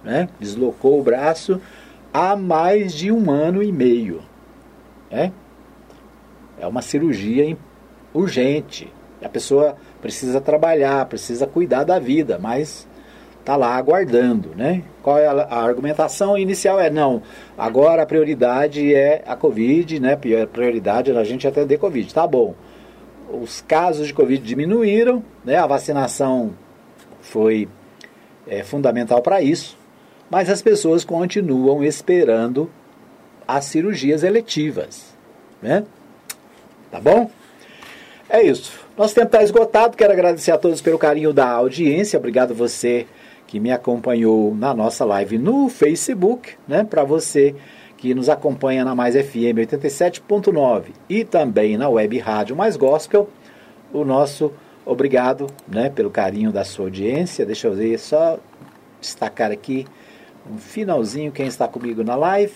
Né? 0.02 0.28
Deslocou 0.40 0.98
o 0.98 1.02
braço 1.02 1.60
há 2.12 2.34
mais 2.34 2.92
de 2.92 3.12
um 3.12 3.30
ano 3.30 3.62
e 3.62 3.70
meio. 3.70 4.20
É, 5.08 5.30
é 6.58 6.66
uma 6.66 6.82
cirurgia 6.82 7.56
urgente. 8.12 8.92
A 9.22 9.28
pessoa 9.28 9.76
precisa 10.02 10.40
trabalhar, 10.40 11.06
precisa 11.06 11.46
cuidar 11.46 11.84
da 11.84 12.00
vida, 12.00 12.36
mas 12.36 12.86
está 13.44 13.56
lá 13.56 13.76
aguardando, 13.76 14.52
né? 14.56 14.82
Qual 15.02 15.18
é 15.18 15.26
a, 15.26 15.32
a, 15.32 15.62
argumentação 15.62 16.36
inicial? 16.36 16.80
É 16.80 16.88
não, 16.88 17.22
agora 17.58 18.02
a 18.02 18.06
prioridade 18.06 18.94
é 18.94 19.22
a 19.26 19.36
Covid, 19.36 20.00
né? 20.00 20.14
A 20.14 20.46
prioridade 20.46 21.10
é 21.10 21.16
a 21.16 21.24
gente 21.24 21.46
atender 21.46 21.76
Covid, 21.76 22.12
tá 22.12 22.26
bom. 22.26 22.54
Os 23.30 23.60
casos 23.60 24.06
de 24.06 24.14
Covid 24.14 24.42
diminuíram, 24.42 25.22
né? 25.44 25.56
A 25.56 25.66
vacinação 25.66 26.54
foi 27.20 27.68
é, 28.46 28.62
fundamental 28.64 29.20
para 29.20 29.42
isso, 29.42 29.76
mas 30.30 30.48
as 30.48 30.62
pessoas 30.62 31.04
continuam 31.04 31.84
esperando 31.84 32.70
as 33.46 33.66
cirurgias 33.66 34.22
eletivas. 34.22 35.14
Né? 35.60 35.84
Tá 36.90 36.98
bom? 36.98 37.30
É 38.28 38.42
isso. 38.42 38.72
Nosso 38.96 39.14
tempo 39.14 39.26
está 39.26 39.42
esgotado. 39.42 39.96
Quero 39.96 40.12
agradecer 40.12 40.50
a 40.50 40.58
todos 40.58 40.80
pelo 40.80 40.98
carinho 40.98 41.32
da 41.32 41.48
audiência. 41.50 42.18
Obrigado 42.18 42.54
você 42.54 43.06
que 43.54 43.60
me 43.60 43.70
acompanhou 43.70 44.52
na 44.52 44.74
nossa 44.74 45.04
live 45.04 45.38
no 45.38 45.68
Facebook, 45.68 46.54
né? 46.66 46.82
Para 46.82 47.04
você 47.04 47.54
que 47.96 48.12
nos 48.12 48.28
acompanha 48.28 48.84
na 48.84 48.96
Mais 48.96 49.14
FM 49.14 49.58
87.9 49.60 50.86
e 51.08 51.24
também 51.24 51.76
na 51.76 51.88
Web 51.88 52.18
Rádio 52.18 52.56
Mais 52.56 52.76
Gospel, 52.76 53.28
o 53.92 54.04
nosso 54.04 54.52
obrigado, 54.84 55.46
né, 55.68 55.88
pelo 55.88 56.10
carinho 56.10 56.50
da 56.50 56.64
sua 56.64 56.86
audiência. 56.86 57.46
Deixa 57.46 57.68
eu 57.68 57.74
ver 57.74 57.96
só 57.96 58.40
destacar 59.00 59.52
aqui 59.52 59.86
um 60.50 60.58
finalzinho 60.58 61.30
quem 61.30 61.46
está 61.46 61.68
comigo 61.68 62.02
na 62.02 62.16
live. 62.16 62.54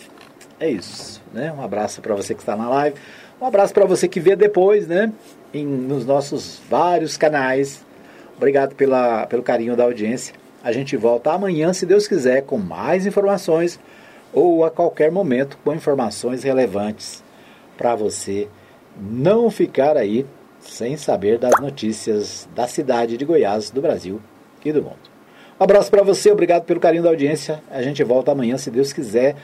É 0.58 0.68
isso, 0.68 1.22
né? 1.32 1.52
Um 1.52 1.62
abraço 1.62 2.00
para 2.00 2.16
você 2.16 2.34
que 2.34 2.40
está 2.40 2.56
na 2.56 2.68
live. 2.68 2.96
Um 3.40 3.46
abraço 3.46 3.72
para 3.72 3.84
você 3.84 4.08
que 4.08 4.18
vê 4.18 4.34
depois, 4.34 4.88
né? 4.88 5.12
Em, 5.54 5.64
nos 5.64 6.04
nossos 6.04 6.60
vários 6.68 7.16
canais. 7.16 7.86
Obrigado 8.36 8.74
pela, 8.74 9.28
pelo 9.28 9.44
carinho 9.44 9.76
da 9.76 9.84
audiência. 9.84 10.34
A 10.62 10.72
gente 10.72 10.96
volta 10.96 11.32
amanhã, 11.32 11.72
se 11.72 11.86
Deus 11.86 12.08
quiser, 12.08 12.42
com 12.42 12.58
mais 12.58 13.06
informações 13.06 13.78
ou 14.32 14.64
a 14.64 14.70
qualquer 14.70 15.10
momento 15.10 15.56
com 15.64 15.72
informações 15.72 16.42
relevantes 16.42 17.22
para 17.76 17.94
você 17.94 18.48
não 19.00 19.50
ficar 19.50 19.96
aí 19.96 20.26
sem 20.58 20.96
saber 20.96 21.38
das 21.38 21.60
notícias 21.60 22.48
da 22.54 22.66
cidade 22.66 23.16
de 23.16 23.24
Goiás, 23.24 23.70
do 23.70 23.80
Brasil 23.80 24.20
e 24.64 24.72
do 24.72 24.82
mundo. 24.82 24.98
abraço 25.58 25.90
para 25.90 26.02
você, 26.02 26.30
obrigado 26.30 26.64
pelo 26.64 26.80
carinho 26.80 27.04
da 27.04 27.08
audiência. 27.08 27.62
A 27.70 27.80
gente 27.80 28.02
volta 28.02 28.32
amanhã, 28.32 28.58
se 28.58 28.70
Deus 28.70 28.92
quiser, 28.92 29.36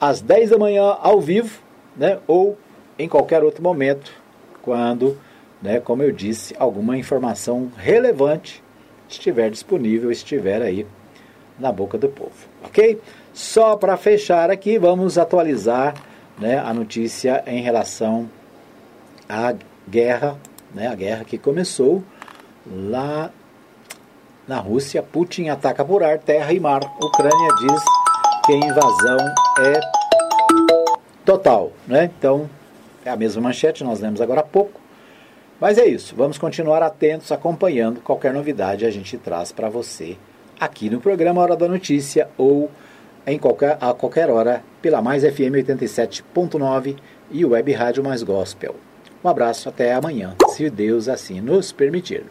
às 0.00 0.20
10 0.20 0.50
da 0.50 0.58
manhã 0.58 0.96
ao 1.00 1.20
vivo, 1.20 1.60
né? 1.96 2.18
Ou 2.26 2.56
em 2.98 3.08
qualquer 3.08 3.42
outro 3.42 3.62
momento, 3.62 4.12
quando, 4.62 5.18
né, 5.60 5.80
como 5.80 6.02
eu 6.02 6.12
disse, 6.12 6.54
alguma 6.58 6.96
informação 6.96 7.70
relevante 7.76 8.63
estiver 9.08 9.50
disponível, 9.50 10.10
estiver 10.10 10.62
aí 10.62 10.86
na 11.58 11.70
boca 11.70 11.96
do 11.96 12.08
povo, 12.08 12.32
ok? 12.64 13.00
Só 13.32 13.76
para 13.76 13.96
fechar 13.96 14.50
aqui, 14.50 14.78
vamos 14.78 15.18
atualizar 15.18 15.94
né, 16.38 16.58
a 16.58 16.72
notícia 16.72 17.42
em 17.46 17.62
relação 17.62 18.28
à 19.28 19.54
guerra, 19.88 20.36
né, 20.74 20.88
a 20.88 20.94
guerra 20.94 21.24
que 21.24 21.38
começou 21.38 22.02
lá 22.66 23.30
na 24.46 24.58
Rússia. 24.58 25.02
Putin 25.02 25.48
ataca 25.48 25.84
por 25.84 26.02
ar, 26.02 26.18
terra 26.18 26.52
e 26.52 26.60
mar. 26.60 26.80
Ucrânia 27.02 27.48
diz 27.60 27.82
que 28.44 28.52
a 28.52 28.56
invasão 28.56 29.18
é 29.60 29.80
total, 31.24 31.72
né? 31.86 32.10
Então 32.18 32.48
é 33.04 33.10
a 33.10 33.16
mesma 33.16 33.42
manchete, 33.42 33.84
nós 33.84 34.00
lemos 34.00 34.20
agora 34.20 34.40
há 34.40 34.44
pouco. 34.44 34.80
Mas 35.60 35.78
é 35.78 35.86
isso, 35.86 36.14
vamos 36.16 36.36
continuar 36.36 36.82
atentos, 36.82 37.30
acompanhando 37.30 38.00
qualquer 38.00 38.32
novidade 38.32 38.84
a 38.84 38.90
gente 38.90 39.16
traz 39.16 39.52
para 39.52 39.68
você 39.68 40.16
aqui 40.58 40.90
no 40.90 41.00
programa 41.00 41.40
Hora 41.40 41.56
da 41.56 41.68
Notícia 41.68 42.28
ou 42.36 42.70
em 43.26 43.38
qualquer, 43.38 43.78
a 43.80 43.94
qualquer 43.94 44.30
hora 44.30 44.62
pela 44.82 45.00
Mais 45.00 45.22
FM 45.22 45.54
87.9 45.54 46.96
e 47.30 47.44
Web 47.44 47.72
Rádio 47.72 48.04
Mais 48.04 48.22
Gospel. 48.22 48.74
Um 49.22 49.28
abraço, 49.28 49.68
até 49.68 49.94
amanhã, 49.94 50.34
se 50.48 50.68
Deus 50.68 51.08
assim 51.08 51.40
nos 51.40 51.72
permitir. 51.72 52.24